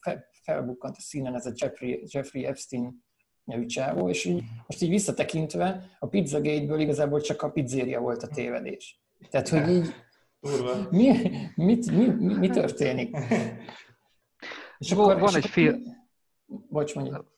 fel, 0.00 0.28
felbukkant 0.42 0.96
a 0.96 1.00
színen 1.00 1.34
ez 1.34 1.46
a 1.46 1.52
Jeffrey, 1.54 2.02
Jeffrey 2.06 2.44
Epstein 2.44 3.04
nevű 3.44 3.66
csávó, 3.66 4.08
és 4.08 4.24
így, 4.24 4.42
most 4.66 4.82
így 4.82 4.88
visszatekintve 4.88 5.96
a 5.98 6.06
Pizzagate-ből 6.06 6.80
igazából 6.80 7.20
csak 7.20 7.42
a 7.42 7.50
pizzeria 7.50 8.00
volt 8.00 8.22
a 8.22 8.28
tévedés. 8.28 9.00
Tehát, 9.30 9.48
hogy 9.48 9.68
így 9.68 9.94
mi, 10.90 11.30
mit, 11.54 11.90
mi, 11.90 12.06
mi, 12.06 12.34
mi 12.34 12.48
történik? 12.48 13.16
És 14.78 14.92
akkor, 14.92 15.18
van 15.18 15.28
és 15.28 15.34
egy 15.34 15.46
film... 15.46 15.82
Bocs, 16.46 16.94
mondjuk. 16.94 17.34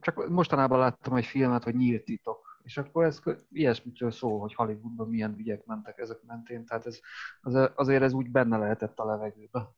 Csak 0.00 0.28
mostanában 0.28 0.78
láttam 0.78 1.16
egy 1.16 1.26
filmet, 1.26 1.64
hogy 1.64 1.74
nyílt 1.74 2.04
titok 2.04 2.47
és 2.68 2.76
akkor 2.76 3.04
ez 3.04 3.22
ilyesmitől 3.50 4.10
szól, 4.10 4.40
hogy 4.40 4.54
Hollywoodban 4.54 5.08
milyen 5.08 5.34
ügyek 5.38 5.64
mentek 5.64 5.98
ezek 5.98 6.22
mentén, 6.26 6.66
tehát 6.66 6.86
ez, 6.86 7.00
az, 7.40 7.70
azért 7.74 8.02
ez 8.02 8.12
úgy 8.12 8.30
benne 8.30 8.56
lehetett 8.56 8.98
a 8.98 9.04
levegőbe. 9.04 9.70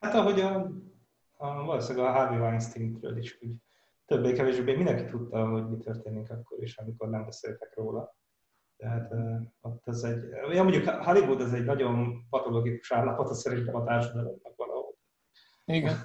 Hát 0.00 0.14
ahogy 0.14 0.40
a, 0.40 0.70
a 1.36 1.64
valószínűleg 1.64 2.08
a 2.08 2.12
Harvey 2.12 2.38
Weinstein-ről 2.38 3.16
is 3.16 3.38
úgy 3.40 3.54
többé-kevésbé 4.06 4.76
mindenki 4.76 5.04
tudta, 5.04 5.48
hogy 5.48 5.70
mi 5.70 5.76
történik 5.76 6.30
akkor 6.30 6.62
is, 6.62 6.76
amikor 6.76 7.08
nem 7.08 7.24
beszéltek 7.24 7.74
róla. 7.74 8.16
Tehát 8.76 9.12
uh, 9.12 9.40
ott 9.60 9.88
ez 9.88 10.02
egy, 10.02 10.28
ja, 10.52 10.62
mondjuk 10.62 10.88
Hollywood 10.88 11.40
ez 11.40 11.52
egy 11.52 11.64
nagyon 11.64 12.26
patológikus 12.30 12.92
állapot, 12.92 13.28
az 13.28 13.40
szerintem 13.40 13.74
a 13.74 13.84
társadalomnak 13.84 14.56
valahol. 14.56 14.94
Igen. 15.64 15.96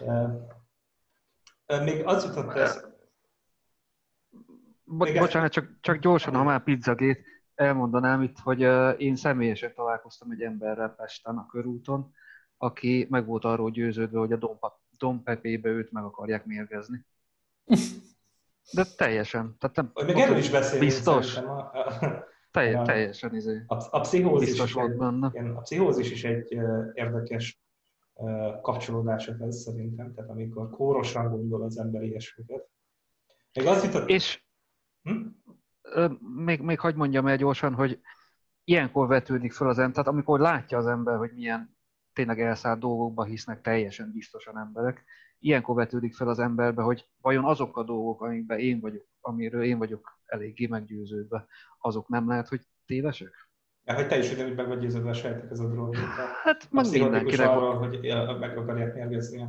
Uh, 0.00 1.84
még 1.84 2.06
az 2.06 2.24
jutott 2.24 2.54
ez, 2.54 2.91
Bo- 4.96 5.18
bocsánat, 5.18 5.52
csak, 5.52 5.68
csak 5.80 5.96
gyorsan, 5.96 6.34
ha 6.34 6.42
már 6.42 6.62
pizzagét, 6.62 7.24
elmondanám 7.54 8.22
itt, 8.22 8.38
hogy 8.38 8.60
én 9.00 9.16
személyesen 9.16 9.74
találkoztam 9.74 10.30
egy 10.30 10.42
emberrel 10.42 10.94
Pesten 10.94 11.36
a 11.36 11.46
körúton, 11.46 12.14
aki 12.56 13.06
meg 13.10 13.26
volt 13.26 13.44
arról 13.44 13.70
győződve, 13.70 14.18
hogy 14.18 14.32
a 14.32 14.58
Dom, 14.98 15.22
Pepébe 15.22 15.68
őt 15.68 15.92
meg 15.92 16.04
akarják 16.04 16.44
mérgezni. 16.44 17.06
De 18.72 18.84
teljesen. 18.96 19.56
Tehát 19.58 19.76
nem, 19.76 20.06
Még 20.06 20.16
erről 20.16 20.36
is 20.36 20.50
beszélni. 20.50 20.84
Biztos. 20.84 21.36
A, 21.36 21.58
a, 21.58 21.92
Telj, 22.50 22.74
a, 22.74 22.82
teljesen 22.82 23.34
izé. 23.34 23.62
A, 23.66 23.74
a, 23.90 24.00
pszichózis 24.00 24.48
biztos 24.48 24.72
volt 24.72 24.96
benne. 24.96 25.30
Igen, 25.32 25.56
a 25.56 25.60
pszichózis 25.60 26.10
is 26.10 26.24
egy 26.24 26.54
uh, 26.54 26.90
érdekes 26.94 27.62
uh, 28.12 28.60
kapcsolódás 28.60 29.26
ez 29.28 29.56
szerintem, 29.56 30.14
tehát 30.14 30.30
amikor 30.30 30.70
kórosan 30.70 31.30
gondol 31.30 31.62
az 31.62 31.78
ember 31.78 32.02
ilyesmiket. 32.02 32.68
Még 33.52 33.66
azt 33.66 33.84
jutott... 33.84 34.08
És 34.08 34.42
hm? 35.02 35.18
még, 36.44 36.60
még 36.60 36.80
hagyd 36.80 36.96
mondjam 36.96 37.26
el 37.26 37.36
gyorsan, 37.36 37.74
hogy 37.74 38.00
ilyenkor 38.64 39.06
vetődik 39.06 39.52
fel 39.52 39.68
az 39.68 39.78
ember, 39.78 39.92
tehát 39.94 40.08
amikor 40.08 40.40
látja 40.40 40.78
az 40.78 40.86
ember, 40.86 41.16
hogy 41.16 41.32
milyen 41.34 41.76
tényleg 42.12 42.40
elszállt 42.40 42.80
dolgokba 42.80 43.24
hisznek 43.24 43.60
teljesen 43.60 44.12
biztosan 44.12 44.58
emberek, 44.58 45.04
ilyenkor 45.38 45.74
vetődik 45.74 46.14
fel 46.14 46.28
az 46.28 46.38
emberbe, 46.38 46.82
hogy 46.82 47.08
vajon 47.20 47.44
azok 47.44 47.76
a 47.76 47.82
dolgok, 47.82 48.22
amikben 48.22 48.58
én 48.58 48.80
vagyok, 48.80 49.06
amiről 49.20 49.62
én 49.62 49.78
vagyok 49.78 50.20
eléggé 50.24 50.66
meggyőződve, 50.66 51.46
azok 51.78 52.08
nem 52.08 52.28
lehet, 52.28 52.48
hogy 52.48 52.60
tévesek? 52.86 53.50
Ja, 53.84 53.94
hogy 53.94 54.08
te 54.08 54.18
is 54.18 54.32
ugyanúgy 54.32 54.54
meg 54.54 54.68
vagy 54.68 54.78
győződve 54.78 55.10
a 55.10 55.14
sejtek 55.14 55.50
ez 55.50 55.58
a 55.58 55.68
dolog. 55.68 55.96
Hát 56.42 56.68
meg 56.70 56.90
mindenkinek 56.90 57.48
arról, 57.48 57.78
hogy 57.78 58.00
meg 58.40 58.58
akarják 58.58 58.94
mérgezni. 58.94 59.46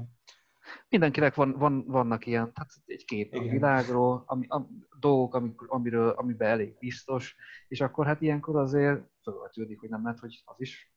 Mindenkinek 0.89 1.35
van, 1.35 1.51
van, 1.57 1.85
vannak 1.87 2.25
ilyen, 2.25 2.53
tehát 2.53 2.71
egy 2.85 3.05
kép 3.05 3.33
Igen. 3.33 3.47
a 3.47 3.51
világról, 3.51 4.23
ami, 4.25 4.45
a, 4.47 4.67
dolgok, 4.99 5.35
amikor, 5.35 5.67
amiről, 5.69 6.09
amiben 6.09 6.49
elég 6.49 6.77
biztos, 6.79 7.35
és 7.67 7.81
akkor 7.81 8.05
hát 8.05 8.21
ilyenkor 8.21 8.55
azért 8.55 9.01
felvetődik, 9.21 9.79
hogy 9.79 9.89
nem 9.89 10.03
lehet, 10.03 10.19
hogy 10.19 10.41
az 10.45 10.55
is 10.57 10.93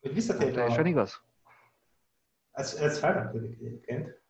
hogy 0.00 0.14
visszatérve... 0.14 0.54
Teljesen 0.54 0.86
igaz? 0.86 1.22
Ez, 2.50 2.74
ez 2.74 2.98
felvetődik 2.98 3.58
egyébként. 3.60 4.22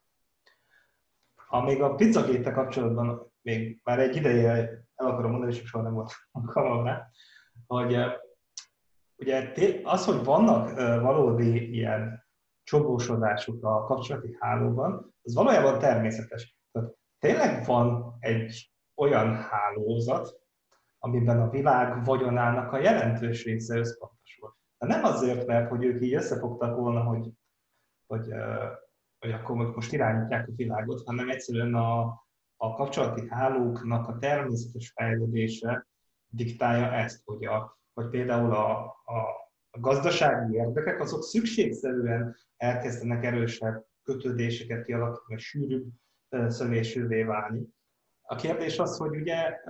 Ha 1.35 1.62
még 1.62 1.82
a 1.82 1.95
pizzagéte 1.95 2.53
kapcsolatban 2.53 3.32
még 3.43 3.80
már 3.85 3.99
egy 3.99 4.16
ideje 4.16 4.51
el 4.95 5.07
akarom 5.07 5.30
mondani, 5.30 5.53
és 5.53 5.62
soha 5.64 5.85
nem 5.85 5.93
volt 5.93 6.12
alkalmam 6.32 6.85
rá, 6.85 7.11
hogy 7.66 7.97
ugye 9.16 9.53
az, 9.82 10.05
hogy 10.05 10.24
vannak 10.24 10.74
valódi 11.01 11.74
ilyen 11.74 12.24
csobósodásuk 12.64 13.64
a 13.64 13.84
kapcsolati 13.84 14.36
hálóban, 14.40 15.14
az 15.22 15.34
valójában 15.34 15.78
természetes. 15.78 16.56
Tehát 16.72 16.94
tényleg 17.18 17.66
van 17.66 18.16
egy 18.20 18.72
olyan 18.94 19.34
hálózat, 19.34 20.40
amiben 20.98 21.40
a 21.40 21.50
világ 21.50 22.04
vagyonának 22.04 22.72
a 22.72 22.78
jelentős 22.78 23.44
része 23.44 23.76
összpontosul. 23.78 24.56
De 24.78 24.86
nem 24.86 25.04
azért, 25.04 25.46
mert 25.46 25.68
hogy 25.68 25.84
ők 25.84 26.02
így 26.02 26.14
összefogtak 26.14 26.76
volna, 26.76 27.02
hogy, 27.02 27.32
hogy, 28.06 28.28
hogy 29.18 29.32
akkor 29.32 29.56
most 29.56 29.92
irányítják 29.92 30.48
a 30.48 30.52
világot, 30.56 31.02
hanem 31.06 31.30
egyszerűen 31.30 31.74
a, 31.74 32.00
a 32.56 32.74
kapcsolati 32.74 33.28
hálóknak 33.28 34.08
a 34.08 34.18
természetes 34.18 34.92
fejlődése 34.94 35.86
diktálja 36.26 36.92
ezt, 36.92 37.22
hogy, 37.24 37.44
a, 37.44 37.78
hogy 37.94 38.08
például 38.08 38.52
a, 38.52 38.84
a, 38.86 39.43
a 39.75 39.81
gazdasági 39.81 40.55
érdekek 40.55 41.01
azok 41.01 41.22
szükségszerűen 41.22 42.37
elkezdenek 42.57 43.25
erősebb 43.25 43.87
kötődéseket 44.03 44.85
kialakítani, 44.85 45.41
sűrűbb 45.41 45.87
szövésűvé 46.49 47.22
válni. 47.22 47.68
A 48.22 48.35
kérdés 48.35 48.79
az, 48.79 48.97
hogy 48.97 49.16
ugye, 49.16 49.61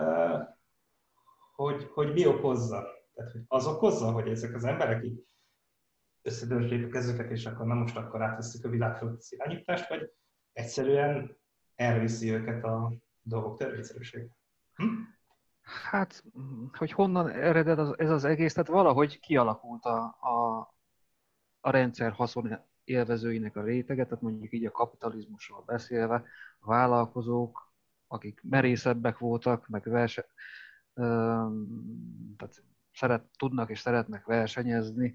hogy, 1.55 1.89
hogy 1.93 2.13
mi 2.13 2.27
okozza. 2.27 2.87
Tehát, 3.15 3.33
hogy 3.33 3.43
az 3.47 3.67
okozza, 3.67 4.13
hogy 4.13 4.29
ezek 4.29 4.55
az 4.55 4.65
emberek 4.65 5.05
így 5.05 5.25
összedörzsék 6.23 6.87
a 6.87 6.89
kezüket, 6.89 7.31
és 7.31 7.47
akkor 7.47 7.67
na 7.67 7.75
most 7.75 7.97
akkor 7.97 8.23
átveszik 8.23 8.65
a 8.65 8.69
világ 8.69 9.03
irányítást, 9.29 9.89
vagy 9.89 10.13
egyszerűen 10.53 11.37
elviszi 11.75 12.31
őket 12.31 12.65
a 12.65 12.93
dolgok 13.23 13.59
törvényszerűsége. 13.59 14.37
Hm? 14.75 14.87
Hát, 15.65 16.25
hogy 16.73 16.93
honnan 16.93 17.29
ereded 17.29 17.79
az, 17.79 17.99
ez 17.99 18.11
az 18.11 18.25
egész, 18.25 18.53
tehát 18.53 18.69
valahogy 18.69 19.21
kialakult 19.21 19.85
a, 19.85 20.03
a, 20.21 20.59
a 21.61 21.71
rendszer 21.71 22.12
haszon 22.12 22.59
élvezőinek 22.85 23.57
a 23.57 23.62
rétege, 23.62 24.05
tehát 24.05 24.23
mondjuk 24.23 24.53
így 24.53 24.65
a 24.65 24.71
kapitalizmusról 24.71 25.62
beszélve, 25.67 26.25
a 26.59 26.67
vállalkozók, 26.67 27.73
akik 28.07 28.41
merészebbek 28.43 29.19
voltak, 29.19 29.69
meg 29.69 29.83
verse, 29.83 30.27
tehát 32.37 32.62
szeret, 32.93 33.25
tudnak 33.39 33.71
és 33.71 33.81
szeretnek 33.81 34.25
versenyezni, 34.25 35.15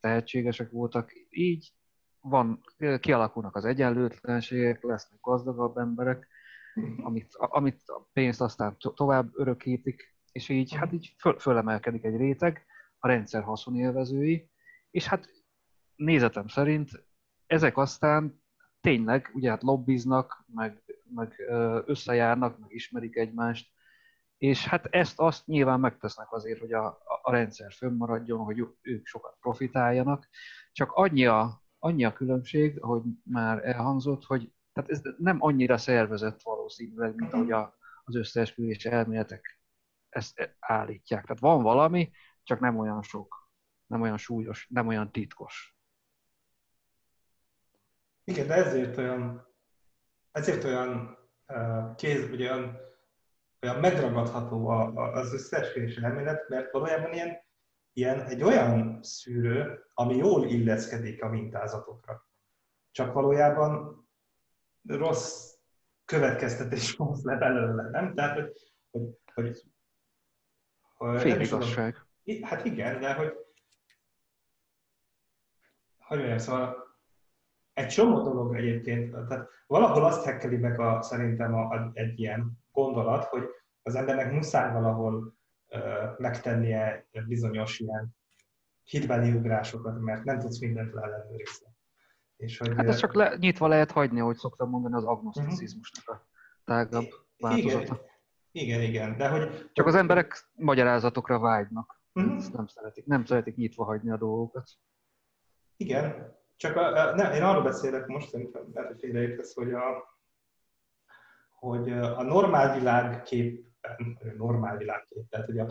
tehetségesek 0.00 0.70
voltak, 0.70 1.12
így 1.30 1.72
van, 2.20 2.60
kialakulnak 3.00 3.56
az 3.56 3.64
egyenlőtlenségek, 3.64 4.82
lesznek 4.82 5.20
gazdagabb 5.20 5.76
emberek, 5.76 6.28
amit, 7.02 7.34
amit 7.34 7.82
a 7.86 8.08
pénzt 8.12 8.40
aztán 8.40 8.76
to- 8.78 8.94
tovább 8.94 9.30
örökítik, 9.34 10.16
és 10.32 10.48
így, 10.48 10.74
hát 10.74 10.92
így 10.92 11.14
föl, 11.18 11.38
fölemelkedik 11.38 12.04
egy 12.04 12.16
réteg, 12.16 12.64
a 12.98 13.08
rendszer 13.08 13.42
haszonélvezői, 13.42 14.50
és 14.90 15.06
hát 15.06 15.28
nézetem 15.96 16.48
szerint 16.48 16.90
ezek 17.46 17.76
aztán 17.76 18.42
tényleg, 18.80 19.30
ugye 19.34 19.50
hát 19.50 19.62
lobbiznak, 19.62 20.44
meg, 20.54 20.82
meg 21.14 21.34
összejárnak, 21.86 22.58
meg 22.58 22.72
ismerik 22.72 23.16
egymást, 23.16 23.68
és 24.38 24.66
hát 24.66 24.86
ezt 24.86 25.18
azt 25.18 25.46
nyilván 25.46 25.80
megtesznek 25.80 26.32
azért, 26.32 26.60
hogy 26.60 26.72
a, 26.72 26.86
a 27.22 27.30
rendszer 27.30 27.72
fönnmaradjon, 27.72 28.44
hogy 28.44 28.66
ők 28.82 29.06
sokat 29.06 29.36
profitáljanak, 29.40 30.28
csak 30.72 30.92
annyi 30.92 31.26
a, 31.26 31.62
annyi 31.78 32.04
a 32.04 32.12
különbség, 32.12 32.82
ahogy 32.82 33.02
már 33.24 33.66
elhangzott, 33.66 34.24
hogy 34.24 34.52
tehát 34.72 34.90
ez 34.90 35.00
nem 35.18 35.36
annyira 35.40 35.78
szervezett 35.78 36.42
valószínűleg, 36.42 37.14
mint 37.14 37.32
ahogy 37.32 37.52
a, 37.52 37.78
az 38.04 38.16
összeesküvés 38.16 38.84
elméletek 38.84 39.60
ezt 40.08 40.56
állítják. 40.58 41.22
Tehát 41.22 41.40
van 41.40 41.62
valami, 41.62 42.10
csak 42.42 42.60
nem 42.60 42.78
olyan 42.78 43.02
sok, 43.02 43.50
nem 43.86 44.00
olyan 44.00 44.16
súlyos, 44.16 44.66
nem 44.70 44.86
olyan 44.86 45.12
titkos. 45.12 45.76
Igen, 48.24 48.46
de 48.46 48.54
ezért 48.54 48.96
olyan, 48.96 49.48
ezért 50.32 50.64
olyan 50.64 51.18
kéz, 51.96 52.28
vagy 52.28 52.42
olyan, 52.42 52.78
olyan 53.62 53.80
megragadható 53.80 54.68
az 54.68 55.32
összeesküvés 55.32 55.96
elmélet, 55.96 56.48
mert 56.48 56.72
valójában 56.72 57.12
ilyen, 57.12 57.36
ilyen 57.92 58.20
egy 58.20 58.42
olyan 58.42 59.02
szűrő, 59.02 59.84
ami 59.94 60.16
jól 60.16 60.46
illeszkedik 60.46 61.22
a 61.22 61.28
mintázatokra. 61.28 62.28
Csak 62.90 63.12
valójában 63.12 64.04
rossz 64.86 65.54
következtetés 66.04 66.96
hoz 66.96 67.24
le 67.24 67.36
belőle, 67.36 67.90
nem? 67.90 68.14
Tehát, 68.14 68.34
hogy, 68.34 68.52
hogy, 68.90 69.02
hogy, 69.34 69.62
hogy 70.94 71.20
Féligazság. 71.20 72.06
Hát 72.42 72.64
igen, 72.64 73.00
de 73.00 73.14
hogy 73.14 73.32
hogy 76.10 76.18
mondjam, 76.18 76.38
szóval 76.38 76.76
egy 77.72 77.86
csomó 77.86 78.22
dolog 78.22 78.56
egyébként, 78.56 79.10
tehát 79.28 79.48
valahol 79.66 80.04
azt 80.04 80.24
hekkeli 80.24 80.56
meg 80.56 80.80
a, 80.80 81.02
szerintem 81.02 81.54
a, 81.54 81.60
a, 81.60 81.90
egy 81.92 82.20
ilyen 82.20 82.52
gondolat, 82.72 83.24
hogy 83.24 83.44
az 83.82 83.94
embernek 83.94 84.32
muszáj 84.32 84.72
valahol 84.72 85.34
uh, 85.68 86.18
megtennie 86.18 87.06
bizonyos 87.26 87.78
ilyen 87.78 88.16
hitbeli 88.84 89.32
ugrásokat, 89.32 90.00
mert 90.00 90.24
nem 90.24 90.38
tudsz 90.38 90.60
mindent 90.60 90.92
leellenőrizni. 90.92 91.66
És 92.40 92.58
hogy, 92.58 92.74
hát 92.76 92.86
ezt 92.86 92.98
csak 92.98 93.14
le, 93.14 93.36
nyitva 93.38 93.66
lehet 93.66 93.90
hagyni, 93.90 94.20
hogy 94.20 94.36
szoktam 94.36 94.70
mondani, 94.70 94.94
az 94.94 95.04
agnoszticizmusnak 95.04 96.08
a 96.08 96.26
tágabb 96.64 97.08
változata. 97.38 98.00
Igen, 98.52 98.80
igen, 98.80 98.80
igen, 98.82 99.16
de 99.16 99.28
hogy... 99.28 99.70
Csak 99.72 99.86
az 99.86 99.94
emberek 99.94 100.50
magyarázatokra 100.54 101.38
vágynak. 101.38 102.00
Uh-huh. 102.12 102.36
Ezt 102.36 102.52
nem 102.52 102.66
szeretik, 102.66 103.06
nem 103.06 103.24
szeretik 103.24 103.56
nyitva 103.56 103.84
hagyni 103.84 104.10
a 104.10 104.16
dolgokat. 104.16 104.70
Igen, 105.76 106.36
csak 106.56 106.76
a, 106.76 107.14
nem, 107.14 107.32
én 107.32 107.42
arról 107.42 107.62
beszélek 107.62 108.06
most, 108.06 108.32
lehet, 108.32 108.88
hogy 108.88 108.98
félreértesz, 108.98 109.54
hogy 109.54 109.72
a, 109.72 110.18
hogy 111.58 111.92
a 111.92 112.22
normál 112.22 112.78
világkép, 112.78 113.66
normál 114.36 114.76
világkép, 114.76 115.28
tehát 115.28 115.46
hogy 115.46 115.58
a, 115.58 115.68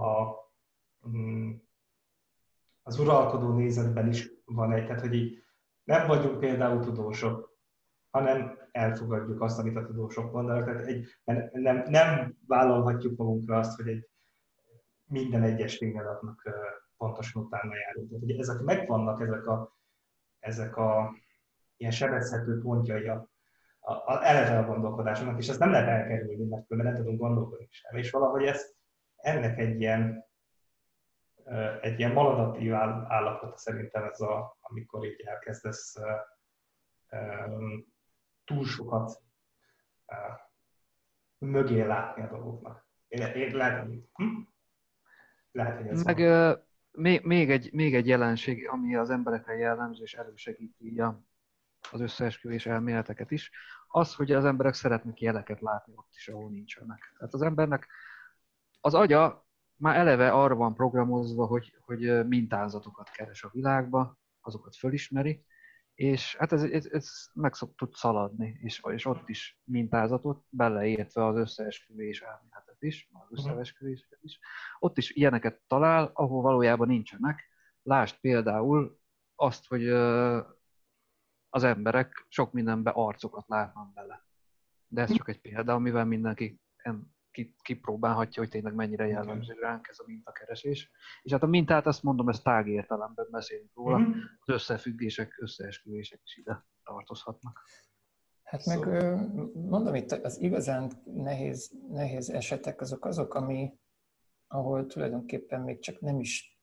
a, 0.00 0.34
mm, 1.08 1.52
az 2.82 2.98
uralkodó 2.98 3.52
nézetben 3.52 4.08
is 4.08 4.30
van 4.44 4.72
egy, 4.72 4.86
tehát 4.86 5.00
hogy 5.00 5.14
így 5.14 5.42
nem 5.84 6.06
vagyunk 6.06 6.38
például 6.38 6.80
tudósok, 6.80 7.56
hanem 8.10 8.58
elfogadjuk 8.70 9.40
azt, 9.40 9.58
amit 9.58 9.76
a 9.76 9.84
tudósok 9.84 10.32
mondanak. 10.32 10.64
Tehát 10.64 10.86
egy, 10.86 11.06
nem, 11.52 11.82
nem 11.88 12.36
vállalhatjuk 12.46 13.16
magunkra 13.16 13.58
azt, 13.58 13.76
hogy 13.76 13.88
egy 13.88 14.08
minden 15.04 15.42
egyes 15.42 15.78
tényadatnak 15.78 16.42
pontosan 16.96 17.42
utána 17.42 17.76
járunk. 17.76 18.08
Tehát, 18.08 18.24
hogy 18.24 18.38
ezek 18.38 18.60
megvannak, 18.60 19.20
ezek 19.20 19.46
a, 19.46 19.76
ezek 20.38 20.76
a 20.76 21.14
ilyen 21.76 21.92
sebezhető 21.92 22.60
pontjai 22.60 23.08
a, 23.08 23.30
a, 23.80 23.92
a 23.92 24.26
eleve 24.26 24.58
a 24.58 24.66
gondolkodásunknak, 24.66 25.38
és 25.38 25.48
ezt 25.48 25.58
nem 25.58 25.70
lehet 25.70 25.88
elkerülni, 25.88 26.44
mert 26.44 26.68
nem 26.68 26.94
tudunk 26.94 27.20
gondolkodni 27.20 27.68
sem. 27.70 27.96
És 27.96 28.10
valahogy 28.10 28.42
ezt 28.42 28.76
ennek 29.16 29.58
egy 29.58 29.80
ilyen 29.80 30.30
egy 31.80 31.98
ilyen 31.98 32.12
maladatív 32.12 32.74
állapot 32.74 33.58
szerintem 33.58 34.04
ez 34.04 34.20
a, 34.20 34.56
amikor 34.72 35.04
így 35.04 35.20
elkezdesz 35.20 35.96
túl 38.44 38.64
sokat 38.64 39.22
mögé 41.38 41.82
látni 41.82 42.22
a 42.22 42.28
dolgoknak. 42.28 42.86
Én, 43.08 43.26
én 43.26 43.56
lehet, 43.56 43.86
hogy, 43.86 44.08
hm? 44.12 44.40
lehet, 45.52 45.76
hogy 45.76 45.86
ez 45.86 46.02
Meg 46.02 46.18
van. 46.18 46.64
még, 46.90 47.24
még, 47.24 47.50
egy, 47.50 47.72
még 47.72 47.94
egy 47.94 48.06
jelenség, 48.06 48.68
ami 48.68 48.96
az 48.96 49.10
emberekre 49.10 49.54
jellemző 49.54 50.02
és 50.02 50.14
elősegíti 50.14 51.00
a, 51.00 51.22
az 51.90 52.00
összeesküvés 52.00 52.66
elméleteket 52.66 53.30
is, 53.30 53.50
az, 53.88 54.14
hogy 54.14 54.32
az 54.32 54.44
emberek 54.44 54.74
szeretnek 54.74 55.20
jeleket 55.20 55.60
látni 55.60 55.92
ott 55.96 56.12
is, 56.14 56.28
ahol 56.28 56.50
nincsenek. 56.50 57.12
Tehát 57.18 57.34
az 57.34 57.42
embernek 57.42 57.88
az 58.80 58.94
agya 58.94 59.46
már 59.76 59.96
eleve 59.96 60.30
arra 60.30 60.54
van 60.54 60.74
programozva, 60.74 61.46
hogy, 61.46 61.76
hogy 61.80 62.26
mintázatokat 62.28 63.10
keres 63.10 63.44
a 63.44 63.50
világba, 63.52 64.18
azokat 64.46 64.76
fölismeri, 64.76 65.44
és 65.94 66.36
hát 66.36 66.52
ez, 66.52 66.62
ez, 66.62 66.86
ez 66.86 67.10
meg 67.32 67.54
szok 67.54 67.74
tud 67.76 67.94
szaladni, 67.94 68.58
és, 68.62 68.82
és 68.92 69.04
ott 69.04 69.28
is 69.28 69.60
mintázatot, 69.64 70.44
beleértve 70.48 71.26
az 71.26 71.36
összeesküvés 71.36 72.20
elméletet 72.20 72.82
is, 72.82 73.10
az 73.12 73.28
mhm. 73.28 73.50
összeesküvéseket 73.50 74.18
is, 74.22 74.38
ott 74.78 74.98
is 74.98 75.10
ilyeneket 75.10 75.60
talál, 75.66 76.10
ahol 76.14 76.42
valójában 76.42 76.88
nincsenek. 76.88 77.50
Lásd 77.82 78.20
például 78.20 79.00
azt, 79.34 79.66
hogy 79.66 79.88
az 81.48 81.62
emberek 81.62 82.26
sok 82.28 82.52
mindenbe 82.52 82.90
arcokat 82.90 83.48
látnak 83.48 83.92
bele. 83.92 84.26
De 84.86 85.02
ez 85.02 85.12
csak 85.12 85.28
egy 85.28 85.40
példa, 85.40 85.74
amivel 85.74 86.04
mindenki 86.04 86.60
kipróbálhatja, 87.62 88.42
hogy 88.42 88.50
tényleg 88.50 88.74
mennyire 88.74 89.06
jellemző 89.06 89.54
ránk 89.60 89.88
ez 89.88 89.98
a 89.98 90.04
mintakeresés. 90.06 90.90
És 91.22 91.32
hát 91.32 91.42
a 91.42 91.46
mintát 91.46 91.86
azt 91.86 92.02
mondom, 92.02 92.28
ez 92.28 92.40
tág 92.40 92.68
értelemben 92.68 93.28
beszélünk 93.30 93.74
róla, 93.74 93.98
mm-hmm. 93.98 94.18
az 94.40 94.48
összefüggések, 94.54 95.38
összeesküvések 95.40 96.20
is 96.24 96.36
ide 96.36 96.66
tartozhatnak. 96.84 97.62
Hát 98.42 98.64
meg 98.64 98.78
mondom 99.54 99.94
itt, 99.94 100.10
az 100.10 100.40
igazán 100.40 100.92
nehéz, 101.04 101.72
nehéz 101.88 102.30
esetek 102.30 102.80
azok 102.80 103.04
azok, 103.04 103.34
ami, 103.34 103.78
ahol 104.46 104.86
tulajdonképpen 104.86 105.60
még 105.60 105.80
csak 105.80 106.00
nem 106.00 106.20
is, 106.20 106.60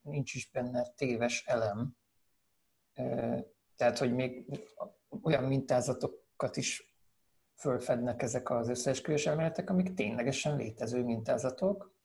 nincs 0.00 0.34
is 0.34 0.50
benne 0.50 0.88
téves 0.96 1.44
elem. 1.46 1.96
Tehát, 3.76 3.98
hogy 3.98 4.14
még 4.14 4.44
olyan 5.22 5.44
mintázatokat 5.44 6.56
is 6.56 6.97
fölfednek 7.58 8.22
ezek 8.22 8.50
az 8.50 8.68
összeesküvés 8.68 9.26
elméletek, 9.26 9.70
amik 9.70 9.94
ténylegesen 9.94 10.56
létező 10.56 11.04
mintázatok, 11.04 11.96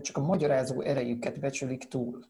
csak 0.00 0.16
a 0.16 0.20
magyarázó 0.20 0.80
erejüket 0.80 1.40
becsülik 1.40 1.88
túl. 1.88 2.24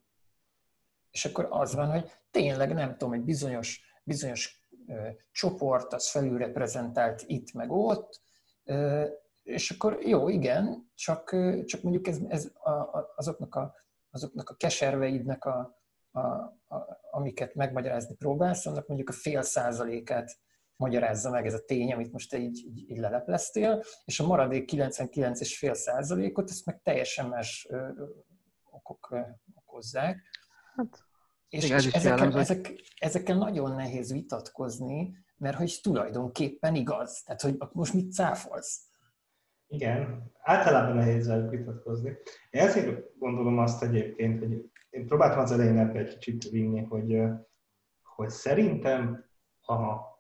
És 1.11 1.25
akkor 1.25 1.47
az 1.51 1.75
van, 1.75 1.91
hogy 1.91 2.11
tényleg 2.31 2.75
nem 2.75 2.97
tudom, 2.97 3.13
egy 3.13 3.25
bizonyos, 3.25 3.81
bizonyos 4.05 4.69
ö, 4.87 5.09
csoport 5.33 5.93
az 5.93 6.11
felülreprezentált 6.11 7.23
itt 7.27 7.53
meg 7.53 7.71
ott, 7.71 8.21
ö, 8.65 9.07
és 9.43 9.71
akkor 9.71 9.99
jó, 10.03 10.29
igen, 10.29 10.91
csak, 10.95 11.37
csak 11.65 11.83
mondjuk 11.83 12.07
ez, 12.07 12.19
ez 12.29 12.51
a, 12.55 12.71
a, 12.71 13.13
azoknak, 13.17 13.55
a, 13.55 13.75
azoknak 14.11 14.51
a 14.51 14.55
keserveidnek, 14.55 15.45
a, 15.45 15.79
a, 16.11 16.21
a, 16.21 17.01
amiket 17.11 17.55
megmagyarázni 17.55 18.15
próbálsz, 18.15 18.67
annak 18.67 18.87
mondjuk 18.87 19.09
a 19.09 19.13
fél 19.13 19.43
százalékát 19.43 20.39
magyarázza 20.77 21.31
meg 21.31 21.47
ez 21.47 21.55
a 21.55 21.65
tény, 21.65 21.93
amit 21.93 22.13
most 22.13 22.35
így, 22.35 22.65
így, 22.67 22.91
így 22.91 22.99
lelepleztél, 22.99 23.83
és 24.05 24.21
a 24.21 24.27
maradék 24.27 24.71
99,5 24.73 25.75
százalékot 25.75 26.51
ezt 26.51 26.67
meg 26.67 26.81
teljesen 26.83 27.29
más 27.29 27.67
ö, 27.71 27.89
okok 28.71 29.09
ö, 29.11 29.21
okozzák. 29.55 30.21
Hát, 30.77 31.05
és, 31.49 31.71
és 31.71 31.87
ezekkel, 31.87 32.39
ezek, 32.39 32.73
ezekkel 32.99 33.37
nagyon 33.37 33.75
nehéz 33.75 34.13
vitatkozni, 34.13 35.25
mert 35.37 35.57
hogy 35.57 35.79
tulajdonképpen 35.83 36.75
igaz. 36.75 37.23
Tehát, 37.23 37.41
hogy 37.41 37.57
most 37.73 37.95
mit 37.95 38.13
cáfolsz? 38.13 38.89
Igen, 39.67 40.33
általában 40.39 40.97
nehéz 40.97 41.27
velük 41.27 41.51
vitatkozni. 41.51 42.17
Én 42.51 42.61
ezért 42.61 43.19
gondolom 43.19 43.59
azt 43.59 43.83
egyébként, 43.83 44.39
hogy 44.39 44.71
én 44.91 45.07
próbáltam 45.07 45.39
az 45.39 45.53
elején 45.53 45.79
ebbe 45.79 45.99
egy 45.99 46.19
kicsit 46.19 46.51
vinni, 46.51 46.85
hogy, 46.85 47.23
hogy 48.03 48.31
szerintem 48.31 49.25
a 49.61 50.14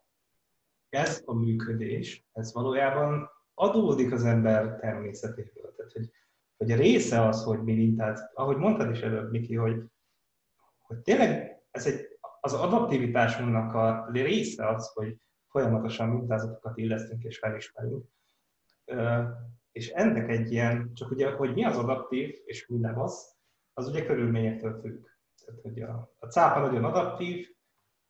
ez 0.95 1.23
a 1.25 1.35
működés, 1.35 2.27
ez 2.33 2.53
valójában 2.53 3.31
adódik 3.55 4.13
az 4.13 4.25
ember 4.25 4.79
természetéből. 4.81 5.75
Tehát, 5.77 5.93
hogy, 5.93 6.11
hogy 6.57 6.71
a 6.71 6.77
része 6.77 7.27
az, 7.27 7.45
hogy 7.45 7.63
mi 7.63 7.75
mintát, 7.75 8.31
ahogy 8.35 8.57
mondtad 8.57 8.91
is 8.91 9.01
előbb, 9.01 9.31
Miki, 9.31 9.55
hogy, 9.55 9.83
hogy 10.79 10.99
tényleg 10.99 11.63
ez 11.71 11.87
egy, 11.87 12.19
az 12.41 12.53
adaptivitásunknak 12.53 13.75
a 13.75 14.09
része 14.13 14.69
az, 14.69 14.93
hogy 14.93 15.17
folyamatosan 15.49 16.09
mintázatokat 16.09 16.79
illesztünk 16.79 17.23
és 17.23 17.39
felismerünk. 17.39 18.07
És 19.73 19.89
ennek 19.89 20.29
egy 20.29 20.53
ilyen, 20.53 20.95
csak 20.95 21.11
ugye, 21.11 21.31
hogy 21.31 21.55
mi 21.55 21.65
az 21.65 21.79
adaptív 21.79 22.35
és 22.45 22.67
mi 22.67 22.79
nem 22.79 23.01
az, 23.01 23.37
az 23.73 23.89
ugye 23.89 24.05
körülményektől 24.05 24.81
függ. 24.81 25.05
Tehát, 25.45 25.61
hogy 25.61 25.83
a, 25.83 26.15
a 26.19 26.27
cápa 26.27 26.61
nagyon 26.61 26.85
adaptív, 26.85 27.54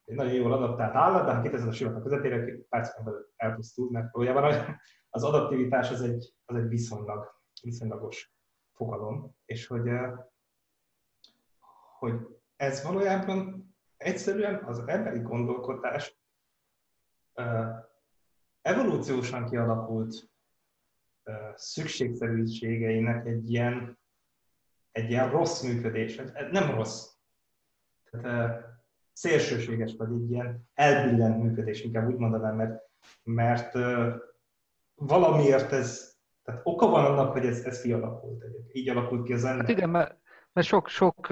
egy 0.05 0.15
nagyon 0.15 0.33
jól 0.33 0.53
adaptált 0.53 0.95
állat, 0.95 1.27
de 1.27 1.35
ha 1.35 1.43
kiteszed 1.43 1.69
a 1.69 1.73
sivatag 1.73 2.03
közepére, 2.03 2.59
percben 2.69 3.05
belül 3.05 3.33
elpusztul, 3.37 3.91
mert 3.91 4.13
valójában 4.13 4.77
az 5.11 5.25
adaptivitás 5.25 5.91
az 5.91 6.03
egy, 6.03 6.35
az 6.45 6.57
egy 6.57 6.69
viszonylag, 6.69 7.41
viszonylagos 7.63 8.35
fogalom, 8.73 9.37
és 9.45 9.67
hogy, 9.67 9.91
hogy 11.99 12.15
ez 12.57 12.85
valójában 12.85 13.69
egyszerűen 13.97 14.65
az 14.65 14.83
emberi 14.87 15.21
gondolkodás 15.21 16.19
evolúciósan 18.63 19.45
kialakult 19.45 20.31
szükségszerűségeinek 21.55 23.27
egy 23.27 23.51
ilyen, 23.51 23.99
egy 24.93 25.11
ilyen 25.11 25.31
rossz 25.31 25.63
működés. 25.63 26.21
Nem 26.51 26.71
rossz. 26.71 27.13
Tehát 28.11 28.64
szélsőséges, 29.15 29.95
vagy 29.97 30.13
egy 30.13 30.31
ilyen 30.31 30.69
elbillent 30.75 31.43
működés, 31.43 31.83
inkább 31.83 32.09
úgy 32.09 32.17
mondanám, 32.17 32.57
mert, 32.57 32.83
mert 33.23 33.73
valamiért 34.95 35.73
ez, 35.73 36.13
tehát 36.43 36.61
oka 36.65 36.87
van 36.87 37.05
annak, 37.05 37.33
hogy 37.33 37.47
ez, 37.47 37.65
ez 37.65 37.81
kialakult. 37.81 38.45
Így 38.73 38.89
alakult 38.89 39.25
ki 39.25 39.33
az 39.33 39.45
ember. 39.45 39.67
Hát 39.67 39.77
igen, 39.77 39.91
mert, 39.91 40.19
mert 40.53 40.67
sok, 40.67 40.89
sok 40.89 41.31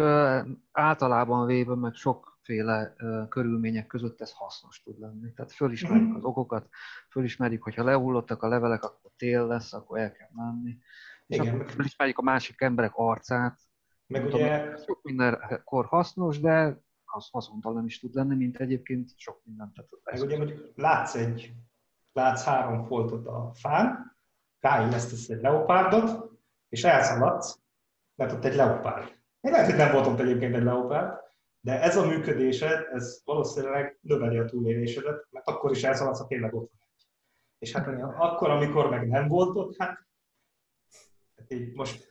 általában 0.72 1.47
véve, 1.47 1.74
meg 1.74 1.95
sokféle 1.95 2.95
körülmények 3.28 3.87
között 3.87 4.20
ez 4.20 4.33
hasznos 4.33 4.83
tud 4.83 4.99
lenni. 4.99 5.33
Tehát 5.33 5.53
fölismerjük 5.53 6.07
mm-hmm. 6.07 6.16
az 6.16 6.24
okokat, 6.24 6.68
fölismerjük, 7.11 7.62
hogyha 7.62 7.85
lehullottak 7.85 8.43
a 8.43 8.49
levelek, 8.49 8.85
akkor 8.85 9.11
tél 9.16 9.47
lesz, 9.47 9.72
akkor 9.72 9.99
el 9.99 10.12
kell 10.12 10.28
menni. 10.33 10.78
És 11.26 11.37
igen, 11.37 11.55
akkor 11.55 11.70
fölismerjük 11.70 12.18
a 12.18 12.22
másik 12.22 12.61
emberek 12.61 12.93
arcát. 12.95 13.59
Meg 14.07 14.24
ugye... 14.24 14.61
Tudom, 14.61 14.76
sok 14.76 15.03
mindenkor 15.03 15.85
hasznos, 15.85 16.41
de 16.41 16.80
az 17.12 17.28
haszontalan 17.30 17.84
is 17.84 17.98
tud 17.98 18.14
lenni, 18.14 18.34
mint 18.34 18.56
egyébként 18.56 19.10
sok 19.16 19.40
mindent. 19.44 19.84
Meg 20.04 20.22
ugye 20.22 20.36
mondjuk 20.36 20.72
látsz 20.74 21.14
egy, 21.14 21.52
látsz 22.12 22.44
három 22.44 22.86
foltot 22.86 23.26
a 23.26 23.52
fán, 23.54 24.16
ráillesztesz 24.60 25.28
egy 25.28 25.40
leopárdot, 25.40 26.30
és 26.68 26.84
elszaladsz, 26.84 27.60
mert 28.14 28.32
ott 28.32 28.44
egy 28.44 28.54
leopárd. 28.54 29.20
Én 29.40 29.52
lehet, 29.52 29.66
hogy 29.66 29.76
nem 29.76 29.92
volt 29.92 30.06
ott 30.06 30.18
egyébként 30.18 30.54
egy 30.54 30.62
leopárd, 30.62 31.20
de 31.60 31.80
ez 31.80 31.96
a 31.96 32.06
működésed, 32.06 32.86
ez 32.92 33.20
valószínűleg 33.24 33.98
növeli 34.00 34.38
a 34.38 34.44
túlélésedet, 34.44 35.26
mert 35.30 35.46
akkor 35.46 35.70
is 35.70 35.82
elszaladsz, 35.82 36.18
ha 36.18 36.26
tényleg 36.26 36.54
ott 36.54 36.70
van 36.70 36.88
egy. 36.96 37.06
És 37.58 37.72
hát 37.72 37.86
akkor, 38.16 38.50
amikor 38.50 38.90
meg 38.90 39.08
nem 39.08 39.28
volt 39.28 39.56
ott, 39.56 39.76
hát, 39.76 40.06
hát 41.36 41.52
így 41.52 41.72
most 41.74 42.08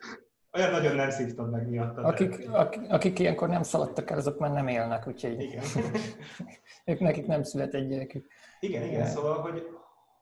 olyan 0.53 0.71
nagyon 0.71 0.95
nem 0.95 1.09
szívtad 1.09 1.51
meg 1.51 1.69
miatta. 1.69 2.01
Akik, 2.01 2.49
akik, 2.51 2.81
akik 2.89 3.19
ilyenkor 3.19 3.47
nem 3.47 3.63
szaladtak 3.63 4.09
el, 4.09 4.17
azok 4.17 4.39
már 4.39 4.51
nem 4.51 4.67
élnek, 4.67 5.07
úgyhogy 5.07 5.41
igen. 5.41 5.63
ők 6.85 6.99
nekik 6.99 7.25
nem 7.25 7.43
szület 7.43 7.73
egy 7.73 7.87
gyerekük. 7.87 8.27
Igen, 8.59 8.83
igen, 8.83 9.05
szóval, 9.05 9.37
hogy, 9.41 9.67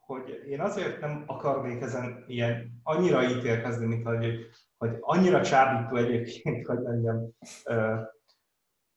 hogy 0.00 0.42
én 0.48 0.60
azért 0.60 1.00
nem 1.00 1.24
akarnék 1.26 1.82
ezen 1.82 2.24
ilyen 2.26 2.80
annyira 2.82 3.22
ítélkezni, 3.22 3.86
mint 3.86 4.06
hogy, 4.06 4.46
hogy 4.78 4.96
annyira 5.00 5.42
csábító 5.42 5.96
egyébként, 5.96 6.66
hogy 6.66 6.78
mondjam, 6.78 7.36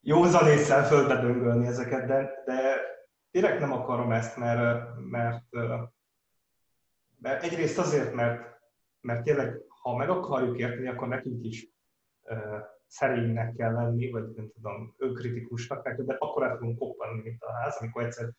józanésszel 0.02 0.84
fölbedöngölni 0.84 1.68
ezeket, 1.68 2.06
de, 2.06 2.44
de 2.46 2.82
direkt 3.32 3.60
nem 3.60 3.72
akarom 3.72 4.12
ezt, 4.12 4.38
mert, 4.38 4.84
mert, 5.10 5.44
mert 7.20 7.44
egyrészt 7.44 7.78
azért, 7.78 8.14
mert, 8.14 8.42
mert 9.02 9.24
tényleg 9.24 9.62
ha 9.84 9.96
meg 9.96 10.10
akarjuk 10.10 10.60
érteni, 10.60 10.88
akkor 10.88 11.08
nekünk 11.08 11.46
is 11.46 11.68
szerénynek 12.88 13.56
kell 13.56 13.74
lenni, 13.74 14.12
vagy 14.12 14.30
nem 14.36 14.52
tudom, 14.54 14.94
önkritikusnak, 14.98 15.90
de 15.90 16.16
akkor 16.20 16.44
el 16.44 16.58
fogunk 16.58 16.78
koppanni, 16.78 17.22
mint 17.22 17.44
a 17.44 17.52
ház, 17.52 17.78
amikor 17.80 18.04
egyszer 18.04 18.30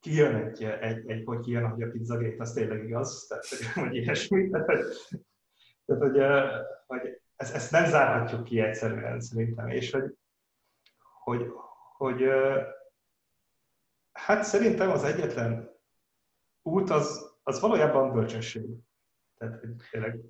kijön 0.00 0.34
egy, 0.34 0.64
egy, 0.64 1.10
egy 1.10 1.22
hogy 1.24 1.40
kijön, 1.40 1.70
hogy 1.70 1.82
a 1.82 1.90
pizzagate, 1.90 2.42
az 2.42 2.52
tényleg 2.52 2.84
igaz, 2.84 3.26
tehát 3.26 3.44
hogy 3.74 3.94
ilyesmi. 3.96 4.50
Tehát, 4.50 4.84
hogy, 5.84 6.22
hogy 6.86 7.22
ezt, 7.36 7.54
ezt 7.54 7.70
nem 7.70 7.84
zárhatjuk 7.84 8.44
ki 8.44 8.60
egyszerűen 8.60 9.20
szerintem, 9.20 9.68
és 9.68 9.90
hogy, 9.90 10.16
hogy, 11.22 11.52
hogy 11.96 12.22
hát 14.12 14.44
szerintem 14.44 14.90
az 14.90 15.04
egyetlen 15.04 15.70
út 16.62 16.90
az, 16.90 17.36
az 17.42 17.60
valójában 17.60 18.12
bölcsesség. 18.12 18.64
Tehát, 19.42 19.60
tényleg 19.90 20.20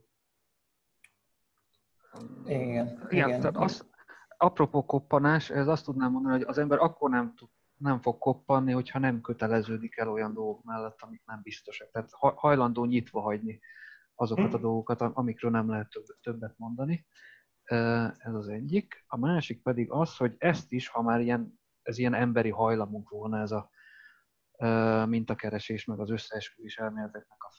igen, 2.45 3.09
igen. 3.09 3.09
igen. 3.11 3.41
Tehát 3.41 3.57
az, 3.57 3.91
apropó 4.37 4.85
koppanás, 4.85 5.51
ez 5.51 5.69
azt 5.69 5.85
tudnám 5.85 6.13
mondani, 6.13 6.35
hogy 6.35 6.47
az 6.47 6.59
ember 6.59 6.79
akkor 6.79 7.11
nem, 7.11 7.35
tud, 7.35 7.49
nem 7.77 8.01
fog 8.01 8.19
koppanni, 8.19 8.73
hogyha 8.73 8.99
nem 8.99 9.21
köteleződik 9.21 9.97
el 9.97 10.09
olyan 10.09 10.35
dolgok 10.35 10.65
mellett, 10.65 11.01
amik 11.01 11.23
nem 11.25 11.41
biztosak. 11.43 11.91
Tehát 11.91 12.11
hajlandó 12.19 12.85
nyitva 12.85 13.21
hagyni 13.21 13.61
azokat 14.15 14.53
a 14.53 14.57
hm. 14.57 14.63
dolgokat, 14.63 15.01
amikről 15.01 15.51
nem 15.51 15.69
lehet 15.69 15.93
többet 16.21 16.59
mondani. 16.59 17.07
Ez 18.17 18.35
az 18.35 18.49
egyik. 18.49 19.05
A 19.07 19.19
másik 19.19 19.63
pedig 19.63 19.91
az, 19.91 20.17
hogy 20.17 20.35
ezt 20.39 20.73
is, 20.73 20.89
ha 20.89 21.03
már 21.03 21.21
ilyen, 21.21 21.61
ez 21.83 21.99
ilyen 21.99 22.15
emberi 22.15 22.51
hajlamunk 22.51 23.09
volna, 23.09 23.39
ez 23.39 23.51
a 23.51 23.71
mintakeresés, 25.07 25.85
meg 25.85 26.01
az 26.01 26.11
összeesküvés 26.11 26.79
elméleteknek 26.79 27.45
a 27.45 27.51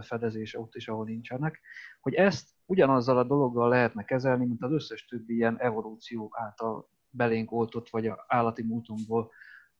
fedezése 0.00 0.58
ott 0.58 0.74
is, 0.74 0.88
ahol 0.88 1.04
nincsenek, 1.04 1.60
hogy 2.00 2.14
ezt 2.14 2.48
ugyanazzal 2.64 3.18
a 3.18 3.24
dologgal 3.24 3.68
lehetne 3.68 4.04
kezelni, 4.04 4.46
mint 4.46 4.62
az 4.62 4.72
összes 4.72 5.04
többi 5.04 5.34
ilyen 5.34 5.60
evolúció 5.60 6.30
által 6.32 6.88
belénk 7.10 7.52
oltott, 7.52 7.88
vagy 7.88 8.06
a 8.06 8.24
állati 8.28 8.62
múltunkból 8.62 9.30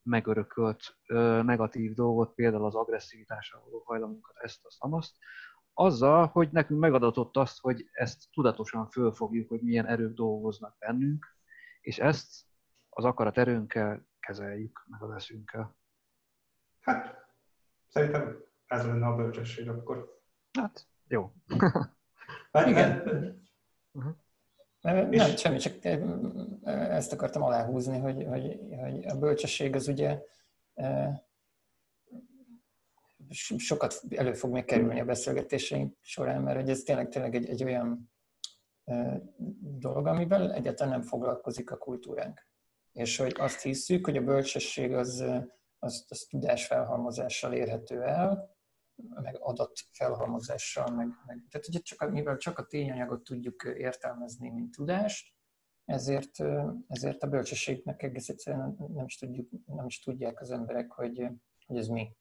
megörökölt 0.02 0.96
negatív 1.42 1.94
dolgot, 1.94 2.34
például 2.34 2.64
az 2.64 2.74
agresszivitással 2.74 3.62
való 3.64 3.82
hajlamunkat, 3.84 4.36
ezt, 4.36 4.64
azt, 4.64 4.76
azt, 4.80 5.16
azzal, 5.72 6.26
hogy 6.26 6.48
nekünk 6.52 6.80
megadatott 6.80 7.36
azt, 7.36 7.60
hogy 7.60 7.88
ezt 7.92 8.24
tudatosan 8.32 8.86
fölfogjuk, 8.86 9.48
hogy 9.48 9.60
milyen 9.60 9.86
erők 9.86 10.14
dolgoznak 10.14 10.76
bennünk, 10.78 11.26
és 11.80 11.98
ezt 11.98 12.46
az 12.88 13.04
akarat 13.04 13.38
erőnkkel 13.38 14.06
kezeljük, 14.20 14.84
meg 14.88 15.02
a 15.02 15.06
leszünkkel. 15.06 15.76
Hát, 16.80 17.16
szerintem 17.88 18.47
ez 18.68 18.86
lenne 18.86 19.06
a 19.06 19.16
bölcsesség 19.16 19.68
akkor. 19.68 20.20
Hát, 20.52 20.86
jó. 21.08 21.32
Hát, 22.52 22.66
Igen. 22.66 23.02
Uh-huh. 23.92 24.12
Nem, 24.80 25.12
és... 25.12 25.40
semmi, 25.40 25.58
csak 25.58 25.84
ezt 26.64 27.12
akartam 27.12 27.42
aláhúzni, 27.42 27.98
hogy, 27.98 28.24
hogy, 28.28 28.60
hogy 28.80 29.06
a 29.06 29.18
bölcsesség 29.18 29.74
az 29.74 29.88
ugye 29.88 30.20
sokat 33.56 34.02
elő 34.08 34.32
fog 34.32 34.52
még 34.52 34.64
kerülni 34.64 35.00
a 35.00 35.04
beszélgetéseink 35.04 35.96
során, 36.00 36.42
mert 36.42 36.60
hogy 36.60 36.70
ez 36.70 36.82
tényleg, 36.82 37.08
tényleg 37.08 37.34
egy, 37.34 37.48
egy 37.48 37.64
olyan 37.64 38.12
dolog, 39.60 40.06
amivel 40.06 40.52
egyáltalán 40.52 40.92
nem 40.92 41.02
foglalkozik 41.02 41.70
a 41.70 41.76
kultúránk. 41.76 42.46
És 42.92 43.16
hogy 43.16 43.34
azt 43.38 43.62
hiszük, 43.62 44.04
hogy 44.04 44.16
a 44.16 44.22
bölcsesség 44.22 44.92
az, 44.92 45.24
az, 45.78 46.06
az 46.08 46.26
tudás 46.30 46.66
felhalmozással 46.66 47.52
érhető 47.52 48.02
el, 48.02 48.56
meg 49.08 49.36
adatfelhalmozással, 49.40 50.90
meg, 50.90 51.06
meg 51.26 51.46
tehát 51.50 51.68
ugye 51.68 51.78
csak, 51.78 52.10
mivel 52.10 52.36
csak 52.36 52.58
a 52.58 52.66
tényanyagot 52.66 53.22
tudjuk 53.22 53.62
értelmezni, 53.62 54.48
mint 54.48 54.70
tudást, 54.70 55.36
ezért, 55.84 56.40
ezért 56.88 57.22
a 57.22 57.28
bölcsességnek 57.28 58.02
egész 58.02 58.28
egyszerűen 58.28 58.76
nem 58.94 59.04
is, 59.04 59.16
tudjuk, 59.16 59.48
nem 59.66 59.86
is 59.86 60.00
tudják 60.00 60.40
az 60.40 60.50
emberek, 60.50 60.92
hogy, 60.92 61.26
hogy 61.66 61.76
ez 61.76 61.88
mi. 61.88 62.16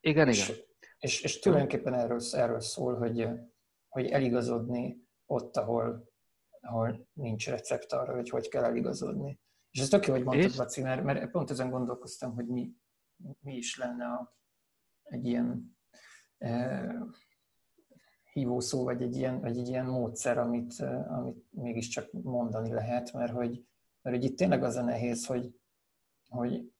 Igen, 0.00 0.28
és, 0.28 0.48
igen. 0.48 0.60
És, 0.98 1.22
és 1.22 1.38
tulajdonképpen 1.38 1.94
erről, 1.94 2.20
erről 2.32 2.60
szól, 2.60 2.96
hogy, 2.96 3.28
hogy 3.88 4.06
eligazodni 4.06 5.06
ott, 5.26 5.56
ahol, 5.56 6.10
ahol 6.60 7.08
nincs 7.12 7.48
recept 7.48 7.92
arra, 7.92 8.14
hogy 8.14 8.28
hogy 8.28 8.48
kell 8.48 8.64
eligazodni. 8.64 9.40
És 9.70 9.80
ez 9.80 9.88
tök 9.88 10.06
jó, 10.06 10.12
hogy 10.12 10.24
mondtad, 10.24 10.50
és? 10.50 10.56
Laci, 10.56 10.82
mert, 10.82 11.02
mert 11.02 11.30
pont 11.30 11.50
ezen 11.50 11.70
gondolkoztam, 11.70 12.34
hogy 12.34 12.46
mi, 12.46 12.72
mi 13.40 13.56
is 13.56 13.76
lenne 13.76 14.04
a, 14.04 14.36
egy 15.02 15.26
ilyen 15.26 15.75
hívószó, 18.32 18.84
vagy 18.84 19.02
egy 19.02 19.16
ilyen, 19.16 19.40
vagy 19.40 19.58
egy 19.58 19.68
ilyen 19.68 19.86
módszer, 19.86 20.38
amit, 20.38 20.80
amit 21.08 21.44
mégiscsak 21.50 22.12
mondani 22.12 22.72
lehet, 22.72 23.12
mert 23.12 23.32
hogy, 23.32 23.64
mert 24.02 24.16
hogy 24.16 24.24
itt 24.24 24.36
tényleg 24.36 24.62
az 24.62 24.76
a 24.76 24.82
nehéz, 24.82 25.26
hogy, 25.26 25.54
hogy 26.28 26.72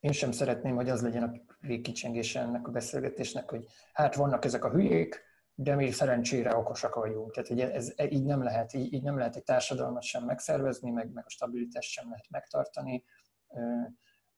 én 0.00 0.12
sem 0.12 0.32
szeretném, 0.32 0.74
hogy 0.74 0.88
az 0.88 1.02
legyen 1.02 1.22
a 1.22 1.32
végkicsengése 1.60 2.40
ennek 2.40 2.68
a 2.68 2.70
beszélgetésnek, 2.70 3.50
hogy 3.50 3.66
hát 3.92 4.14
vannak 4.14 4.44
ezek 4.44 4.64
a 4.64 4.70
hülyék, 4.70 5.22
de 5.54 5.74
mi 5.74 5.90
szerencsére 5.90 6.56
okosak 6.56 6.94
vagyunk. 6.94 7.32
Tehát 7.32 7.50
ugye 7.50 7.72
ez, 7.72 7.92
ez 7.96 8.10
így 8.12 8.24
nem 8.24 8.42
lehet, 8.42 8.72
így, 8.72 8.92
így 8.92 9.02
nem 9.02 9.18
lehet 9.18 9.36
egy 9.36 9.44
társadalmat 9.44 10.02
sem 10.02 10.24
megszervezni, 10.24 10.90
meg, 10.90 11.12
meg 11.12 11.24
a 11.26 11.30
stabilitást 11.30 11.90
sem 11.90 12.08
lehet 12.08 12.30
megtartani, 12.30 13.04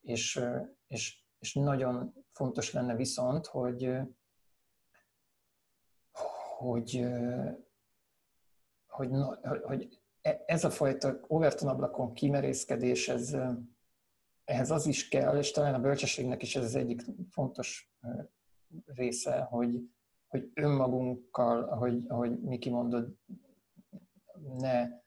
és, 0.01 0.41
és, 0.87 1.24
és 1.39 1.55
nagyon 1.55 2.14
fontos 2.32 2.72
lenne 2.72 2.97
viszont, 2.97 3.47
hogy, 3.47 3.91
hogy, 6.65 7.07
hogy, 8.87 9.11
hogy 9.62 9.99
e, 10.21 10.43
ez 10.47 10.65
a 10.65 10.71
fajta 10.71 11.21
Overton 11.27 11.69
ablakon 11.69 12.12
kimerészkedés, 12.12 13.09
ez, 13.09 13.37
ehhez 14.45 14.71
az 14.71 14.87
is 14.87 15.09
kell, 15.09 15.39
és 15.39 15.51
talán 15.51 15.75
a 15.75 15.81
bölcsességnek 15.81 16.43
is 16.43 16.57
ez 16.57 16.65
az 16.65 16.75
egyik 16.75 17.03
fontos 17.31 17.93
része, 18.85 19.41
hogy, 19.41 19.91
hogy 20.29 20.51
önmagunkkal, 20.55 21.62
ahogy, 21.62 22.05
ahogy 22.09 22.41
Miki 22.41 22.71
mondod, 22.71 23.15
ne 24.59 25.03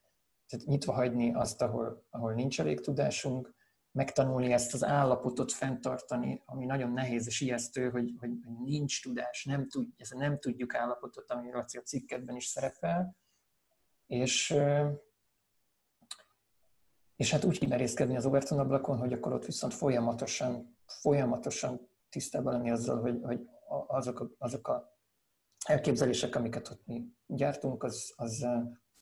tehát 0.47 0.65
nyitva 0.65 0.93
hagyni 0.93 1.33
azt, 1.33 1.61
ahol, 1.61 2.05
ahol 2.09 2.33
nincs 2.33 2.59
elég 2.59 2.79
tudásunk, 2.79 3.55
megtanulni 3.97 4.51
ezt 4.51 4.73
az 4.73 4.83
állapotot 4.83 5.51
fenntartani, 5.51 6.41
ami 6.45 6.65
nagyon 6.65 6.91
nehéz 6.91 7.27
és 7.27 7.41
ijesztő, 7.41 7.89
hogy, 7.89 8.13
hogy 8.19 8.29
nincs 8.63 9.01
tudás, 9.01 9.45
nem, 9.45 9.69
tud, 9.69 9.87
ez 9.97 10.09
nem 10.09 10.39
tudjuk 10.39 10.75
állapotot, 10.75 11.31
ami 11.31 11.51
a 11.51 11.63
cikketben 11.63 12.35
is 12.35 12.45
szerepel, 12.45 13.15
és, 14.07 14.55
és 17.15 17.31
hát 17.31 17.43
úgy 17.43 17.59
kimerészkedni 17.59 18.15
az 18.15 18.25
Overton 18.25 18.59
ablakon, 18.59 18.97
hogy 18.97 19.13
akkor 19.13 19.33
ott 19.33 19.45
viszont 19.45 19.73
folyamatosan, 19.73 20.77
folyamatosan 20.85 21.89
tisztában 22.09 22.53
lenni 22.53 22.71
azzal, 22.71 23.01
hogy, 23.01 23.19
hogy 23.23 23.39
azok, 23.87 24.19
a, 24.19 24.29
azok 24.37 24.67
a 24.67 24.99
elképzelések, 25.65 26.35
amiket 26.35 26.69
ott 26.69 26.85
mi 26.85 27.07
gyártunk, 27.27 27.83
az, 27.83 28.13
az 28.15 28.47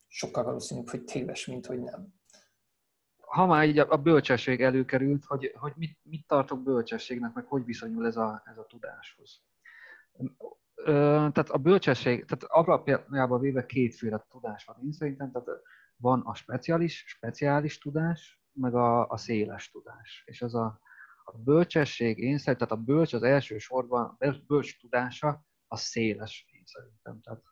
sokkal 0.08 0.44
valószínűbb, 0.44 0.90
hogy 0.90 1.04
téves, 1.04 1.46
mint 1.46 1.66
hogy 1.66 1.80
nem. 1.80 2.14
Ha 3.36 3.46
már 3.46 3.68
így 3.68 3.80
a 3.80 3.98
bölcsesség 3.98 4.62
előkerült, 4.62 5.26
hogy, 5.26 5.52
hogy 5.56 5.74
mit, 5.76 5.98
mit 6.04 6.28
tartok 6.28 6.64
bölcsességnek, 6.64 7.34
meg 7.34 7.46
hogy 7.46 7.66
viszonyul 7.66 8.06
ez 8.06 8.18
a, 8.18 8.44
ez 8.46 8.58
a 8.58 8.66
tudáshoz. 8.66 9.44
Tehát 10.84 11.50
a 11.50 11.58
bölcsesség, 11.58 12.26
tehát 12.26 12.44
alapjában 12.44 13.40
véve 13.40 13.66
kétféle 13.66 14.26
tudás 14.30 14.66
van 14.66 14.78
én 14.84 14.92
szerintem, 14.92 15.32
tehát 15.32 15.48
van 15.96 16.22
a 16.22 16.34
speciális, 16.34 17.04
speciális 17.08 17.78
tudás, 17.78 18.42
meg 18.52 18.76
a, 18.76 19.08
a 19.08 19.18
széles 19.18 19.70
tudás. 19.70 20.24
És 20.26 20.42
az 20.42 20.56
a, 20.56 20.80
a 21.24 21.38
bölcsesség, 21.38 22.18
én 22.18 22.38
szerintem, 22.38 22.68
tehát 22.68 22.84
a 22.84 22.86
bölcs 22.86 23.14
az 23.14 23.24
első 23.24 23.58
sorban, 23.58 24.18
a 24.20 24.36
bölcs 24.48 24.80
tudása 24.80 25.46
a 25.68 25.78
széles, 25.78 26.46
én 26.52 26.64
szerintem. 26.66 27.22
Tehát 27.22 27.44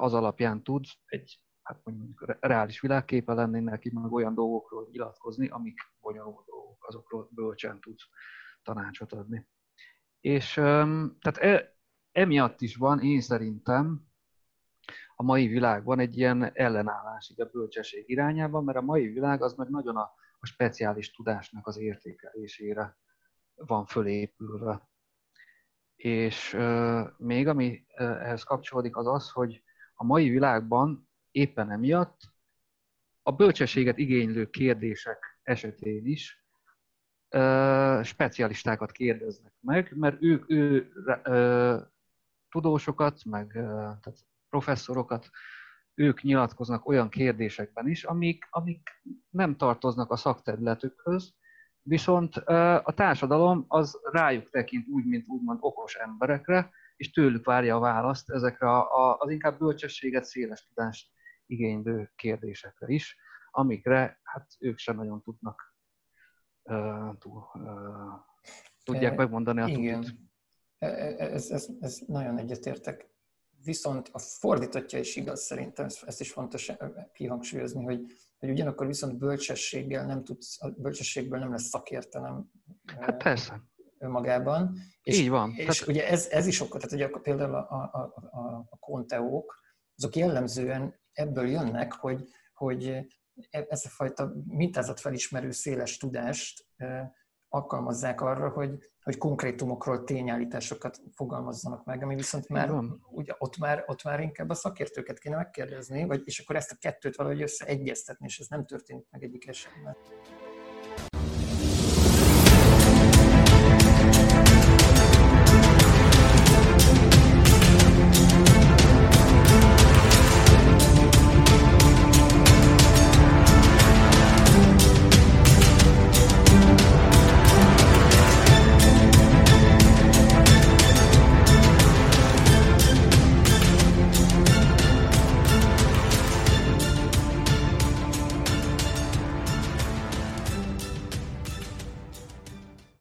az 0.00 0.14
alapján 0.14 0.62
tud 0.62 0.84
egy 1.06 1.43
hát 1.64 1.80
mondjuk 1.84 2.36
reális 2.40 2.80
világképe 2.80 3.32
lenni 3.32 3.60
neki, 3.60 3.90
meg 3.94 4.12
olyan 4.12 4.34
dolgokról 4.34 4.88
nyilatkozni, 4.90 5.48
amik 5.48 5.78
bonyolult 6.00 6.46
dolgok, 6.46 6.86
azokról 6.86 7.28
bölcsen 7.30 7.80
tud 7.80 7.98
tanácsot 8.62 9.12
adni. 9.12 9.48
És 10.20 10.52
tehát 10.54 11.36
e, 11.36 11.76
emiatt 12.12 12.60
is 12.60 12.76
van, 12.76 13.00
én 13.00 13.20
szerintem, 13.20 14.12
a 15.16 15.22
mai 15.22 15.46
világban 15.46 15.98
egy 15.98 16.16
ilyen 16.16 16.50
ellenállás 16.54 17.30
így 17.30 17.40
a 17.40 17.48
bölcsesség 17.52 18.08
irányában, 18.08 18.64
mert 18.64 18.78
a 18.78 18.82
mai 18.82 19.08
világ 19.08 19.42
az 19.42 19.54
meg 19.54 19.68
nagyon 19.68 19.96
a, 19.96 20.12
a 20.38 20.46
speciális 20.46 21.10
tudásnak 21.10 21.66
az 21.66 21.78
értékelésére 21.78 22.96
van 23.54 23.86
fölépülve. 23.86 24.88
És 25.96 26.52
uh, 26.52 27.08
még 27.18 27.48
ami 27.48 27.86
ehhez 27.94 28.42
kapcsolódik, 28.42 28.96
az 28.96 29.06
az, 29.06 29.30
hogy 29.30 29.62
a 29.94 30.04
mai 30.04 30.28
világban 30.28 31.03
éppen 31.34 31.70
emiatt 31.70 32.20
a 33.22 33.32
bölcsességet 33.32 33.98
igénylő 33.98 34.50
kérdések 34.50 35.38
esetén 35.42 36.06
is 36.06 36.44
specialistákat 38.02 38.92
kérdeznek 38.92 39.52
meg, 39.60 39.92
mert 39.96 40.22
ők 40.22 40.50
ő, 40.50 40.92
uh, 41.24 41.80
tudósokat, 42.48 43.24
meg 43.24 43.52
tehát 43.52 44.26
professzorokat, 44.48 45.30
ők 45.94 46.22
nyilatkoznak 46.22 46.88
olyan 46.88 47.08
kérdésekben 47.08 47.88
is, 47.88 48.04
amik, 48.04 48.46
amik 48.50 48.90
nem 49.30 49.56
tartoznak 49.56 50.10
a 50.10 50.16
szakterületükhöz, 50.16 51.34
viszont 51.82 52.36
a 52.36 52.92
társadalom 52.94 53.64
az 53.68 54.00
rájuk 54.02 54.50
tekint 54.50 54.88
úgy, 54.88 55.04
mint 55.04 55.28
úgymond 55.28 55.58
okos 55.60 55.94
emberekre, 55.94 56.70
és 56.96 57.10
tőlük 57.10 57.44
várja 57.44 57.76
a 57.76 57.80
választ 57.80 58.30
ezekre 58.30 58.68
a, 58.68 59.08
a, 59.08 59.16
az 59.18 59.30
inkább 59.30 59.58
bölcsességet, 59.58 60.24
széles 60.24 60.66
tudást 60.66 61.13
igénylő 61.46 62.12
kérdésekre 62.16 62.86
is, 62.88 63.16
amikre 63.50 64.20
hát 64.22 64.46
ők 64.58 64.78
sem 64.78 64.96
nagyon 64.96 65.22
tudnak 65.22 65.74
uh, 66.62 67.18
túl, 67.18 67.42
uh, 67.54 67.72
tudják 68.84 69.16
megmondani 69.16 69.60
a 69.60 69.66
Igen. 69.66 70.32
E, 70.78 70.86
ez, 71.18 71.50
ez, 71.50 71.68
ez 71.80 71.98
nagyon 72.06 72.38
egyetértek. 72.38 73.12
Viszont 73.62 74.08
a 74.12 74.18
fordítottja 74.18 74.98
is 74.98 75.16
igaz 75.16 75.40
szerintem, 75.40 75.86
ezt 76.02 76.20
is 76.20 76.32
fontos 76.32 76.72
kihangsúlyozni, 77.12 77.84
hogy, 77.84 78.00
hogy 78.38 78.50
ugyanakkor 78.50 78.86
viszont 78.86 79.18
bölcsességgel 79.18 80.06
nem 80.06 80.24
tudsz, 80.24 80.62
a 80.62 80.70
bölcsességből 80.70 81.38
nem 81.38 81.50
lesz 81.50 81.68
szakértelem. 81.68 82.50
Hát 83.00 83.22
persze. 83.22 83.62
Önmagában. 83.98 84.76
És, 85.02 85.18
Így 85.18 85.28
van. 85.28 85.50
És 85.50 85.78
tehát... 85.78 85.88
ugye 85.88 86.08
ez, 86.08 86.26
ez 86.26 86.46
is 86.46 86.60
okkal, 86.60 86.80
tehát 86.80 86.92
ugye 86.92 87.20
például 87.20 87.54
a, 87.54 87.70
a, 87.70 88.14
a, 88.30 88.66
a 88.70 88.76
konteók, 88.78 89.60
azok 89.96 90.16
jellemzően 90.16 91.00
ebből 91.14 91.48
jönnek, 91.48 91.92
hogy, 91.92 92.28
hogy 92.54 92.86
e, 93.50 93.66
ez 93.68 93.84
a 93.84 93.88
fajta 93.88 94.32
mintázatfelismerő 94.46 95.50
széles 95.50 95.96
tudást 95.96 96.66
alkalmazzák 97.54 98.20
arra, 98.20 98.48
hogy, 98.48 98.92
hogy 99.02 99.18
konkrétumokról 99.18 100.04
tényállításokat 100.04 101.00
fogalmazzanak 101.14 101.84
meg, 101.84 102.02
ami 102.02 102.14
viszont 102.14 102.48
már, 102.48 102.70
ugye, 103.10 103.34
ott 103.38 103.56
már, 103.56 103.84
ott 103.86 104.02
már 104.02 104.20
inkább 104.20 104.50
a 104.50 104.54
szakértőket 104.54 105.18
kéne 105.18 105.36
megkérdezni, 105.36 106.04
vagy, 106.04 106.22
és 106.24 106.38
akkor 106.38 106.56
ezt 106.56 106.72
a 106.72 106.76
kettőt 106.78 107.16
valahogy 107.16 107.42
összeegyeztetni, 107.42 108.26
és 108.26 108.38
ez 108.38 108.46
nem 108.46 108.66
történik 108.66 109.06
meg 109.10 109.22
egyik 109.22 109.46
esetben. 109.46 109.96